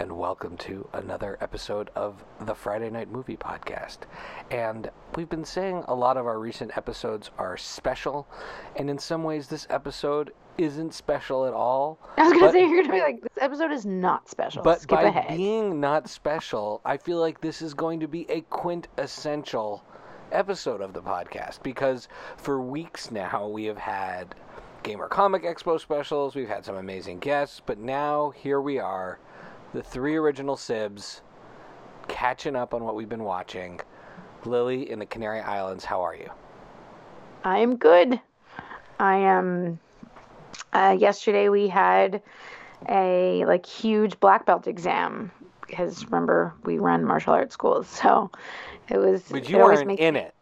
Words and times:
here 0.00 0.06
we 0.06 0.12
are, 0.12 0.18
and 0.18 0.18
welcome 0.18 0.56
to 0.56 0.88
another 0.94 1.36
episode 1.40 1.90
of 1.94 2.24
the 2.40 2.54
Friday 2.54 2.90
Night 2.90 3.10
Movie 3.10 3.36
Podcast. 3.36 3.98
And 4.50 4.90
we've 5.16 5.28
been 5.28 5.44
saying 5.44 5.84
a 5.88 5.94
lot 5.94 6.16
of 6.16 6.26
our 6.26 6.38
recent 6.38 6.76
episodes 6.76 7.30
are 7.38 7.56
special, 7.56 8.26
and 8.76 8.88
in 8.88 8.98
some 8.98 9.24
ways, 9.24 9.48
this 9.48 9.66
episode 9.70 10.32
isn't 10.58 10.94
special 10.94 11.44
at 11.46 11.52
all. 11.52 11.98
I 12.16 12.22
was 12.24 12.32
gonna 12.32 12.46
But- 12.46 12.52
say 12.52 12.60
you're 12.68 12.82
gonna 12.82 12.94
be 12.94 13.00
like, 13.00 13.20
this 13.20 13.30
episode 13.40 13.72
is 13.72 13.84
not 13.86 14.28
special. 14.28 14.62
But 14.62 14.80
Skip 14.82 14.96
by 14.98 15.02
ahead. 15.04 15.36
being 15.36 15.80
not 15.80 16.08
special, 16.08 16.80
I 16.84 16.96
feel 16.96 17.18
like 17.18 17.40
this 17.40 17.60
is 17.62 17.74
going 17.74 18.00
to 18.00 18.08
be 18.08 18.26
a 18.30 18.40
quintessential 18.42 19.82
episode 20.32 20.80
of 20.80 20.92
the 20.92 21.02
podcast 21.02 21.62
because 21.62 22.08
for 22.36 22.60
weeks 22.60 23.10
now 23.10 23.48
we 23.48 23.64
have 23.64 23.78
had 23.78 24.34
Gamer 24.82 25.08
Comic 25.08 25.42
Expo 25.42 25.78
specials, 25.78 26.34
we've 26.34 26.48
had 26.48 26.64
some 26.64 26.76
amazing 26.76 27.18
guests, 27.18 27.60
but 27.66 27.78
now 27.78 28.30
here 28.30 28.60
we 28.60 28.78
are, 28.78 29.18
the 29.72 29.82
three 29.82 30.16
original 30.16 30.56
Sibs, 30.56 31.20
catching 32.08 32.56
up 32.56 32.74
on 32.74 32.84
what 32.84 32.94
we've 32.94 33.08
been 33.08 33.24
watching. 33.24 33.80
Lily 34.44 34.90
in 34.90 34.98
the 34.98 35.06
Canary 35.06 35.40
Islands, 35.40 35.84
how 35.84 36.00
are 36.00 36.14
you? 36.14 36.30
I'm 37.44 37.76
good. 37.76 38.20
I 38.98 39.16
am. 39.16 39.78
Uh, 40.72 40.96
yesterday 40.98 41.48
we 41.48 41.68
had 41.68 42.22
a 42.88 43.44
like 43.44 43.66
huge 43.66 44.18
black 44.20 44.46
belt 44.46 44.66
exam 44.66 45.30
because 45.66 46.04
remember 46.06 46.54
we 46.64 46.78
run 46.78 47.04
martial 47.04 47.32
arts 47.32 47.54
schools, 47.54 47.88
so 47.88 48.30
it 48.88 48.98
was. 48.98 49.22
But 49.30 49.42
it 49.42 49.50
you 49.50 49.60
always 49.60 49.84
weren't 49.84 50.00
in 50.00 50.16
it. 50.16 50.34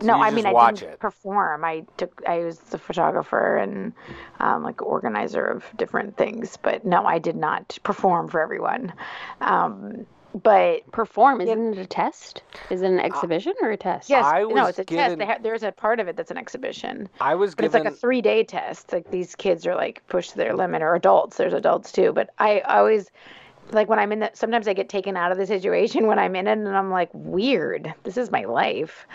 So 0.00 0.06
no, 0.06 0.16
you 0.16 0.22
I 0.22 0.26
just 0.30 0.36
mean 0.36 0.46
I 0.46 0.70
didn't 0.70 0.92
it. 0.94 0.98
perform. 1.00 1.64
I 1.64 1.84
took. 1.96 2.22
I 2.26 2.38
was 2.40 2.58
the 2.58 2.78
photographer 2.78 3.56
and 3.56 3.92
um, 4.40 4.62
like 4.62 4.80
organizer 4.82 5.44
of 5.44 5.64
different 5.76 6.16
things, 6.16 6.56
but 6.56 6.84
no, 6.84 7.04
I 7.04 7.18
did 7.18 7.36
not 7.36 7.78
perform 7.82 8.28
for 8.28 8.40
everyone. 8.40 8.92
Um, 9.40 10.06
but 10.42 10.88
Perform 10.92 11.40
isn't 11.40 11.72
it 11.72 11.78
a 11.78 11.86
test? 11.86 12.42
Is 12.70 12.82
it 12.82 12.90
an 12.90 13.00
exhibition 13.00 13.54
or 13.62 13.70
a 13.70 13.76
test? 13.78 14.10
yes, 14.10 14.24
I 14.24 14.42
no, 14.42 14.66
it's 14.66 14.78
a 14.78 14.84
given- 14.84 15.04
test. 15.04 15.18
They 15.18 15.24
ha- 15.26 15.38
there's 15.42 15.62
a 15.62 15.72
part 15.72 16.00
of 16.00 16.06
it 16.06 16.16
that's 16.16 16.30
an 16.30 16.36
exhibition. 16.36 17.08
I 17.20 17.34
was 17.34 17.54
But 17.54 17.62
given 17.62 17.80
it's 17.80 17.84
like 17.86 17.94
a 17.94 17.96
three 17.96 18.20
day 18.20 18.44
test. 18.44 18.92
Like 18.92 19.10
these 19.10 19.34
kids 19.34 19.66
are 19.66 19.74
like 19.74 20.02
pushed 20.08 20.32
to 20.32 20.36
their 20.36 20.54
limit, 20.54 20.82
or 20.82 20.94
adults. 20.94 21.38
There's 21.38 21.54
adults 21.54 21.92
too. 21.92 22.12
But 22.12 22.28
I 22.38 22.60
always 22.60 23.10
like 23.70 23.88
when 23.88 23.98
I'm 23.98 24.12
in 24.12 24.20
that. 24.20 24.36
Sometimes 24.36 24.68
I 24.68 24.74
get 24.74 24.90
taken 24.90 25.16
out 25.16 25.32
of 25.32 25.38
the 25.38 25.46
situation 25.46 26.06
when 26.08 26.18
I'm 26.18 26.36
in 26.36 26.46
it, 26.46 26.52
and 26.52 26.68
I'm 26.68 26.90
like, 26.90 27.08
weird. 27.14 27.92
This 28.04 28.18
is 28.18 28.30
my 28.30 28.44
life. 28.44 29.06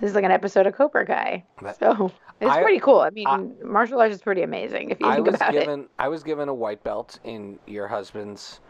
This 0.00 0.10
is 0.10 0.14
like 0.14 0.24
an 0.24 0.30
episode 0.30 0.66
of 0.66 0.74
Cobra 0.74 1.04
Kai. 1.06 1.44
But 1.60 1.78
So 1.78 2.12
it's 2.40 2.50
I- 2.50 2.62
pretty 2.62 2.78
cool. 2.80 3.00
I 3.00 3.10
mean, 3.10 3.26
I- 3.26 3.38
martial 3.64 4.00
arts 4.00 4.14
is 4.14 4.22
pretty 4.22 4.42
amazing 4.42 4.90
if 4.90 5.00
you 5.00 5.06
I 5.06 5.14
think 5.16 5.26
was 5.26 5.34
about 5.36 5.54
it. 5.54 5.60
given 5.60 5.88
I 5.98 6.08
was 6.08 6.22
given 6.22 6.48
a 6.48 6.54
white 6.54 6.82
belt 6.84 7.18
in 7.24 7.58
your 7.66 7.88
husband's 7.88 8.60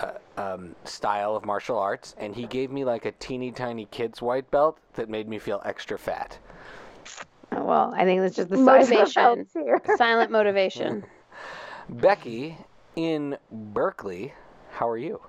uh, 0.00 0.12
um, 0.36 0.74
style 0.84 1.36
of 1.36 1.44
martial 1.44 1.78
arts, 1.78 2.14
and 2.18 2.34
he 2.34 2.46
gave 2.46 2.70
me 2.70 2.84
like 2.84 3.04
a 3.04 3.12
teeny 3.12 3.50
tiny 3.52 3.86
kid's 3.86 4.22
white 4.22 4.50
belt 4.50 4.78
that 4.94 5.08
made 5.08 5.28
me 5.28 5.38
feel 5.38 5.60
extra 5.64 5.98
fat. 5.98 6.38
Well, 7.52 7.92
I 7.96 8.04
think 8.04 8.20
that's 8.20 8.36
just 8.36 8.48
the 8.48 8.56
size 8.64 8.84
of 8.84 9.14
the 9.14 9.20
Motivation. 9.22 9.46
here. 9.52 9.82
Silent 9.96 10.30
motivation. 10.30 11.04
Becky 11.88 12.56
in 12.96 13.36
Berkeley, 13.50 14.32
how 14.70 14.88
are 14.88 14.96
you? 14.98 15.20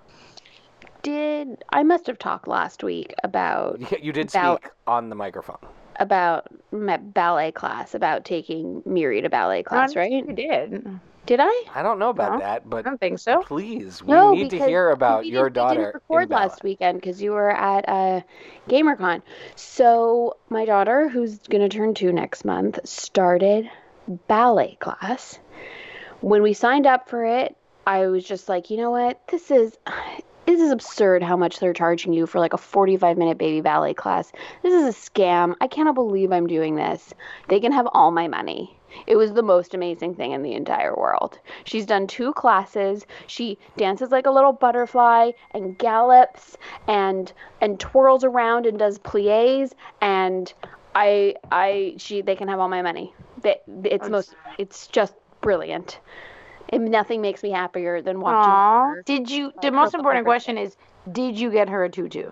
Did 1.04 1.64
I 1.70 1.84
must 1.84 2.08
have 2.08 2.20
talked 2.20 2.48
last 2.48 2.84
week 2.84 3.14
about 3.24 3.80
Yeah, 3.92 3.98
You 4.02 4.12
did 4.14 4.32
Bal- 4.32 4.58
speak 4.58 4.72
on 4.88 5.10
the 5.10 5.16
microphone. 5.16 5.58
about 6.00 6.48
my 6.72 6.98
ballet 6.98 7.52
class, 7.52 7.94
about 7.96 8.26
taking 8.26 8.82
Miri 8.86 9.22
to 9.22 9.30
ballet 9.30 9.64
class, 9.64 9.96
right? 9.96 10.12
You 10.12 10.34
did. 10.34 11.00
Did 11.28 11.40
I? 11.42 11.64
I 11.76 11.84
don't 11.84 12.00
know 12.00 12.10
about 12.10 12.34
No, 12.34 12.40
that, 12.40 12.62
I 12.64 12.66
but 12.66 12.84
don't 12.86 13.00
think 13.00 13.20
so. 13.20 13.44
please, 13.44 14.02
we 14.02 14.12
no, 14.12 14.32
need 14.34 14.50
to 14.50 14.58
hear 14.58 14.90
about 14.90 15.28
your 15.28 15.50
didn't, 15.50 15.54
we 15.54 15.56
daughter. 15.56 15.80
didn't 15.80 15.94
record 15.94 16.24
in 16.24 16.30
last 16.30 16.64
weekend 16.64 17.00
because 17.00 17.22
you 17.22 17.32
were 17.32 17.52
at 17.52 17.88
a 17.88 18.24
GamerCon. 18.68 19.22
So 19.56 20.38
my 20.50 20.66
daughter, 20.66 21.10
who's 21.10 21.38
gonna 21.38 21.70
turn 21.70 21.94
two 21.94 22.12
next 22.12 22.44
month, 22.44 22.80
started 22.88 23.70
ballet 24.28 24.78
class. 24.80 25.38
When 26.22 26.42
we 26.42 26.54
signed 26.54 26.88
up 26.88 27.08
for 27.08 27.24
it, 27.24 27.56
I 27.86 28.08
was 28.08 28.24
just 28.26 28.50
like, 28.50 28.70
you 28.72 28.78
know 28.78 28.90
what, 28.92 29.20
this 29.28 29.52
is. 29.52 29.78
This 30.52 30.60
is 30.60 30.72
absurd 30.72 31.24
how 31.24 31.38
much 31.38 31.60
they're 31.60 31.72
charging 31.72 32.12
you 32.12 32.28
for 32.28 32.40
like 32.40 32.52
a 32.52 32.58
45 32.58 33.18
minute 33.18 33.38
baby 33.38 33.62
ballet 33.62 33.94
class. 33.94 34.34
This 34.64 34.74
is 34.74 34.84
a 34.84 35.10
scam. 35.10 35.56
I 35.62 35.68
cannot 35.68 35.96
believe 35.96 36.34
I'm 36.34 36.46
doing 36.46 36.76
this. 36.76 37.14
They 37.48 37.62
can 37.62 37.72
have 37.72 37.88
all 37.94 38.12
my 38.12 38.28
money. 38.28 38.78
It 39.08 39.16
was 39.16 39.32
the 39.32 39.44
most 39.44 39.74
amazing 39.74 40.16
thing 40.16 40.34
in 40.34 40.44
the 40.44 40.52
entire 40.52 40.94
world. 40.94 41.40
She's 41.64 41.86
done 41.86 42.06
two 42.06 42.34
classes. 42.34 43.06
She 43.28 43.60
dances 43.78 44.12
like 44.12 44.26
a 44.26 44.30
little 44.30 44.52
butterfly 44.52 45.32
and 45.52 45.78
gallops 45.78 46.58
and 46.86 47.32
and 47.62 47.80
twirls 47.80 48.26
around 48.26 48.66
and 48.66 48.78
does 48.78 48.98
plies 48.98 49.74
and 50.02 50.54
I 50.94 51.36
I 51.50 51.94
she 51.96 52.22
they 52.24 52.36
can 52.36 52.50
have 52.50 52.60
all 52.60 52.68
my 52.68 52.82
money. 52.82 53.14
They, 53.42 53.56
it's 53.86 54.10
most 54.10 54.36
it's 54.58 54.88
just 54.88 55.14
brilliant. 55.40 56.02
And 56.72 56.90
nothing 56.90 57.22
makes 57.22 57.44
me 57.44 57.52
happier 57.52 58.02
than 58.02 58.20
watching 58.20 58.38
Aw. 58.38 58.90
her. 58.90 59.04
Did 59.04 59.30
you? 59.30 59.52
The 59.62 59.72
most 59.72 59.94
important 59.94 60.26
question 60.26 60.58
is, 60.58 60.78
did 61.12 61.40
you 61.40 61.52
get 61.52 61.70
her 61.70 61.84
a 61.84 61.90
tutu? 61.90 62.30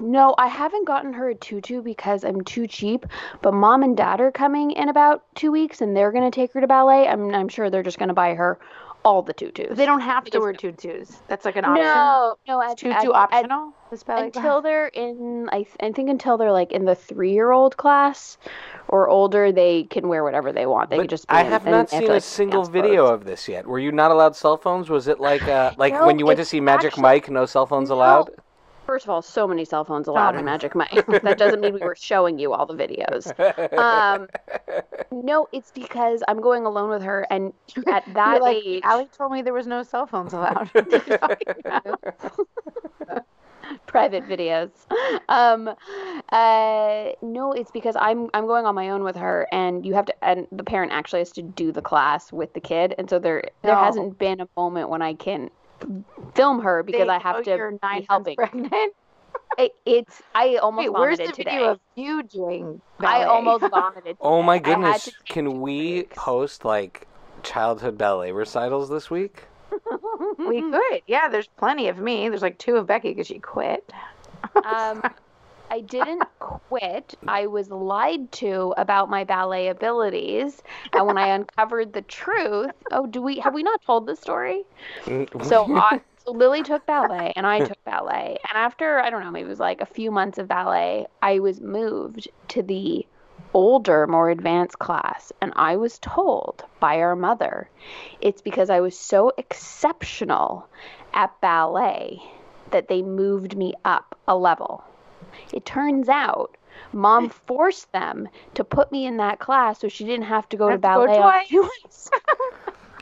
No, 0.00 0.34
I 0.38 0.46
haven't 0.46 0.86
gotten 0.86 1.12
her 1.12 1.28
a 1.28 1.34
tutu 1.34 1.82
because 1.82 2.24
I'm 2.24 2.40
too 2.40 2.66
cheap. 2.66 3.04
But 3.42 3.52
mom 3.52 3.82
and 3.82 3.96
dad 3.96 4.20
are 4.20 4.32
coming 4.32 4.70
in 4.70 4.88
about 4.88 5.24
two 5.34 5.52
weeks, 5.52 5.82
and 5.82 5.94
they're 5.94 6.12
gonna 6.12 6.30
take 6.30 6.54
her 6.54 6.60
to 6.60 6.66
ballet. 6.66 7.06
I'm 7.06 7.34
I'm 7.34 7.48
sure 7.48 7.68
they're 7.68 7.82
just 7.82 7.98
gonna 7.98 8.14
buy 8.14 8.34
her 8.34 8.58
all 9.04 9.22
the 9.22 9.32
tutus. 9.32 9.76
They 9.76 9.86
don't 9.86 10.00
have 10.00 10.24
to 10.26 10.38
wear 10.40 10.52
tutus. 10.52 11.22
That's 11.28 11.44
like 11.44 11.56
an 11.56 11.64
option. 11.64 11.84
No, 11.84 12.36
no, 12.46 12.62
at, 12.62 12.76
tutu 12.78 12.92
at- 12.92 13.04
at- 13.06 13.10
optional. 13.12 13.72
this 13.90 14.02
ballet 14.02 14.24
until 14.26 14.42
class? 14.42 14.62
they're 14.64 14.86
in. 14.88 15.48
I, 15.52 15.56
th- 15.62 15.76
I 15.80 15.90
think 15.92 16.10
until 16.10 16.36
they're 16.36 16.52
like 16.52 16.72
in 16.72 16.84
the 16.84 16.94
three-year-old 16.94 17.76
class 17.76 18.36
or 18.88 19.08
older, 19.08 19.52
they 19.52 19.84
can 19.84 20.08
wear 20.08 20.22
whatever 20.22 20.52
they 20.52 20.66
want. 20.66 20.90
They 20.90 20.96
But 20.96 21.02
can 21.04 21.08
just. 21.08 21.28
Be 21.28 21.34
I 21.34 21.40
in- 21.42 21.46
have 21.50 21.62
and 21.66 21.72
not 21.72 21.88
they 21.90 21.96
have 21.96 22.02
seen 22.04 22.10
to, 22.10 22.16
a 22.16 22.20
single 22.20 22.64
video 22.64 23.06
clothes. 23.06 23.20
of 23.20 23.24
this 23.24 23.48
yet. 23.48 23.66
Were 23.66 23.78
you 23.78 23.92
not 23.92 24.10
allowed 24.10 24.36
cell 24.36 24.56
phones? 24.56 24.90
Was 24.90 25.08
it 25.08 25.18
like 25.20 25.42
uh, 25.42 25.72
like 25.78 25.94
No, 25.94 26.06
when 26.06 26.18
you 26.18 26.26
went 26.26 26.38
to 26.38 26.44
see 26.44 26.60
Magic 26.60 26.88
actually- 26.92 27.02
Mike, 27.02 27.30
no 27.30 27.46
cell 27.46 27.66
phones 27.66 27.88
No. 27.88 27.96
allowed? 27.96 28.30
First 28.90 29.06
of 29.06 29.10
all, 29.10 29.22
so 29.22 29.46
many 29.46 29.64
cell 29.64 29.84
phones 29.84 30.08
allowed 30.08 30.34
in 30.34 30.44
Magic 30.44 30.74
Mike. 30.74 31.06
that 31.22 31.38
doesn't 31.38 31.60
mean 31.60 31.74
we 31.74 31.78
were 31.78 31.94
showing 31.94 32.40
you 32.40 32.52
all 32.52 32.66
the 32.66 32.74
videos. 32.74 33.30
Um, 33.78 34.26
no, 35.12 35.46
it's 35.52 35.70
because 35.70 36.24
I'm 36.26 36.40
going 36.40 36.66
alone 36.66 36.90
with 36.90 37.02
her, 37.02 37.24
and 37.30 37.52
at 37.86 38.02
that 38.14 38.42
like, 38.42 38.56
age, 38.66 38.82
Allie 38.82 39.06
told 39.16 39.30
me 39.30 39.42
there 39.42 39.52
was 39.52 39.68
no 39.68 39.84
cell 39.84 40.08
phones 40.08 40.32
allowed. 40.32 40.68
private 43.86 44.26
videos. 44.26 44.70
Um, 45.28 45.68
uh, 46.32 47.10
no, 47.22 47.52
it's 47.52 47.70
because 47.70 47.94
I'm 47.96 48.28
I'm 48.34 48.48
going 48.48 48.66
on 48.66 48.74
my 48.74 48.90
own 48.90 49.04
with 49.04 49.14
her, 49.14 49.46
and 49.52 49.86
you 49.86 49.94
have 49.94 50.06
to, 50.06 50.24
and 50.24 50.48
the 50.50 50.64
parent 50.64 50.90
actually 50.90 51.20
has 51.20 51.30
to 51.32 51.42
do 51.42 51.70
the 51.70 51.80
class 51.80 52.32
with 52.32 52.54
the 52.54 52.60
kid, 52.60 52.96
and 52.98 53.08
so 53.08 53.20
there 53.20 53.44
there 53.62 53.76
No. 53.76 53.84
hasn't 53.84 54.18
been 54.18 54.40
a 54.40 54.48
moment 54.56 54.88
when 54.88 55.00
I 55.00 55.14
can 55.14 55.48
film 56.34 56.60
her 56.62 56.82
because 56.82 57.06
They 57.06 57.08
I 57.12 57.18
have 57.18 57.44
to 57.44 57.50
You're 57.50 57.78
nine 57.82 58.00
be 58.00 58.06
helping. 58.08 58.36
pregnant. 58.36 58.72
It, 59.58 59.72
it's 59.84 60.22
I 60.34 60.56
almost 60.56 60.84
Wait, 60.86 60.92
where's 60.92 61.18
vomited 61.18 61.32
the 61.34 61.36
today. 61.36 61.50
video 61.56 61.70
of 61.72 61.80
you 61.96 62.22
doing? 62.22 62.80
ballet? 63.00 63.24
I 63.24 63.24
almost 63.24 63.64
vomited. 63.70 64.16
Oh 64.20 64.42
my 64.42 64.58
today. 64.58 64.70
I 64.70 64.74
had 64.76 64.80
goodness! 64.82 65.04
to 65.04 65.10
take 65.10 65.24
two 65.26 65.34
Can 65.34 65.60
we 65.60 65.92
breaks. 66.02 66.16
post 66.16 66.64
like 66.64 67.08
childhood 67.42 67.98
ballet 67.98 68.30
recitals 68.32 68.88
this 68.88 69.10
week? 69.10 69.42
We 70.38 70.62
could. 70.62 71.02
Yeah, 71.08 71.28
there's 71.28 71.48
plenty 71.58 71.88
of 71.88 71.98
me. 71.98 72.28
There's 72.28 72.42
like 72.42 72.58
two 72.58 72.76
of 72.76 72.86
Becky 72.86 73.10
because 73.10 73.26
she 73.26 73.38
quit. 73.40 73.90
Um, 74.64 75.02
I 75.70 75.80
didn't 75.82 76.24
quit. 76.40 77.14
I 77.28 77.46
was 77.46 77.70
lied 77.70 78.32
to 78.32 78.74
about 78.76 79.08
my 79.08 79.22
ballet 79.22 79.68
abilities, 79.68 80.62
and 80.92 81.06
when 81.06 81.16
I 81.16 81.28
uncovered 81.34 81.92
the 81.92 82.02
truth, 82.02 82.72
oh, 82.90 83.06
do 83.06 83.22
we 83.22 83.38
have 83.38 83.54
we 83.54 83.62
not 83.62 83.80
told 83.82 84.06
the 84.06 84.16
story? 84.16 84.64
Mm. 85.04 85.44
So, 85.44 85.72
I, 85.76 86.00
so 86.24 86.32
Lily 86.32 86.64
took 86.64 86.84
ballet, 86.86 87.32
and 87.36 87.46
I 87.46 87.60
took 87.60 87.82
ballet, 87.84 88.38
and 88.48 88.58
after 88.58 88.98
I 88.98 89.10
don't 89.10 89.22
know, 89.22 89.30
maybe 89.30 89.46
it 89.46 89.50
was 89.50 89.60
like 89.60 89.80
a 89.80 89.86
few 89.86 90.10
months 90.10 90.38
of 90.38 90.48
ballet, 90.48 91.06
I 91.22 91.38
was 91.38 91.60
moved 91.60 92.28
to 92.48 92.62
the 92.62 93.06
older, 93.54 94.08
more 94.08 94.30
advanced 94.30 94.80
class, 94.80 95.32
and 95.40 95.52
I 95.54 95.76
was 95.76 96.00
told 96.00 96.64
by 96.80 97.00
our 97.00 97.14
mother, 97.14 97.70
it's 98.20 98.42
because 98.42 98.70
I 98.70 98.80
was 98.80 98.98
so 98.98 99.32
exceptional 99.38 100.66
at 101.14 101.40
ballet 101.40 102.20
that 102.70 102.88
they 102.88 103.02
moved 103.02 103.56
me 103.56 103.74
up 103.84 104.18
a 104.26 104.36
level. 104.36 104.84
It 105.52 105.64
turns 105.64 106.08
out 106.08 106.56
mom 106.92 107.28
forced 107.46 107.90
them 107.92 108.28
to 108.54 108.64
put 108.64 108.90
me 108.92 109.06
in 109.06 109.16
that 109.18 109.38
class 109.38 109.80
so 109.80 109.88
she 109.88 110.04
didn't 110.04 110.26
have 110.26 110.48
to 110.50 110.56
go 110.56 110.66
to 110.66 110.72
Have 110.72 110.80
to 110.80 110.82
ballet 110.82 111.06
oh, 111.18 111.22
on 111.22 111.44
twice. 111.50 112.10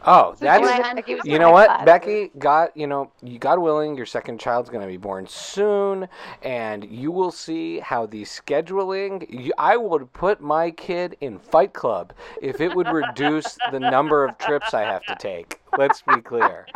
oh, 0.04 0.34
that's 0.38 0.40
she 0.40 0.72
I- 0.72 0.80
went- 0.80 0.96
Becky 0.96 1.14
was 1.14 1.24
you 1.24 1.38
know 1.38 1.50
what, 1.50 1.66
class. 1.66 1.84
Becky. 1.84 2.30
God, 2.38 2.70
you 2.74 2.86
know, 2.86 3.12
you 3.22 3.38
God 3.38 3.58
willing, 3.58 3.96
your 3.96 4.06
second 4.06 4.40
child's 4.40 4.70
going 4.70 4.80
to 4.80 4.86
be 4.88 4.96
born 4.96 5.26
soon, 5.26 6.08
and 6.42 6.84
you 6.84 7.10
will 7.12 7.30
see 7.30 7.78
how 7.80 8.06
the 8.06 8.22
scheduling. 8.22 9.26
You, 9.28 9.52
I 9.58 9.76
would 9.76 10.12
put 10.12 10.40
my 10.40 10.70
kid 10.70 11.16
in 11.20 11.38
Fight 11.38 11.72
Club 11.74 12.12
if 12.42 12.60
it 12.60 12.74
would 12.74 12.88
reduce 12.88 13.58
the 13.70 13.78
number 13.80 14.24
of 14.24 14.38
trips 14.38 14.72
I 14.74 14.82
have 14.82 15.04
to 15.06 15.16
take. 15.18 15.60
Let's 15.76 16.02
be 16.02 16.20
clear. 16.20 16.66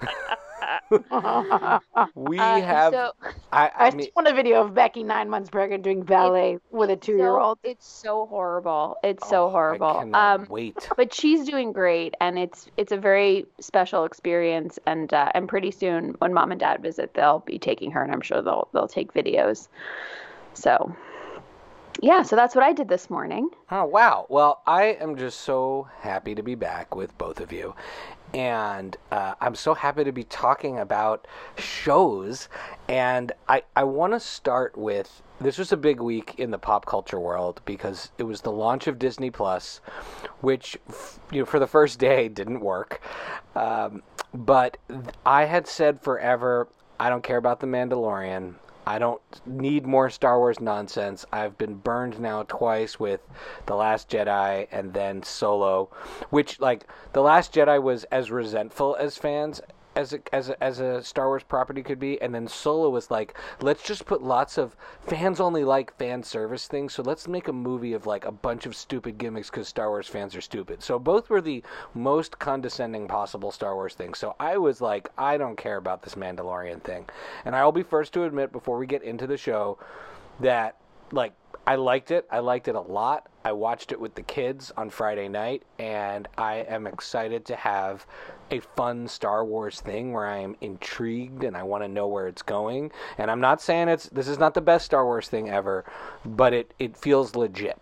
we 2.14 2.38
Uh, 2.38 2.60
have. 2.60 2.92
so- 2.92 3.12
I, 3.52 3.66
I 3.66 3.70
I 3.76 3.84
just 3.86 3.96
mean, 3.96 4.08
want 4.16 4.28
a 4.28 4.34
video 4.34 4.62
of 4.62 4.74
Becky 4.74 5.02
nine 5.04 5.28
months 5.30 5.50
pregnant 5.50 5.82
doing 5.84 6.02
ballet 6.02 6.58
with 6.70 6.90
a 6.90 6.96
two 6.96 7.16
year 7.16 7.38
old. 7.38 7.58
So, 7.64 7.70
it's 7.70 7.86
so 7.86 8.26
horrible. 8.26 8.96
It's 9.04 9.24
oh, 9.26 9.30
so 9.30 9.50
horrible. 9.50 9.94
cannot 10.00 10.40
Um, 10.40 10.46
wait. 10.48 10.88
but 10.96 11.12
she's 11.14 11.46
doing 11.48 11.72
great, 11.72 12.14
and 12.20 12.38
it's 12.38 12.68
it's 12.76 12.92
a 12.92 12.96
very 12.96 13.46
special 13.60 14.04
experience. 14.04 14.78
And 14.86 15.12
uh, 15.12 15.30
and 15.34 15.48
pretty 15.48 15.70
soon, 15.70 16.14
when 16.18 16.32
mom 16.34 16.50
and 16.50 16.60
dad 16.60 16.82
visit, 16.82 17.14
they'll 17.14 17.40
be 17.46 17.58
taking 17.58 17.90
her, 17.92 18.02
and 18.02 18.12
I'm 18.12 18.20
sure 18.20 18.42
they'll 18.42 18.68
they'll 18.72 18.88
take 18.88 19.12
videos. 19.12 19.68
So, 20.54 20.94
yeah. 22.00 22.22
So 22.22 22.36
that's 22.36 22.54
what 22.54 22.64
I 22.64 22.72
did 22.72 22.88
this 22.88 23.10
morning. 23.10 23.50
Oh, 23.70 23.84
wow. 23.84 24.26
Well, 24.28 24.62
I 24.66 24.96
am 25.00 25.16
just 25.16 25.40
so 25.40 25.88
happy 26.00 26.34
to 26.34 26.42
be 26.42 26.54
back 26.54 26.94
with 26.94 27.16
both 27.18 27.40
of 27.40 27.52
you. 27.52 27.74
And 28.32 28.96
uh, 29.12 29.34
I'm 29.40 29.54
so 29.54 29.74
happy 29.74 30.02
to 30.02 30.10
be 30.10 30.24
talking 30.24 30.78
about 30.78 31.26
shows. 31.56 32.48
And 32.88 33.32
I, 33.48 33.62
I 33.76 33.84
want 33.84 34.12
to 34.12 34.20
start 34.20 34.76
with 34.76 35.22
this 35.40 35.58
was 35.58 35.72
a 35.72 35.76
big 35.76 36.00
week 36.00 36.34
in 36.38 36.50
the 36.50 36.58
pop 36.58 36.86
culture 36.86 37.18
world 37.18 37.60
because 37.64 38.10
it 38.18 38.22
was 38.24 38.40
the 38.40 38.52
launch 38.52 38.86
of 38.86 38.98
Disney 38.98 39.30
Plus, 39.30 39.80
which, 40.40 40.76
you 41.30 41.40
know, 41.40 41.44
for 41.44 41.58
the 41.58 41.66
first 41.66 41.98
day 41.98 42.28
didn't 42.40 42.60
work. 42.60 43.00
Um, 43.54 44.02
but 44.32 44.78
I 45.24 45.44
had 45.44 45.68
said 45.68 46.00
forever, 46.00 46.68
I 46.98 47.08
don't 47.08 47.22
care 47.22 47.36
about 47.36 47.60
The 47.60 47.66
Mandalorian. 47.66 48.54
I 48.86 48.98
don't 48.98 49.20
need 49.46 49.86
more 49.86 50.10
Star 50.10 50.38
Wars 50.38 50.60
nonsense. 50.60 51.24
I've 51.32 51.56
been 51.56 51.76
burned 51.76 52.20
now 52.20 52.42
twice 52.44 53.00
with 53.00 53.20
The 53.66 53.74
Last 53.74 54.10
Jedi 54.10 54.68
and 54.70 54.92
then 54.92 55.22
Solo, 55.22 55.90
which 56.30 56.60
like 56.60 56.86
The 57.12 57.22
Last 57.22 57.54
Jedi 57.54 57.82
was 57.82 58.04
as 58.04 58.30
resentful 58.30 58.96
as 58.96 59.16
fans 59.16 59.60
as 59.96 60.12
a, 60.12 60.20
as 60.34 60.48
a, 60.48 60.62
as 60.62 60.80
a 60.80 61.02
Star 61.02 61.28
Wars 61.28 61.42
property 61.42 61.82
could 61.82 61.98
be, 61.98 62.20
and 62.20 62.34
then 62.34 62.48
Solo 62.48 62.90
was 62.90 63.10
like, 63.10 63.34
let's 63.60 63.82
just 63.82 64.06
put 64.06 64.22
lots 64.22 64.58
of 64.58 64.76
fans 65.06 65.40
only 65.40 65.64
like 65.64 65.96
fan 65.96 66.22
service 66.22 66.66
things, 66.66 66.94
so 66.94 67.02
let's 67.02 67.28
make 67.28 67.48
a 67.48 67.52
movie 67.52 67.92
of 67.92 68.06
like 68.06 68.24
a 68.24 68.32
bunch 68.32 68.66
of 68.66 68.74
stupid 68.74 69.18
gimmicks 69.18 69.50
because 69.50 69.68
Star 69.68 69.88
Wars 69.88 70.08
fans 70.08 70.34
are 70.34 70.40
stupid. 70.40 70.82
So 70.82 70.98
both 70.98 71.30
were 71.30 71.40
the 71.40 71.62
most 71.94 72.38
condescending 72.38 73.08
possible 73.08 73.50
Star 73.50 73.74
Wars 73.74 73.94
things. 73.94 74.18
So 74.18 74.34
I 74.40 74.58
was 74.58 74.80
like, 74.80 75.08
I 75.18 75.36
don't 75.36 75.56
care 75.56 75.76
about 75.76 76.02
this 76.02 76.14
Mandalorian 76.14 76.82
thing, 76.82 77.06
and 77.44 77.54
I'll 77.54 77.72
be 77.72 77.82
first 77.82 78.12
to 78.14 78.24
admit 78.24 78.52
before 78.52 78.78
we 78.78 78.86
get 78.86 79.02
into 79.02 79.26
the 79.26 79.36
show 79.36 79.78
that 80.40 80.76
like 81.12 81.32
I 81.66 81.76
liked 81.76 82.10
it. 82.10 82.26
I 82.30 82.40
liked 82.40 82.68
it 82.68 82.74
a 82.74 82.80
lot. 82.80 83.28
I 83.44 83.52
watched 83.52 83.92
it 83.92 84.00
with 84.00 84.14
the 84.14 84.22
kids 84.22 84.72
on 84.76 84.90
Friday 84.90 85.28
night, 85.28 85.62
and 85.78 86.28
I 86.36 86.56
am 86.56 86.86
excited 86.86 87.46
to 87.46 87.56
have 87.56 88.06
a 88.50 88.60
fun 88.60 89.08
Star 89.08 89.44
Wars 89.44 89.80
thing 89.80 90.12
where 90.12 90.26
I 90.26 90.38
am 90.38 90.56
intrigued 90.60 91.44
and 91.44 91.56
I 91.56 91.62
want 91.62 91.82
to 91.84 91.88
know 91.88 92.06
where 92.06 92.26
it's 92.28 92.42
going. 92.42 92.92
And 93.18 93.30
I'm 93.30 93.40
not 93.40 93.60
saying 93.62 93.88
it's 93.88 94.08
this 94.10 94.28
is 94.28 94.38
not 94.38 94.54
the 94.54 94.60
best 94.60 94.84
Star 94.84 95.04
Wars 95.04 95.28
thing 95.28 95.50
ever, 95.50 95.84
but 96.24 96.52
it, 96.52 96.74
it 96.78 96.96
feels 96.96 97.34
legit. 97.36 97.80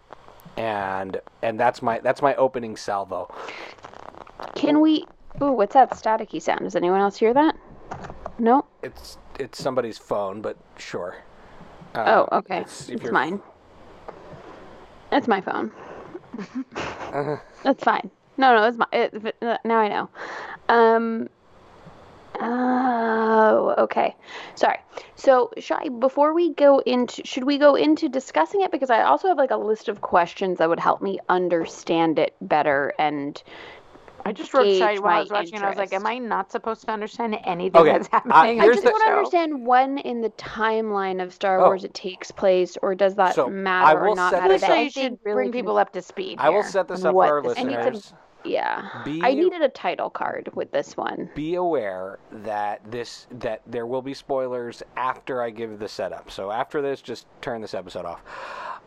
And 0.57 1.21
and 1.43 1.59
that's 1.59 1.83
my 1.83 1.99
that's 2.01 2.23
my 2.23 2.35
opening 2.37 2.77
salvo. 2.77 3.33
Can 4.55 4.81
we? 4.81 5.05
Ooh, 5.41 5.53
what's 5.53 5.75
that 5.75 5.91
staticky 5.93 6.41
sound? 6.43 6.61
Does 6.61 6.77
anyone 6.77 7.01
else 7.01 7.17
hear 7.17 7.33
that? 7.33 7.57
No. 8.39 8.67
It's 8.83 9.19
it's 9.39 9.61
somebody's 9.63 9.99
phone, 9.99 10.43
but 10.43 10.57
sure. 10.79 11.17
Uh, 11.95 12.27
Oh, 12.31 12.39
okay. 12.39 12.61
It's, 12.61 12.89
It's, 12.89 13.11
mine. 13.11 13.41
It's 15.11 15.29
my 15.29 15.41
phone. 15.41 15.71
That's 17.63 17.83
fine. 17.85 18.11
No, 18.39 18.55
no, 18.57 18.65
it's 18.67 18.79
my. 18.79 18.87
It, 18.93 19.35
it- 19.43 19.59
now 19.65 19.79
I 19.79 19.89
know. 19.89 20.09
Um. 20.73 21.29
Oh, 22.41 23.75
okay. 23.79 24.17
Sorry. 24.55 24.79
So, 25.17 25.51
should 25.59 25.77
I, 25.77 25.89
before 25.91 26.33
we 26.35 26.55
go 26.55 26.79
into, 26.81 27.25
should 27.27 27.45
we 27.45 27.59
go 27.59 27.75
into 27.75 28.09
discussing 28.09 28.63
it? 28.63 28.73
Because 28.73 28.91
I 28.91 29.03
also 29.03 29.29
have 29.29 29.37
like 29.39 29.51
a 29.51 29.57
list 29.57 29.89
of 29.89 30.01
questions 30.01 30.59
that 30.59 30.69
would 30.69 30.81
help 30.81 31.03
me 31.03 31.19
understand 31.29 32.19
it 32.19 32.35
better 32.41 32.95
and 32.99 33.41
I 34.25 34.31
just 34.33 34.55
wrote 34.55 34.63
gauge 34.65 34.79
shy 34.79 34.99
while 35.01 35.11
I 35.11 35.15
my 35.15 35.21
was 35.23 35.31
watching, 35.31 35.55
and 35.57 35.65
I 35.65 35.69
was 35.69 35.79
like, 35.79 35.93
"Am 35.93 36.07
I 36.07 36.19
not 36.19 36.53
supposed 36.53 36.83
to 36.83 36.93
understand 36.93 37.37
anything 37.45 37.81
Okay, 37.81 37.91
that's 37.91 38.07
uh, 38.07 38.21
happening?" 38.23 38.61
I 38.61 38.67
just 38.69 38.85
the- 38.85 38.91
want 38.91 39.03
to 39.05 39.11
understand 39.11 39.67
when 39.67 39.99
in 39.99 40.21
the 40.21 40.31
timeline 40.31 41.21
of 41.21 41.33
Star 41.35 41.59
Oh. 41.61 41.65
Wars 41.65 41.83
it 41.83 41.93
takes 41.93 42.31
place, 42.31 42.79
or 42.83 42.95
does 42.95 43.17
that 43.17 43.35
So, 43.35 43.47
I 43.47 43.51
matter 43.51 44.01
will 44.01 44.13
or 44.13 44.15
not 44.15 44.31
set 44.31 44.43
matter? 44.43 44.53
this 44.53 44.61
That 44.61 44.71
up- 44.71 44.71
So 44.71 44.75
you 44.77 44.81
anything 44.83 45.03
should 45.03 45.19
really 45.25 45.35
bring 45.35 45.49
can- 45.49 45.61
people 45.61 45.77
up 45.77 45.93
to 45.95 46.03
speed. 46.03 46.39
I 46.41 46.51
will 46.51 46.63
set 46.63 46.87
this 46.87 47.05
up 47.05 47.15
what 47.17 47.29
for 47.31 47.35
our 47.39 47.43
this 47.43 47.59
I 47.59 47.63
need 47.65 47.75
some- 47.75 47.95
listeners. 47.95 48.15
Yeah, 48.45 49.03
Be- 49.05 49.21
I 49.23 49.35
needed 49.35 49.63
a 49.63 49.69
title 49.69 50.11
card 50.11 50.51
with 50.55 50.73
this 50.73 50.97
one. 50.97 51.31
be 51.35 51.55
aware 51.55 52.19
that 52.31 52.81
this 52.91 53.27
that 53.31 53.63
there 53.67 53.87
will 53.87 54.03
be 54.03 54.15
spoilers 54.15 54.83
after 54.97 55.43
I 55.43 55.51
give 55.51 55.79
the 55.79 55.89
setup. 55.89 56.31
So 56.31 56.51
after 56.51 56.83
this, 56.83 57.01
just 57.01 57.27
turn 57.41 57.61
this 57.61 57.75
episode 57.75 58.05
off. 58.05 58.21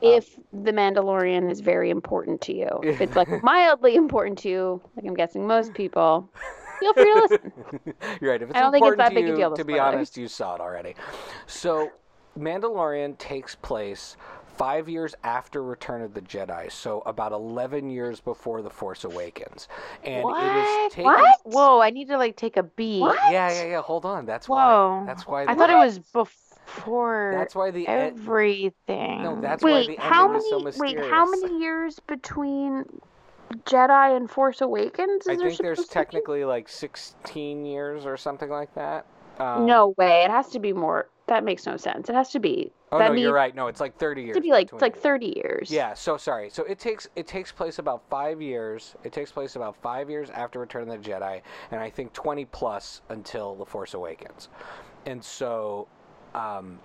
Um, 0.04 0.12
if 0.12 0.38
the 0.52 0.72
Mandalorian 0.72 1.50
is 1.50 1.62
very 1.62 1.90
important 1.90 2.42
to 2.42 2.54
you, 2.54 2.68
if 2.84 3.00
it's 3.02 3.16
like 3.16 3.30
mildly 3.44 3.96
important 3.96 4.38
to 4.40 4.50
you, 4.50 4.81
like 4.96 5.06
I'm 5.06 5.13
guessing 5.13 5.48
most 5.48 5.74
people, 5.74 6.30
feel 6.80 6.94
free 6.94 7.13
to 7.13 7.28
listen. 7.30 7.52
You're 8.22 8.31
right. 8.31 8.42
If 8.42 8.50
it's 8.50 8.57
I 8.57 8.62
don't 8.62 8.72
think 8.72 8.84
it's 8.86 8.94
important 8.94 8.98
that 8.98 9.10
to 9.10 9.16
big 9.16 9.25
a 9.25 9.30
you, 9.30 9.36
deal, 9.36 9.50
the 9.52 9.57
to 9.57 9.66
be 9.66 9.80
honest, 9.80 10.18
you 10.18 10.28
saw 10.28 10.56
it 10.56 10.62
already. 10.62 10.96
So, 11.48 11.92
Mandalorian 12.38 13.18
takes 13.18 13.56
place 13.56 14.18
five 14.57 14.88
years 14.90 15.16
after 15.24 15.63
Return 15.63 16.02
of 16.02 16.13
the 16.13 16.22
Jedi, 16.22 16.72
so 16.72 17.02
about 17.06 17.31
eleven 17.31 17.90
years 17.90 18.19
before 18.19 18.62
The 18.62 18.69
Force 18.69 19.04
Awakens, 19.04 19.68
and 20.04 20.16
it 20.19 20.24
What? 20.24 20.44
is 20.88 20.94
taken. 20.94 21.04
What? 21.06 21.40
Whoa! 21.44 21.80
I 21.81 21.90
need 21.90 22.07
to 22.10 22.18
like 22.18 22.36
take 22.38 22.57
a 22.57 22.63
beat. 22.63 23.02
What? 23.02 23.18
Yeah, 23.31 23.52
yeah, 23.52 23.66
yeah. 23.66 23.81
Hold 23.81 24.06
on. 24.06 24.25
That's 24.25 24.48
Whoa! 24.48 25.00
why. 25.02 25.06
That's 25.06 25.28
why. 25.28 25.44
I 25.44 25.54
the- 25.54 25.56
thought 25.60 25.69
it 25.69 25.75
was 25.78 26.00
before 26.00 27.34
That's 27.38 27.56
why 27.56 27.72
the. 27.72 27.88
en- 27.88 28.13
everything. 28.13 29.24
No, 29.24 29.40
that's 29.42 29.63
why 29.63 29.72
Wait, 29.72 29.88
the 29.98 30.02
how 30.02 30.28
many? 30.28 30.40
is 30.40 30.50
so 30.50 30.57
wait, 30.63 31.00
how 31.00 31.25
mysterious. 31.25 31.42
many 31.44 31.60
years 31.63 32.00
between 32.07 32.85
Jedi 33.66 34.16
and 34.18 34.30
Force 34.30 34.62
Awakens? 34.62 35.24
Is 35.24 35.28
I 35.28 35.35
think 35.35 35.42
there's 35.42 35.57
supposed 35.57 35.78
to 35.78 35.88
be? 35.88 35.94
technically 35.94 36.45
like 36.45 36.68
16 36.69 37.66
years 37.66 38.06
or 38.06 38.18
something 38.18 38.50
like 38.50 38.74
that. 38.76 39.06
Um, 39.40 39.66
No 39.66 39.94
way. 39.97 40.24
It 40.24 40.31
has 40.31 40.50
to 40.52 40.59
be 40.59 40.74
more. 40.74 41.07
That 41.28 41.44
makes 41.44 41.66
no 41.66 41.78
sense. 41.78 42.09
It 42.09 42.16
has 42.16 42.31
to 42.31 42.40
be. 42.40 42.71
Oh 42.95 42.99
that 42.99 43.11
no, 43.11 43.19
you're 43.19 43.33
right. 43.33 43.54
No, 43.54 43.68
it's 43.68 43.80
like 43.80 43.97
30 43.97 44.21
years. 44.23 44.35
to 44.35 44.42
be 44.42 44.52
like 44.52 44.71
it's 44.71 44.81
like 44.81 44.97
30 44.97 45.33
years. 45.35 45.69
Yeah. 45.71 45.94
So 45.94 46.18
sorry. 46.18 46.49
So 46.49 46.64
it 46.64 46.80
takes 46.80 47.07
it 47.16 47.28
takes 47.28 47.52
place 47.52 47.80
about 47.80 48.02
five 48.09 48.42
years. 48.42 48.95
It 49.04 49.11
takes 49.11 49.31
place 49.31 49.56
about 49.56 49.75
five 49.81 50.09
years 50.09 50.30
after 50.30 50.59
Return 50.59 50.90
of 50.90 51.04
the 51.04 51.09
Jedi, 51.09 51.42
and 51.71 51.81
I 51.81 51.90
think 51.90 52.14
20 52.14 52.45
plus 52.45 53.02
until 53.09 53.56
The 53.56 53.66
Force 53.66 53.94
Awakens. 53.94 54.49
And 55.06 55.23
so, 55.23 55.87
um, 56.33 56.80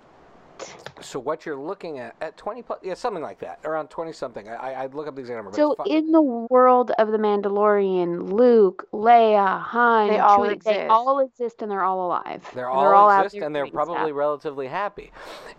so 1.01 1.19
what 1.19 1.45
you're 1.45 1.59
looking 1.59 1.99
at 1.99 2.15
at 2.21 2.37
20 2.37 2.61
plus, 2.61 2.79
yeah, 2.83 2.93
something 2.93 3.23
like 3.23 3.39
that, 3.39 3.59
around 3.65 3.89
20 3.89 4.11
something. 4.13 4.47
I 4.47 4.55
I 4.55 4.83
I'd 4.83 4.93
look 4.93 5.07
up 5.07 5.15
the 5.15 5.21
exact 5.21 5.37
number. 5.37 5.51
So 5.53 5.75
in 5.85 6.11
the 6.11 6.21
world 6.21 6.91
of 6.97 7.11
the 7.11 7.17
Mandalorian, 7.17 8.31
Luke, 8.33 8.87
Leia, 8.93 9.61
Han, 9.61 10.07
They 10.09 10.19
all 10.19 10.39
Chewie, 10.39 10.47
they 10.47 10.53
exist. 10.53 10.89
all 10.89 11.19
exist 11.19 11.61
and 11.61 11.71
they're 11.71 11.83
all 11.83 12.05
alive. 12.07 12.47
They're 12.53 12.69
And 12.69 12.77
all, 12.79 13.09
exist 13.21 13.43
and 13.43 13.55
they're 13.55 13.67
probably 13.67 13.95
stuff. 14.09 14.11
relatively 14.17 14.67
happy. 14.67 15.11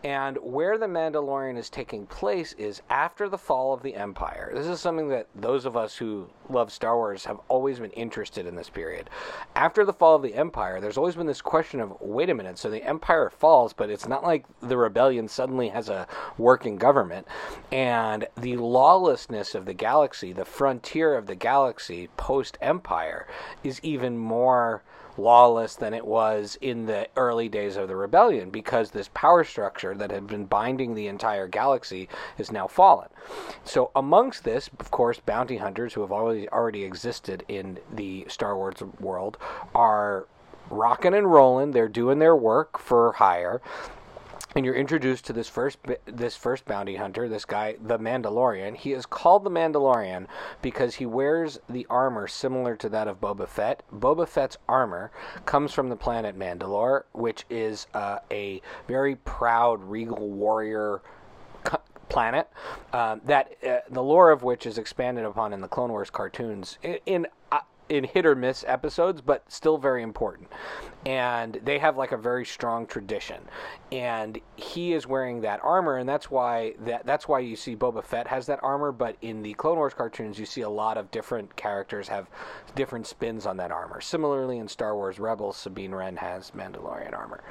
And 0.05 0.37
where 0.39 0.79
the 0.79 0.87
Mandalorian 0.87 1.57
is 1.59 1.71
taking 1.71 2.07
place 2.07 2.53
is 2.55 2.83
after 2.91 3.29
the 3.29 3.39
fall 3.39 3.73
of 3.73 3.83
the 3.83 3.95
Empire. 3.95 4.51
This 4.55 4.67
is 4.67 4.81
something 4.81 5.09
that 5.09 5.27
those 5.35 5.65
of 5.65 5.77
us 5.77 5.97
who 5.97 6.29
love 6.53 6.73
Star 6.73 6.97
Wars 6.97 7.25
have 7.25 7.41
always 7.49 7.79
been 7.79 7.91
interested 7.93 8.47
in 8.47 8.55
this 8.55 8.71
period. 8.71 9.11
After 9.57 9.85
the 9.85 9.93
fall 9.93 10.17
of 10.17 10.23
the 10.23 10.35
Empire, 10.35 10.81
there's 10.81 10.97
always 10.97 11.17
been 11.17 11.27
this 11.27 11.43
question 11.43 11.81
of 11.81 12.01
wait 12.01 12.31
a 12.31 12.35
minute, 12.35 12.59
so 12.59 12.71
the 12.71 12.85
Empire 12.85 13.31
falls, 13.31 13.73
but 13.73 13.91
it's 13.91 14.07
not 14.07 14.23
like 14.23 14.45
the 14.61 14.77
rebellion 14.77 15.29
suddenly 15.29 15.69
has 15.69 15.89
a 15.89 16.07
working 16.39 16.77
government. 16.77 17.27
And 17.71 18.27
the 18.37 18.57
lawlessness 18.57 19.55
of 19.55 19.65
the 19.65 19.75
galaxy, 19.75 20.33
the 20.33 20.45
frontier 20.45 21.15
of 21.17 21.27
the 21.27 21.35
galaxy 21.35 22.09
post 22.17 22.59
Empire, 22.61 23.27
is 23.65 23.81
even 23.83 24.19
more 24.19 24.83
lawless 25.17 25.77
than 25.77 25.95
it 25.95 26.07
was 26.07 26.57
in 26.61 26.87
the 26.87 27.09
early 27.17 27.49
days 27.49 27.77
of 27.77 27.89
the 27.89 27.97
rebellion 27.97 28.51
because 28.51 28.91
this 28.91 29.11
power 29.15 29.45
structure 29.45 29.95
that 29.95 30.11
had 30.11 30.27
been 30.27 30.45
binding 30.45 30.95
the 30.95 31.09
entire 31.09 31.47
galaxy 31.47 32.09
is 32.39 32.53
now 32.53 32.67
fallen. 32.67 33.09
So 33.65 33.91
amongst 33.95 34.45
this, 34.45 34.71
of 34.79 34.91
course, 34.91 35.21
bounty 35.21 35.57
hunters 35.57 35.95
who 35.95 36.01
have 36.01 36.13
already 36.13 36.49
already 36.49 36.85
existed 36.85 37.45
in 37.49 37.79
the 37.93 38.27
Star 38.29 38.57
Wars 38.57 38.83
world 39.01 39.39
are 39.75 40.27
rocking 40.71 41.15
and 41.15 41.31
rolling. 41.31 41.73
They're 41.73 41.89
doing 41.89 42.19
their 42.19 42.37
work 42.37 42.79
for 42.79 43.13
hire 43.13 43.61
and 44.55 44.65
you're 44.65 44.75
introduced 44.75 45.25
to 45.27 45.33
this 45.33 45.49
first 45.49 45.79
this 46.07 46.37
first 46.37 46.65
bounty 46.65 46.97
hunter, 46.97 47.29
this 47.29 47.45
guy, 47.45 47.77
the 47.81 47.99
Mandalorian. 47.99 48.77
He 48.77 48.93
is 48.93 49.07
called 49.07 49.45
the 49.45 49.51
Mandalorian 49.51 50.27
because 50.61 50.97
he 50.97 51.07
wears 51.07 51.59
the 51.69 51.87
armor 51.89 52.27
similar 52.27 52.77
to 52.77 52.89
that 52.91 53.09
of 53.09 53.21
Boba 53.21 53.49
Fett. 53.49 53.83
Boba 53.95 54.29
Fett's 54.29 54.59
armor 54.69 55.11
comes 55.47 55.73
from 55.73 55.89
the 55.89 55.97
planet 55.97 56.39
Mandalore, 56.39 57.05
which 57.13 57.45
is 57.49 57.87
uh, 57.95 58.19
a 58.31 58.61
very 58.87 59.17
proud, 59.17 59.83
regal 59.83 60.29
warrior 60.29 61.03
planet 62.09 62.49
um, 62.93 63.23
that 63.25 63.55
uh, 63.67 63.79
the 63.89 64.03
lore 64.03 64.31
of 64.31 64.43
which 64.43 64.67
is 64.67 64.77
expanded 64.77 65.25
upon 65.25 65.53
in 65.53 65.61
the 65.63 65.69
Clone 65.69 65.91
Wars 65.91 66.11
cartoons 66.11 66.79
in. 66.83 66.99
in 67.07 67.27
uh, 67.51 67.61
in 67.93 68.05
hit 68.05 68.25
or 68.25 68.35
miss 68.35 68.65
episodes, 68.67 69.21
but 69.21 69.45
still 69.53 69.77
very 69.77 70.03
important. 70.03 70.49
And 71.05 71.61
they 71.63 71.79
have 71.79 71.99
like 71.99 72.13
a 72.13 72.17
very 72.17 72.47
strong 72.47 72.87
tradition. 72.87 73.43
And 73.91 74.41
he 74.57 74.95
is 74.95 75.07
wearing 75.07 75.43
that 75.43 75.61
armor, 75.63 75.99
and 75.99 76.09
that's 76.09 76.31
why 76.31 76.75
that 76.87 77.05
that's 77.05 77.29
why 77.29 77.41
you 77.41 77.55
see 77.55 77.77
Boba 77.77 78.03
Fett 78.03 78.27
has 78.29 78.47
that 78.47 78.61
armor. 78.63 78.93
But 78.93 79.17
in 79.21 79.43
the 79.43 79.53
Clone 79.55 79.77
Wars 79.77 79.93
cartoons, 79.93 80.39
you 80.39 80.47
see 80.47 80.63
a 80.63 80.71
lot 80.71 80.97
of 80.97 81.11
different 81.11 81.55
characters 81.57 82.09
have 82.09 82.31
different 82.75 83.07
spins 83.07 83.45
on 83.45 83.59
that 83.59 83.71
armor. 83.71 84.01
Similarly, 84.01 84.57
in 84.57 84.69
Star 84.69 84.97
Wars 84.97 85.19
Rebels, 85.19 85.59
Sabine 85.59 85.95
Wren 85.95 86.17
has 86.17 86.53
Mandalorian 86.53 87.13
armor, 87.13 87.45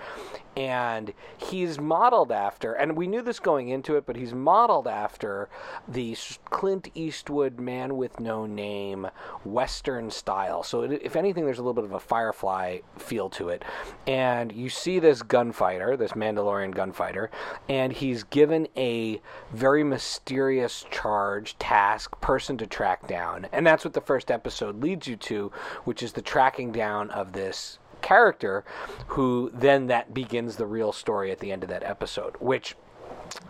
and 0.58 1.14
he's 1.38 1.80
modeled 1.80 2.32
after. 2.32 2.74
And 2.74 2.98
we 2.98 3.06
knew 3.06 3.22
this 3.22 3.40
going 3.40 3.70
into 3.70 3.96
it, 3.96 4.08
but 4.08 4.16
he's 4.16 4.34
modeled 4.34 4.88
after 4.88 5.50
the 5.88 6.18
Clint 6.46 6.90
Eastwood 6.96 7.60
Man 7.60 7.96
with 7.98 8.20
No 8.20 8.48
Name 8.48 9.08
Western 9.44 10.10
style. 10.10 10.31
So, 10.64 10.84
it, 10.84 11.02
if 11.04 11.16
anything, 11.16 11.46
there's 11.46 11.60
a 11.60 11.62
little 11.62 11.74
bit 11.74 11.84
of 11.84 11.94
a 11.94 12.00
Firefly 12.00 12.80
feel 12.98 13.30
to 13.32 13.50
it. 13.50 13.64
And 14.08 14.52
you 14.52 14.70
see 14.70 15.00
this 15.00 15.22
gunfighter, 15.22 15.98
this 15.98 16.12
Mandalorian 16.12 16.74
gunfighter, 16.74 17.30
and 17.70 17.94
he's 17.94 18.24
given 18.24 18.68
a 18.78 19.22
very 19.52 19.84
mysterious 19.84 20.86
charge, 20.90 21.58
task, 21.58 22.20
person 22.22 22.58
to 22.58 22.68
track 22.68 23.08
down. 23.08 23.48
And 23.52 23.66
that's 23.66 23.84
what 23.84 23.94
the 23.94 24.02
first 24.02 24.32
episode 24.32 24.82
leads 24.82 25.08
you 25.08 25.16
to, 25.18 25.52
which 25.84 26.02
is 26.04 26.14
the 26.14 26.22
tracking 26.22 26.72
down 26.72 27.10
of 27.12 27.34
this 27.34 27.80
character 28.02 28.64
who 29.08 29.52
then 29.54 29.88
that 29.88 30.14
begins 30.14 30.56
the 30.56 30.66
real 30.66 30.92
story 30.92 31.32
at 31.32 31.40
the 31.40 31.52
end 31.52 31.64
of 31.64 31.70
that 31.70 31.84
episode, 31.84 32.36
which 32.40 32.76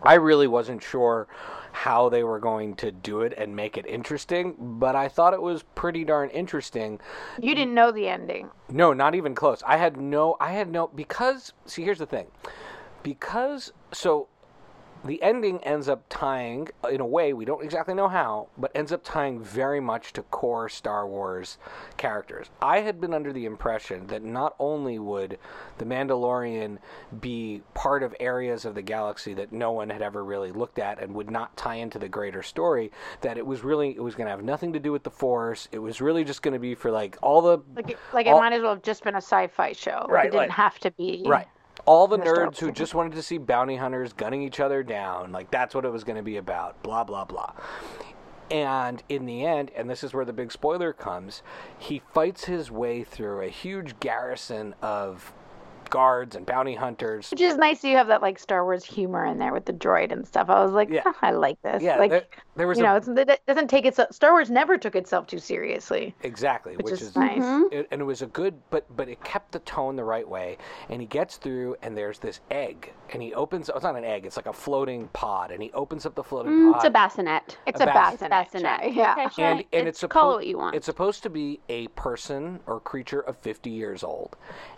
I 0.04 0.16
really 0.16 0.48
wasn't 0.48 0.84
sure 0.84 1.28
how 1.72 2.10
they 2.10 2.24
were 2.24 2.40
going 2.40 2.76
to 2.76 2.92
do 2.92 3.22
it 3.22 3.34
and 3.38 3.56
make 3.56 3.78
it 3.78 3.86
interesting, 3.86 4.56
but 4.60 4.96
I 4.96 5.08
thought 5.08 5.34
it 5.34 5.42
was 5.42 5.64
pretty 5.76 6.04
darn 6.04 6.30
interesting. 6.30 7.00
You 7.40 7.56
didn't 7.56 7.74
know 7.74 7.92
the 7.92 8.08
ending. 8.08 8.50
No, 8.70 8.94
not 8.94 9.16
even 9.16 9.36
close. 9.36 9.64
I 9.66 9.78
had 9.78 9.98
no 9.98 10.36
I 10.40 10.52
had 10.52 10.70
no 10.70 10.88
because 10.88 11.54
see 11.66 11.84
here's 11.84 12.00
the 12.00 12.06
thing. 12.06 12.28
Because 13.04 13.72
so 13.92 14.28
the 15.04 15.22
ending 15.24 15.60
ends 15.64 15.90
up 15.90 16.04
tying, 16.10 16.70
in 16.90 17.02
a 17.02 17.06
way, 17.06 17.34
we 17.34 17.46
don't 17.46 17.64
exactly 17.64 17.94
know 17.94 18.08
how, 18.08 18.48
but 18.58 18.72
ends 18.76 18.92
up 18.92 19.04
tying 19.04 19.42
very 19.42 19.80
much 19.80 20.14
to 20.14 20.22
core 20.24 20.70
Star 20.70 21.08
Wars 21.08 21.58
characters. 21.98 22.50
I 22.62 22.82
had 22.82 23.02
been 23.02 23.14
under 23.14 23.34
the 23.34 23.46
impression 23.46 24.08
that 24.08 24.24
not 24.24 24.56
only 24.60 25.00
would 25.00 25.40
The 25.80 25.86
Mandalorian 25.86 26.78
be 27.20 27.62
part 27.74 28.04
of 28.04 28.16
areas 28.20 28.66
of 28.66 28.76
the 28.76 28.82
galaxy 28.82 29.34
that 29.34 29.52
no 29.52 29.72
one 29.72 29.90
had 29.90 30.02
ever 30.02 30.24
really 30.24 30.52
looked 30.52 30.78
at 30.78 31.02
and 31.02 31.16
would 31.16 31.32
not 31.32 31.56
tie 31.58 31.76
into 31.76 31.98
the 31.98 32.10
greater 32.10 32.44
story, 32.44 32.92
that 33.22 33.38
it 33.38 33.46
was 33.46 33.64
really, 33.64 33.90
it 33.96 34.04
was 34.04 34.16
going 34.16 34.26
to 34.28 34.32
have 34.32 34.44
nothing 34.44 34.74
to 34.74 34.80
do 34.80 34.92
with 34.92 35.04
the 35.04 35.10
Force. 35.10 35.68
It 35.72 35.80
was 35.80 36.02
really 36.02 36.24
just 36.24 36.42
going 36.42 36.54
to 36.54 36.60
be 36.60 36.76
for 36.76 36.92
like 36.92 37.18
all 37.22 37.42
the. 37.42 37.60
Like, 37.76 37.92
it, 37.92 37.98
like 38.14 38.28
all, 38.28 38.38
it 38.38 38.42
might 38.42 38.54
as 38.54 38.62
well 38.62 38.74
have 38.74 38.84
just 38.84 39.04
been 39.04 39.16
a 39.16 39.18
sci-fi 39.18 39.74
show. 39.74 40.06
Right, 40.08 40.28
It 40.28 40.32
didn't 40.32 40.50
like- 40.50 40.52
have 40.52 40.78
to 40.80 40.92
be. 40.92 41.24
Right. 41.26 41.48
All 41.86 42.08
the 42.08 42.16
in 42.16 42.22
the 42.22 42.28
Star 42.28 42.48
nerds 42.48 42.60
who 42.60 42.72
just 42.72 42.94
wanted 42.94 43.14
to 43.14 43.24
see 43.24 43.38
bounty 43.38 43.76
hunters 43.76 44.14
gunning 44.14 44.44
each 44.44 44.60
other 44.60 44.84
down, 44.84 45.32
like 45.32 45.52
that's 45.52 45.74
what 45.74 45.86
it 45.86 45.92
was 45.92 46.04
going 46.04 46.18
to 46.18 46.24
be 46.24 46.38
about. 46.38 46.82
Blah 46.84 47.04
blah 47.04 47.26
blah. 47.26 47.54
And 48.50 49.02
in 49.08 49.26
the 49.26 49.46
end, 49.46 49.72
and 49.78 49.90
this 49.90 50.04
is 50.04 50.14
where 50.14 50.26
the 50.26 50.34
big 50.34 50.52
spoiler 50.52 50.92
comes, 50.92 51.42
he 51.80 52.02
fights 52.14 52.46
his 52.46 52.70
way 52.70 53.04
through 53.04 53.42
a 53.42 53.48
huge 53.48 53.98
garrison 54.02 54.76
of 54.82 55.32
guards 55.92 56.36
and 56.36 56.44
bounty 56.48 56.74
hunters. 56.74 57.30
Which 57.30 57.42
is 57.42 57.56
nice 57.58 57.84
you 57.84 57.96
have 57.98 58.08
that 58.08 58.24
like 58.24 58.40
Star 58.40 58.64
Wars 58.64 58.84
humor 58.84 59.24
in 59.26 59.38
there 59.38 59.54
with 59.54 59.66
the 59.66 59.74
droid 59.74 60.12
and 60.12 60.26
stuff. 60.28 60.50
I 60.50 60.64
was 60.64 60.72
like, 60.72 60.90
Yeah. 60.90 61.04
"Oh, 61.06 61.14
I 61.22 61.30
like 61.32 61.62
this. 61.62 61.84
Yeah, 61.84 61.98
like 62.00 62.10
there, 62.10 62.24
there 62.56 62.68
was 62.68 62.80
you 62.80 62.86
a, 62.86 62.88
know, 62.88 62.96
it's, 62.96 63.08
it 63.08 63.42
doesn't 63.46 63.68
take 63.68 63.86
itself. 63.86 64.12
Star 64.12 64.32
Wars 64.32 64.50
never 64.50 64.78
took 64.80 64.96
itself 64.96 65.28
too 65.28 65.38
seriously, 65.38 66.16
exactly, 66.24 66.76
which, 66.78 66.86
which, 66.86 66.94
is, 66.94 67.02
is 67.10 67.16
nice. 67.16 67.38
Mhm. 67.44 67.72
it, 67.72 67.88
and 67.92 68.02
it 68.02 68.06
was 68.06 68.24
a 68.24 68.28
good 68.28 68.56
but 68.72 68.86
but 68.96 69.08
it 69.08 69.24
kept 69.24 69.52
the 69.52 69.60
tone 69.60 69.96
the 69.96 70.04
right 70.04 70.28
way 70.28 70.58
and 70.90 71.00
he 71.02 71.08
gets 71.08 71.38
through 71.38 71.76
and 71.84 71.96
there's 71.96 72.18
this 72.20 72.40
egg 72.50 72.92
and 73.14 73.22
he 73.22 73.34
opens 73.34 73.70
it's 73.70 73.84
not 73.84 73.96
an 73.96 74.04
egg 74.06 74.26
it's 74.26 74.38
like 74.38 74.48
a 74.48 74.54
floating 74.54 75.08
pod 75.14 75.52
and 75.52 75.62
he 75.62 75.72
opens 75.74 76.06
up 76.06 76.16
the 76.16 76.24
floating 76.24 76.52
Mm, 76.54 76.72
pod 76.72 76.76
it's 76.78 76.86
a 76.86 76.90
bassinet. 76.90 77.58
It's 77.68 77.80
A 77.82 77.84
a, 77.84 77.88
bassinet. 77.88 78.30
bassinet. 78.32 78.80
Shay. 78.82 78.92
Yeah. 78.94 79.12
Okay, 79.14 79.28
sure. 79.36 79.46
and 79.46 79.64
and 79.74 79.88
it's, 79.88 80.02
call 80.06 80.32
suppo- 80.32 80.34
it 80.34 80.36
what 80.38 80.48
you 80.48 80.58
want. 80.58 80.76
It's 80.76 80.86
supposed 80.86 81.22
to 81.24 81.30
be 81.30 81.60
a 81.70 81.88
person 81.90 82.60
or 82.66 82.80
creature 82.80 83.20
of 83.20 83.36
50 83.38 83.70
years 83.70 84.04
old, 84.04 84.38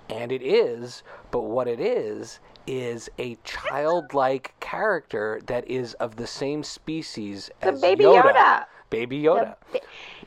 and 0.10 0.32
it 0.32 0.42
is. 0.42 1.04
But 1.32 1.42
what 1.42 1.68
it 1.68 1.80
is 1.80 2.40
is 2.68 3.10
a 3.20 3.38
childlike 3.44 4.54
character 4.60 5.42
that 5.48 5.70
is 5.70 5.94
of 5.96 6.16
the 6.16 6.28
same 6.28 6.64
species 6.64 7.50
The 7.62 7.74
as 7.74 7.82
baby 7.82 8.06
Yoda. 8.06 8.34
Yoda. 8.34 8.66
Baby 8.90 9.22
Yoda. 9.24 9.56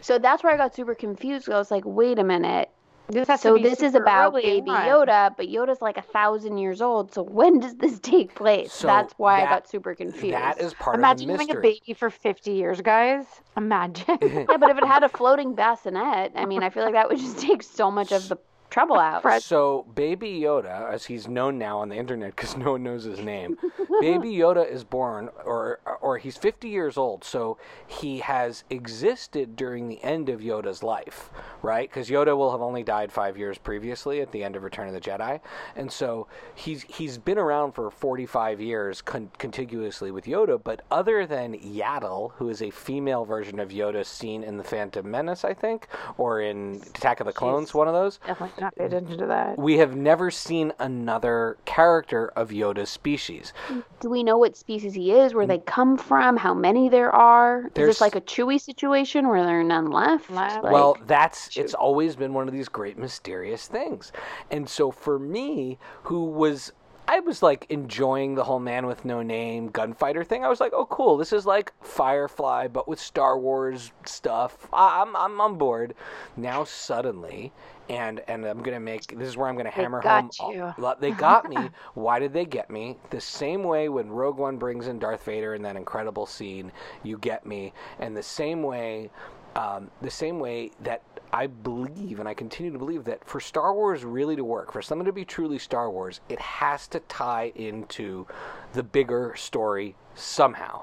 So 0.01 0.19
that's 0.19 0.43
where 0.43 0.53
I 0.53 0.57
got 0.57 0.75
super 0.75 0.95
confused. 0.95 1.49
I 1.49 1.57
was 1.59 1.71
like, 1.71 1.85
wait 1.87 2.19
a 2.19 2.25
minute. 2.25 2.71
This 3.09 3.29
has 3.29 3.41
So 3.41 3.57
to 3.57 3.63
be 3.63 3.69
this 3.69 3.83
is 3.83 3.95
about 3.95 4.35
baby 4.35 4.71
on. 4.71 4.89
Yoda, 4.89 5.37
but 5.37 5.47
Yoda's 5.47 5.81
like 5.81 5.97
a 5.97 6.03
thousand 6.03 6.59
years 6.59 6.83
old. 6.83 7.15
So 7.15 7.23
when 7.23 7.61
does 7.61 7.77
this 7.77 8.01
take 8.01 8.35
place? 8.35 8.73
So 8.73 8.89
that's 8.89 9.15
why 9.17 9.41
that- 9.41 9.47
I 9.47 9.55
got 9.55 9.69
super 9.69 9.95
confused. 9.95 10.35
That 10.35 10.61
is 10.61 10.75
part 10.75 10.97
Imagine 10.97 11.31
of 11.31 11.39
the 11.39 11.45
mystery. 11.45 11.53
Imagine 11.53 11.63
having 11.63 11.79
a 11.79 11.81
baby 11.87 11.95
for 11.95 12.11
50 12.11 12.51
years, 12.51 12.81
guys. 12.81 13.25
Imagine. 13.57 14.19
yeah, 14.23 14.57
but 14.59 14.71
if 14.71 14.79
it 14.79 14.85
had 14.85 15.05
a 15.05 15.09
floating 15.09 15.55
bassinet, 15.55 16.33
I 16.35 16.45
mean, 16.47 16.65
I 16.65 16.71
feel 16.71 16.83
like 16.83 16.95
that 16.95 17.09
would 17.09 17.19
just 17.19 17.39
take 17.39 17.63
so 17.63 17.91
much 17.91 18.11
of 18.11 18.29
the 18.29 18.37
trouble 18.71 18.99
out. 18.99 19.23
Fred- 19.23 19.43
So, 19.43 19.87
Baby 19.95 20.41
Yoda, 20.41 20.91
as 20.93 21.07
he's 21.07 21.29
known 21.29 21.59
now 21.59 21.79
on 21.79 21.89
the 21.89 21.97
internet 21.97 22.35
because 22.37 22.57
no 22.57 22.73
one 22.73 22.83
knows 22.83 23.05
his 23.05 23.21
name, 23.21 23.57
Baby 24.01 24.33
Yoda 24.35 24.69
is 24.71 24.85
born, 24.85 25.31
or 25.45 25.81
or 26.01 26.19
he's 26.19 26.37
50 26.37 26.69
years 26.69 26.97
old. 26.97 27.25
So 27.25 27.59
he 27.87 28.19
has 28.19 28.65
existed 28.71 29.57
during 29.57 29.89
the 29.89 30.03
end 30.03 30.29
of 30.29 30.41
Yoda's 30.41 30.83
life, 30.83 31.31
right? 31.63 31.89
Because 31.89 32.09
Yoda 32.09 32.37
will 32.37 32.51
have 32.53 32.61
only 32.61 32.83
died 32.83 33.11
five 33.13 33.37
years 33.39 33.59
previously 33.59 34.21
at 34.21 34.33
the 34.33 34.45
end 34.45 34.57
of 34.57 34.63
Return 34.63 34.89
of 34.89 34.95
the 34.95 35.01
Jedi, 35.01 35.41
and 35.75 35.91
so 35.91 36.27
he's 36.55 36.83
he's 36.83 37.19
been 37.19 37.39
around 37.39 37.73
for 37.73 37.91
45 37.91 38.61
years 38.61 39.01
con- 39.03 39.31
contiguously 39.39 40.11
with 40.11 40.25
Yoda. 40.27 40.63
But 40.63 40.83
other 40.91 41.27
than 41.27 41.55
Yaddle, 41.59 42.33
who 42.37 42.49
is 42.49 42.63
a 42.63 42.71
female 42.71 43.25
version 43.25 43.59
of 43.61 43.71
Yoda 43.71 44.05
seen 44.05 44.43
in 44.43 44.57
the 44.59 44.65
Phantom 44.65 45.09
Menace, 45.11 45.45
I 45.45 45.55
think, 45.55 45.89
or 46.19 46.41
in 46.41 46.83
Attack 46.95 47.21
of 47.21 47.27
the 47.27 47.33
Clones, 47.33 47.73
one 47.75 47.89
of 47.89 47.95
those 47.95 48.19
Definitely 48.27 48.56
not 48.61 48.75
pay 48.77 48.85
attention 48.87 49.19
to 49.19 49.27
that. 49.27 49.59
we 49.59 49.79
have 49.79 49.97
never 49.97 50.31
seen 50.31 50.73
another 50.79 51.57
character 51.65 52.29
of 52.37 52.51
Yoda's 52.51 52.91
species. 52.91 53.53
Do 54.01 54.11
we 54.11 54.23
know 54.23 54.39
what 54.39 54.57
species 54.57 54.95
he 54.95 55.13
is? 55.13 55.35
Where 55.35 55.47
they 55.47 55.59
come 55.59 55.97
from? 55.97 56.37
How 56.37 56.55
many 56.55 56.89
there 56.89 57.15
are? 57.15 57.67
Is 57.67 57.73
There's- 57.75 57.89
this 57.97 58.01
like 58.01 58.15
a 58.17 58.21
Chewie 58.21 58.61
situation 58.61 59.29
where 59.29 59.45
there 59.45 59.61
are 59.61 59.65
none 59.65 59.91
left? 59.91 60.31
Left. 60.31 60.63
Like, 60.65 60.73
well, 60.73 60.97
that's 61.07 61.53
shoot. 61.53 61.65
it's 61.65 61.75
always 61.75 62.17
been 62.17 62.33
one 62.35 62.49
of 62.49 62.55
these 62.55 62.69
great 62.69 62.99
mysterious 62.99 63.67
things. 63.69 64.13
And 64.51 64.69
so 64.69 64.91
for 64.91 65.19
me, 65.19 65.79
who 66.05 66.25
was 66.25 66.73
I 67.09 67.21
was 67.21 67.43
like 67.43 67.67
enjoying 67.69 68.35
the 68.35 68.45
whole 68.45 68.59
man 68.59 68.87
with 68.87 69.05
no 69.05 69.23
name 69.23 69.69
gunfighter 69.69 70.25
thing. 70.25 70.45
I 70.45 70.49
was 70.49 70.61
like, 70.61 70.73
"Oh, 70.75 70.87
cool! 70.87 71.17
This 71.17 71.33
is 71.33 71.47
like 71.47 71.73
Firefly, 71.81 72.69
but 72.69 72.89
with 72.89 72.99
Star 72.99 73.39
Wars 73.39 73.93
stuff." 74.05 74.67
I'm 74.73 75.15
I'm 75.15 75.41
on 75.41 75.57
board. 75.57 75.95
Now 76.37 76.65
suddenly, 76.65 77.53
and 77.89 78.21
and 78.27 78.45
I'm 78.45 78.63
gonna 78.63 78.81
make 78.81 79.07
this 79.17 79.29
is 79.29 79.37
where 79.37 79.49
I'm 79.49 79.57
gonna 79.57 79.71
hammer 79.71 80.03
got 80.03 80.35
home. 80.37 80.53
you. 80.55 80.63
all- 80.85 80.97
They 80.99 81.13
got 81.13 81.49
me. 81.49 81.57
Why 81.95 82.19
did 82.19 82.33
they 82.33 82.45
get 82.45 82.71
me? 82.71 82.97
The 83.11 83.21
same 83.21 83.63
way 83.63 83.89
when 83.89 84.11
Rogue 84.11 84.39
One 84.39 84.57
brings 84.57 84.89
in 84.89 84.99
Darth 84.99 85.23
Vader 85.25 85.55
in 85.55 85.63
that 85.63 85.77
incredible 85.77 86.27
scene, 86.27 86.73
you 87.05 87.19
get 87.19 87.47
me, 87.47 87.73
and 88.01 88.17
the 88.17 88.23
same 88.23 88.63
way, 88.65 89.11
um, 89.57 89.91
the 90.03 90.11
same 90.11 90.39
way 90.39 90.71
that 90.81 91.03
I 91.33 91.47
believe, 91.49 92.21
and 92.21 92.29
I 92.29 92.35
continue 92.35 92.73
to 92.73 92.79
believe 92.79 93.05
that 93.05 93.25
for 93.25 93.41
Star 93.41 93.75
Wars 93.75 94.05
really 94.05 94.37
to 94.37 94.45
work, 94.45 94.73
for 94.73 94.83
something 94.83 95.07
to 95.07 95.13
be 95.13 95.25
truly 95.25 95.59
Star 95.59 95.91
Wars, 95.91 96.21
it 96.29 96.39
has 96.39 96.87
to 96.89 97.01
tie 97.01 97.53
into 97.57 98.27
the 98.75 98.83
bigger 98.83 99.35
story 99.37 99.97
somehow. 100.15 100.83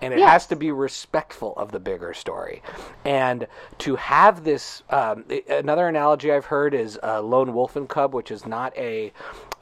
And 0.00 0.12
it 0.14 0.20
Yes. 0.20 0.30
has 0.30 0.46
to 0.48 0.56
be 0.56 0.70
respectful 0.70 1.54
of 1.56 1.72
the 1.72 1.80
bigger 1.80 2.14
story. 2.14 2.62
And 3.04 3.46
to 3.78 3.96
have 3.96 4.44
this, 4.44 4.82
um, 4.90 5.24
another 5.48 5.88
analogy 5.88 6.32
I've 6.32 6.46
heard 6.46 6.74
is 6.74 6.98
uh, 7.02 7.20
Lone 7.22 7.54
Wolf 7.54 7.76
and 7.76 7.88
Cub, 7.88 8.14
which 8.14 8.30
is 8.30 8.46
not 8.46 8.76
a, 8.76 9.12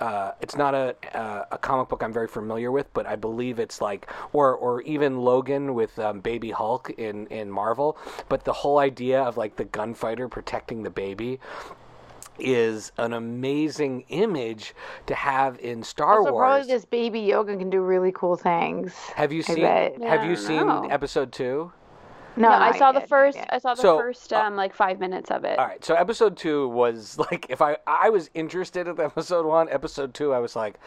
uh, 0.01 0.33
it's 0.41 0.57
not 0.57 0.75
a, 0.75 0.97
uh, 1.17 1.45
a 1.53 1.59
comic 1.59 1.89
book 1.89 2.03
I'm 2.03 2.13
very 2.13 2.29
familiar 2.29 2.71
with, 2.73 2.93
but 2.95 3.07
I 3.07 3.17
believe 3.17 3.59
it's 3.59 3.81
like, 3.81 4.11
or 4.33 4.55
or 4.55 4.83
even 4.83 5.19
Logan 5.21 5.75
with 5.75 5.99
um, 5.99 6.21
Baby 6.21 6.51
Hulk 6.51 6.91
in 6.91 7.27
in 7.29 7.51
Marvel. 7.51 7.97
But 8.29 8.45
the 8.45 8.53
whole 8.53 8.79
idea 8.79 9.23
of 9.23 9.37
like 9.37 9.57
the 9.57 9.65
gunfighter 9.67 10.29
protecting 10.29 10.83
the 10.83 10.91
baby 10.91 11.39
is 12.39 12.91
an 12.97 13.13
amazing 13.13 14.05
image 14.09 14.75
to 15.07 15.15
have 15.15 15.59
in 15.61 15.83
Star 15.83 16.21
Also, 16.21 16.33
Wars. 16.33 16.41
probably 16.67 16.73
this 16.73 16.85
baby 16.87 17.21
Yoda 17.21 17.59
can 17.59 17.69
do 17.69 17.83
really 17.83 18.13
cool 18.13 18.37
things. 18.37 18.95
Have 19.15 19.31
you 19.33 19.41
I 19.41 19.43
seen 19.43 19.61
bet. 19.61 19.95
Yeah, 20.01 20.09
Have 20.09 20.21
I 20.23 20.29
you 20.31 20.37
seen 20.37 20.67
know. 20.67 20.87
episode 20.91 21.33
two? 21.33 21.71
No, 22.37 22.49
No, 22.49 22.55
I 22.55 22.71
not 22.71 22.79
saw 22.79 22.93
the 22.93 23.01
first. 23.03 23.37
yet. 23.37 23.49
I 23.53 23.59
saw 23.59 23.75
the 23.75 23.83
So, 23.83 23.99
first 23.99 24.33
uh, 24.33 24.37
um 24.41 24.57
like 24.57 24.75
five 24.75 24.99
minutes 25.01 25.31
of 25.31 25.45
it. 25.45 25.59
All 25.59 25.67
right, 25.67 25.85
so 25.85 25.95
episode 25.95 26.37
two 26.37 26.69
was 26.69 27.19
like 27.31 27.47
if 27.49 27.61
I 27.61 27.77
I 27.87 28.09
was 28.11 28.31
interested 28.35 28.87
in 28.89 28.99
episode 29.01 29.47
one, 29.47 29.69
episode 29.69 30.15
two 30.15 30.33
I 30.33 30.39
was 30.39 30.55
like, 30.57 30.79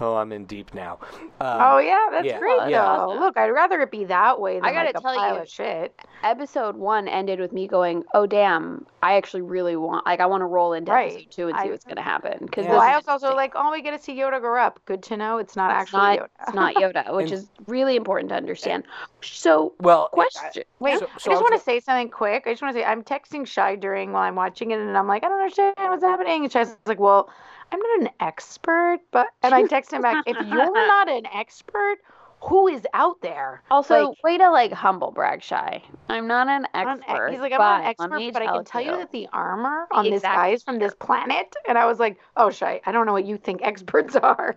oh, 0.00 0.16
I'm 0.16 0.32
in 0.32 0.44
deep 0.44 0.74
now. 0.74 0.98
Um, 1.40 1.58
Oh 1.60 1.78
yeah, 1.78 2.06
that's 2.10 2.26
yeah, 2.26 2.38
great 2.38 2.68
yeah. 2.70 2.96
though. 2.96 3.14
Look, 3.18 3.36
I'd 3.36 3.50
rather 3.50 3.80
it 3.80 3.90
be 3.90 4.04
that 4.06 4.40
way 4.40 4.56
than 4.56 4.64
I 4.64 4.72
gotta 4.72 4.86
like 4.86 4.96
a 4.96 5.00
tell 5.00 5.14
pile 5.14 5.34
you- 5.36 5.40
of 5.42 5.48
shit. 5.48 5.94
Episode 6.24 6.76
one 6.76 7.06
ended 7.06 7.38
with 7.38 7.52
me 7.52 7.68
going, 7.68 8.02
"Oh 8.12 8.26
damn! 8.26 8.84
I 9.02 9.14
actually 9.16 9.42
really 9.42 9.76
want 9.76 10.04
like 10.04 10.18
I 10.20 10.26
want 10.26 10.40
to 10.40 10.46
roll 10.46 10.72
into 10.72 10.90
Right. 10.90 11.12
episode 11.12 11.30
two 11.30 11.48
and 11.48 11.56
see 11.58 11.68
I- 11.68 11.70
what's 11.70 11.84
gonna 11.84 12.02
happen." 12.02 12.38
Because 12.40 12.64
Yeah. 12.64 12.72
Well, 12.72 12.80
I 12.80 12.96
was 12.96 13.06
also 13.06 13.36
like, 13.36 13.52
oh, 13.54 13.70
we 13.70 13.82
get 13.82 13.92
to 13.96 14.02
see 14.02 14.16
Yoda 14.16 14.40
grow 14.40 14.60
up. 14.60 14.80
Good 14.84 15.02
to 15.04 15.16
know. 15.16 15.38
It's 15.38 15.54
not 15.54 15.70
it's 15.70 15.82
actually 15.94 16.00
not 16.00 16.18
Yoda. 16.18 16.28
it's 16.42 16.54
not 16.54 16.74
Yoda, 16.74 17.14
which 17.16 17.30
And- 17.30 17.34
is 17.34 17.48
really 17.68 17.94
important 17.94 18.30
to 18.30 18.34
understand. 18.34 18.82
So 19.22 19.74
well, 19.80 20.08
I- 20.12 20.16
question. 20.16 20.64
Wait, 20.92 20.98
So- 21.00 21.06
I 21.06 21.32
just 21.34 21.42
want 21.42 21.54
to 21.54 21.60
say 21.60 21.80
something 21.80 22.10
quick. 22.10 22.44
I 22.46 22.52
just 22.52 22.62
want 22.62 22.74
to 22.74 22.80
say 22.80 22.84
I'm 22.84 23.02
texting 23.02 23.46
Shy 23.46 23.76
during 23.76 24.12
while 24.12 24.22
I'm 24.22 24.34
watching 24.34 24.70
it, 24.70 24.78
and 24.78 24.96
I'm 24.96 25.06
like, 25.06 25.24
I 25.24 25.28
don't 25.28 25.38
understand 25.40 25.74
what's 25.78 26.04
happening. 26.04 26.44
And 26.44 26.52
Shy's 26.52 26.76
like, 26.86 26.98
Well, 27.00 27.30
I'm 27.72 27.78
not 27.80 28.00
an 28.00 28.08
expert, 28.20 28.98
but 29.10 29.26
and 29.42 29.54
I 29.54 29.64
text 29.64 29.92
him 29.92 30.02
back, 30.02 30.24
if 30.26 30.36
you're 30.36 30.72
not 30.72 31.08
an 31.08 31.26
expert, 31.34 31.96
who 32.40 32.68
is 32.68 32.86
out 32.94 33.20
there? 33.20 33.62
Also, 33.70 34.10
Like- 34.10 34.22
way 34.22 34.38
to 34.38 34.50
like 34.50 34.72
humble 34.72 35.10
brag 35.10 35.42
shy. 35.42 35.82
I'm 36.08 36.26
not 36.28 36.46
an 36.48 36.66
I'm 36.72 36.88
an 36.88 37.02
expert. 37.08 37.30
He's 37.32 37.40
like, 37.40 37.52
I'm 37.52 37.58
not 37.58 37.84
an 37.84 37.94
but 37.98 38.10
let 38.10 38.18
me 38.18 38.28
expert, 38.28 38.40
but 38.40 38.48
I 38.48 38.52
can 38.56 38.64
tell 38.64 38.80
you 38.80 38.90
you 38.92 38.96
that 38.98 39.10
the 39.12 39.28
armor 39.32 39.88
on 39.90 40.08
this 40.08 40.22
guy 40.22 40.48
is 40.50 40.62
from 40.62 40.78
this 40.78 40.94
planet. 40.94 41.54
And 41.68 41.76
I 41.76 41.84
was 41.86 41.98
like, 41.98 42.18
Oh, 42.36 42.50
Shy, 42.50 42.80
I 42.86 42.92
don't 42.92 43.06
know 43.06 43.12
what 43.12 43.24
you 43.26 43.36
think 43.38 43.60
experts 43.64 44.14
are, 44.16 44.56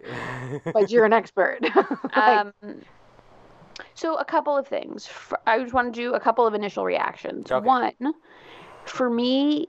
but 0.73 0.91
you're 0.91 1.05
an 1.05 1.13
expert. 1.13 1.59
Like, 2.15 2.15
Um, 2.15 2.53
so 3.95 4.15
a 4.17 4.25
couple 4.25 4.57
of 4.57 4.67
things. 4.67 5.09
I 5.47 5.59
just 5.59 5.73
want 5.73 5.93
to 5.93 5.99
do 5.99 6.13
a 6.13 6.19
couple 6.19 6.45
of 6.47 6.53
initial 6.53 6.85
reactions. 6.85 7.51
Okay. 7.51 7.65
One, 7.65 7.91
for 8.85 9.09
me, 9.09 9.67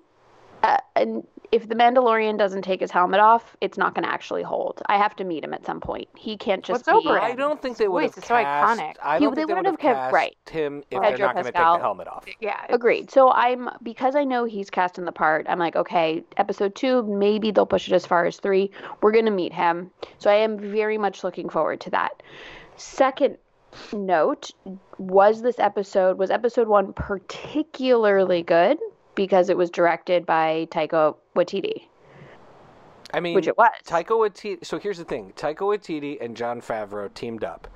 uh, 0.63 0.77
and 0.97 1.27
if 1.51 1.69
the 1.69 1.75
Mandalorian 1.75 2.39
doesn't 2.39 2.63
take 2.63 2.81
his 2.81 2.91
helmet 2.91 3.21
off, 3.21 3.57
it's 3.61 3.77
not 3.77 3.95
going 3.95 4.05
to 4.05 4.11
actually 4.11 4.43
hold. 4.43 4.81
I 4.87 4.97
have 4.97 5.15
to 5.17 5.25
meet 5.25 5.45
him 5.45 5.53
at 5.53 5.67
some 5.67 5.81
point. 5.81 6.09
He 6.17 6.37
can't 6.39 6.65
just 6.65 6.87
What's 6.87 7.03
be. 7.05 7.09
over 7.09 7.21
I 7.21 7.35
don't 7.35 7.61
think 7.61 7.77
they 7.77 7.89
would 7.89 8.03
Voice 8.05 8.15
have 8.15 8.25
is 8.25 8.29
so 8.29 8.35
cast. 8.37 8.81
iconic. 8.81 8.95
I 9.03 9.19
He- 9.19 9.25
don't 9.25 9.35
they 9.35 9.41
think 9.43 9.49
they 9.49 9.55
would 9.55 9.67
wouldn't 9.67 9.81
have 9.83 9.97
have 9.97 9.97
cast 10.05 10.15
right. 10.15 10.37
him 10.51 10.79
if 10.91 11.03
Pedro 11.03 11.17
they're 11.17 11.27
not 11.27 11.33
going 11.35 11.45
to 11.45 11.51
take 11.51 11.55
Pascal. 11.57 11.75
the 11.77 11.81
helmet 11.83 12.09
off. 12.09 12.25
yeah. 12.41 12.53
it's- 12.65 12.75
Agreed. 12.75 13.11
So 13.11 13.31
I'm 13.33 13.69
because 13.83 14.15
I 14.17 14.25
know 14.25 14.45
he's 14.45 14.71
casting 14.71 15.05
the 15.05 15.13
part. 15.13 15.45
I'm 15.49 15.59
like, 15.59 15.77
okay, 15.77 16.25
episode 16.39 16.75
two, 16.75 17.03
maybe 17.03 17.51
they'll 17.51 17.67
push 17.67 17.87
it 17.89 17.93
as 17.95 18.07
far 18.07 18.25
as 18.25 18.39
three. 18.39 18.71
We're 19.03 19.13
gonna 19.13 19.31
meet 19.33 19.53
him, 19.53 19.91
so 20.19 20.31
I 20.31 20.37
am 20.37 20.59
very 20.59 20.97
much 20.97 21.23
looking 21.25 21.49
forward 21.51 21.81
to 21.83 21.91
that. 21.91 22.23
Second 22.77 23.37
note 23.93 24.51
was 24.99 25.43
this 25.43 25.59
episode 25.59 26.19
was 26.19 26.31
episode 26.31 26.69
one 26.69 26.93
particularly 26.93 28.43
good 28.43 28.79
because 29.15 29.49
it 29.49 29.57
was 29.57 29.71
directed 29.71 30.25
by 30.27 30.67
Taika 30.71 31.15
Waititi, 31.37 31.83
I 33.13 33.21
mean, 33.21 33.35
which 33.35 33.47
it 33.49 33.59
was. 33.59 33.71
Taika 33.87 34.11
Waititi. 34.11 34.65
So 34.65 34.79
here's 34.79 34.99
the 34.99 35.05
thing: 35.05 35.33
Taika 35.37 35.59
Waititi 35.61 36.19
and 36.21 36.37
Jon 36.37 36.61
Favreau 36.61 37.13
teamed 37.13 37.45
up. 37.45 37.69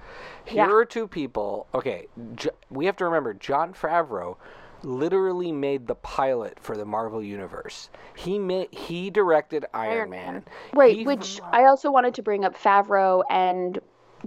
Here 0.46 0.66
Yeah. 0.66 0.72
are 0.72 0.84
two 0.84 1.06
people. 1.06 1.66
Okay, 1.74 2.06
J- 2.34 2.50
we 2.70 2.86
have 2.86 2.96
to 2.96 3.04
remember 3.04 3.34
Jon 3.34 3.72
Favreau 3.74 4.36
literally 4.82 5.50
made 5.52 5.86
the 5.86 5.94
pilot 5.96 6.58
for 6.60 6.76
the 6.76 6.84
Marvel 6.84 7.22
universe. 7.22 7.90
He 8.14 8.38
made 8.38 8.72
he 8.72 9.10
directed 9.10 9.64
Iron, 9.74 9.92
Iron 9.92 10.10
Man. 10.10 10.32
Man. 10.34 10.44
Right, 10.74 10.96
He- 10.96 11.06
which 11.06 11.40
I 11.52 11.64
also 11.64 11.90
wanted 11.90 12.14
to 12.14 12.22
bring 12.22 12.44
up 12.44 12.54
Favreau 12.56 13.22
and 13.28 13.78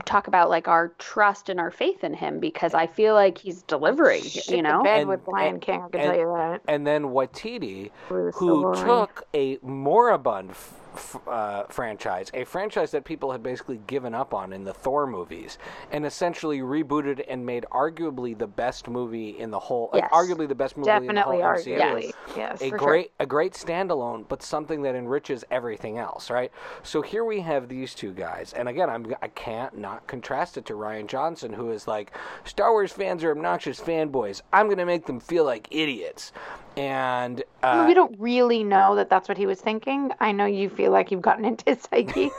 talk 0.05 0.27
about 0.27 0.49
like 0.49 0.67
our 0.67 0.89
trust 0.99 1.49
and 1.49 1.59
our 1.59 1.71
faith 1.71 2.03
in 2.03 2.13
him 2.13 2.39
because 2.39 2.73
I 2.73 2.87
feel 2.87 3.13
like 3.13 3.37
he's 3.37 3.61
delivering, 3.63 4.23
Shit 4.23 4.49
you 4.49 4.57
the 4.57 4.61
know. 4.63 4.83
bed 4.83 5.01
And- 5.01 5.09
with 5.09 5.27
Lion 5.27 5.53
and- 5.55 5.61
King. 5.61 5.81
I 5.83 5.89
can 5.89 5.99
and- 6.01 6.09
tell 6.11 6.19
you 6.19 6.33
that. 6.35 6.61
and 6.67 6.85
then 6.87 7.05
Waititi, 7.05 7.91
who 8.07 8.31
Silver 8.31 8.75
took 8.75 9.23
a 9.33 9.57
moribund 9.61 10.55
f- 10.93 11.17
uh, 11.27 11.63
franchise, 11.69 12.29
a 12.33 12.43
franchise 12.43 12.91
that 12.91 13.03
people 13.05 13.31
had 13.31 13.41
basically 13.43 13.79
given 13.87 14.13
up 14.13 14.33
on 14.33 14.53
in 14.53 14.63
the 14.63 14.73
Thor 14.73 15.05
movies, 15.07 15.57
and 15.91 16.05
essentially 16.05 16.59
rebooted 16.59 17.23
and 17.29 17.45
made 17.45 17.65
arguably 17.71 18.37
the 18.37 18.47
best 18.47 18.87
movie 18.87 19.37
in 19.39 19.51
the 19.51 19.59
whole, 19.59 19.89
Yes. 19.93 20.09
arguably 20.11 20.47
the 20.47 20.55
best 20.55 20.77
movie 20.77 20.85
Definitely, 20.87 21.37
in 21.37 21.41
the 21.41 21.47
whole 21.47 21.55
MCU. 21.55 21.79
arguably. 21.79 22.13
Yes. 22.37 22.61
a 22.61 22.69
for 22.69 22.77
sure. 22.79 22.87
great 22.87 23.11
a 23.19 23.25
great 23.25 23.53
standalone 23.53 24.25
but 24.27 24.41
something 24.43 24.81
that 24.83 24.95
enriches 24.95 25.43
everything 25.51 25.97
else 25.97 26.29
right 26.29 26.51
so 26.83 27.01
here 27.01 27.23
we 27.25 27.41
have 27.41 27.67
these 27.67 27.95
two 27.95 28.11
guys 28.13 28.53
and 28.53 28.69
again 28.69 28.89
I'm, 28.89 29.13
i 29.21 29.27
can't 29.29 29.77
not 29.77 30.05
contrast 30.07 30.57
it 30.57 30.65
to 30.67 30.73
rian 30.73 31.07
johnson 31.07 31.51
who 31.53 31.71
is 31.71 31.87
like 31.87 32.11
star 32.45 32.71
wars 32.71 32.91
fans 32.91 33.23
are 33.23 33.31
obnoxious 33.31 33.79
fanboys 33.79 34.41
i'm 34.53 34.67
going 34.67 34.77
to 34.77 34.85
make 34.85 35.05
them 35.07 35.19
feel 35.19 35.43
like 35.43 35.67
idiots 35.71 36.31
and 36.79 37.43
uh, 37.61 37.83
we 37.85 37.93
don't 37.93 38.15
really 38.17 38.63
know 38.63 38.95
that 38.95 39.09
that's 39.09 39.27
what 39.27 39.37
he 39.37 39.45
was 39.45 39.59
thinking. 39.59 40.11
I 40.21 40.31
know 40.31 40.45
you 40.45 40.69
feel 40.69 40.91
like 40.91 41.11
you've 41.11 41.21
gotten 41.21 41.43
into 41.43 41.65
his 41.65 41.81
psyche. 41.89 42.31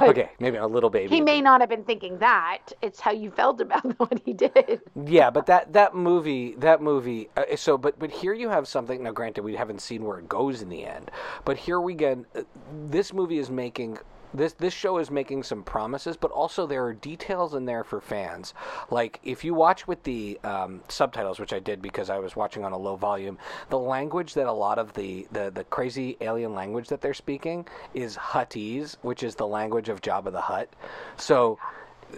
okay 0.00 0.30
maybe 0.38 0.56
a 0.56 0.66
little 0.66 0.88
baby 0.88 1.12
He 1.14 1.20
may 1.20 1.40
not 1.40 1.60
have 1.60 1.68
been 1.68 1.82
thinking 1.82 2.18
that. 2.18 2.68
It's 2.80 3.00
how 3.00 3.10
you 3.10 3.30
felt 3.32 3.60
about 3.60 3.84
what 3.98 4.20
he 4.24 4.32
did. 4.32 4.80
yeah 5.06 5.30
but 5.30 5.46
that 5.46 5.72
that 5.72 5.94
movie 5.96 6.54
that 6.58 6.80
movie 6.80 7.28
uh, 7.36 7.56
so 7.56 7.76
but 7.76 7.98
but 7.98 8.10
here 8.10 8.32
you 8.34 8.48
have 8.48 8.68
something 8.68 9.02
now 9.02 9.10
granted 9.10 9.42
we 9.42 9.56
haven't 9.56 9.80
seen 9.82 10.04
where 10.04 10.18
it 10.18 10.28
goes 10.28 10.62
in 10.62 10.68
the 10.68 10.84
end 10.84 11.10
but 11.44 11.56
here 11.56 11.80
we 11.80 11.94
get 11.94 12.18
uh, 12.36 12.42
this 12.88 13.12
movie 13.12 13.38
is 13.38 13.50
making 13.50 13.98
this 14.34 14.52
this 14.54 14.74
show 14.74 14.98
is 14.98 15.10
making 15.10 15.42
some 15.42 15.62
promises 15.62 16.16
but 16.16 16.30
also 16.30 16.66
there 16.66 16.84
are 16.84 16.94
details 16.94 17.54
in 17.54 17.64
there 17.64 17.84
for 17.84 18.00
fans. 18.00 18.54
Like 18.90 19.20
if 19.24 19.44
you 19.44 19.54
watch 19.54 19.86
with 19.86 20.02
the 20.02 20.38
um, 20.44 20.80
subtitles 20.88 21.38
which 21.38 21.52
i 21.52 21.58
did 21.58 21.80
because 21.82 22.10
i 22.10 22.18
was 22.18 22.36
watching 22.36 22.64
on 22.64 22.72
a 22.72 22.78
low 22.78 22.96
volume 22.96 23.38
the 23.68 23.78
language 23.78 24.34
that 24.34 24.46
a 24.46 24.52
lot 24.52 24.78
of 24.78 24.92
the 24.94 25.26
the, 25.32 25.50
the 25.50 25.64
crazy 25.64 26.16
alien 26.20 26.54
language 26.54 26.88
that 26.88 27.00
they're 27.00 27.14
speaking 27.14 27.66
is 27.94 28.16
huttese 28.16 28.96
which 29.02 29.22
is 29.22 29.34
the 29.34 29.46
language 29.46 29.88
of 29.88 30.00
jabba 30.00 30.32
the 30.32 30.40
hutt. 30.40 30.68
So 31.16 31.58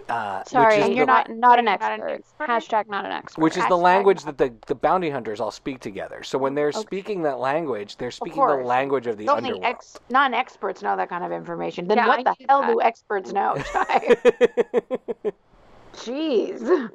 uh, 0.09 0.43
Sorry, 0.45 0.75
which 0.75 0.79
is 0.79 0.85
and 0.87 0.95
you're 0.95 1.05
the- 1.05 1.11
not 1.11 1.29
not 1.29 1.59
an 1.59 1.65
you're 1.65 1.77
not 1.77 1.91
an 1.91 2.01
expert. 2.01 2.09
expert? 2.47 2.47
Hashtag 2.49 2.87
not 2.89 3.05
an 3.05 3.11
expert. 3.11 3.41
which 3.41 3.57
is 3.57 3.67
the 3.67 3.77
language 3.77 4.23
that 4.23 4.37
the, 4.37 4.53
the 4.67 4.75
bounty 4.75 5.09
hunters 5.09 5.39
all 5.39 5.51
speak 5.51 5.79
together. 5.79 6.23
So 6.23 6.37
when 6.37 6.55
they're 6.55 6.71
speaking 6.71 7.23
that 7.23 7.39
language, 7.39 7.97
they're 7.97 8.11
speaking 8.11 8.45
the 8.45 8.55
language 8.55 9.07
of 9.07 9.17
the 9.17 9.27
Only 9.27 9.49
underworld. 9.51 9.65
ex- 9.65 9.97
non-experts 10.09 10.81
know 10.81 10.95
that 10.95 11.09
kind 11.09 11.23
of 11.23 11.31
information. 11.31 11.87
Then 11.87 11.97
Yeah, 11.97 12.07
what 12.07 12.19
I 12.19 12.23
the 12.23 12.35
hell 12.47 12.61
that. 12.61 12.71
do 12.71 12.81
experts 12.81 13.33
know? 13.33 13.55
Jeez. 15.93 16.89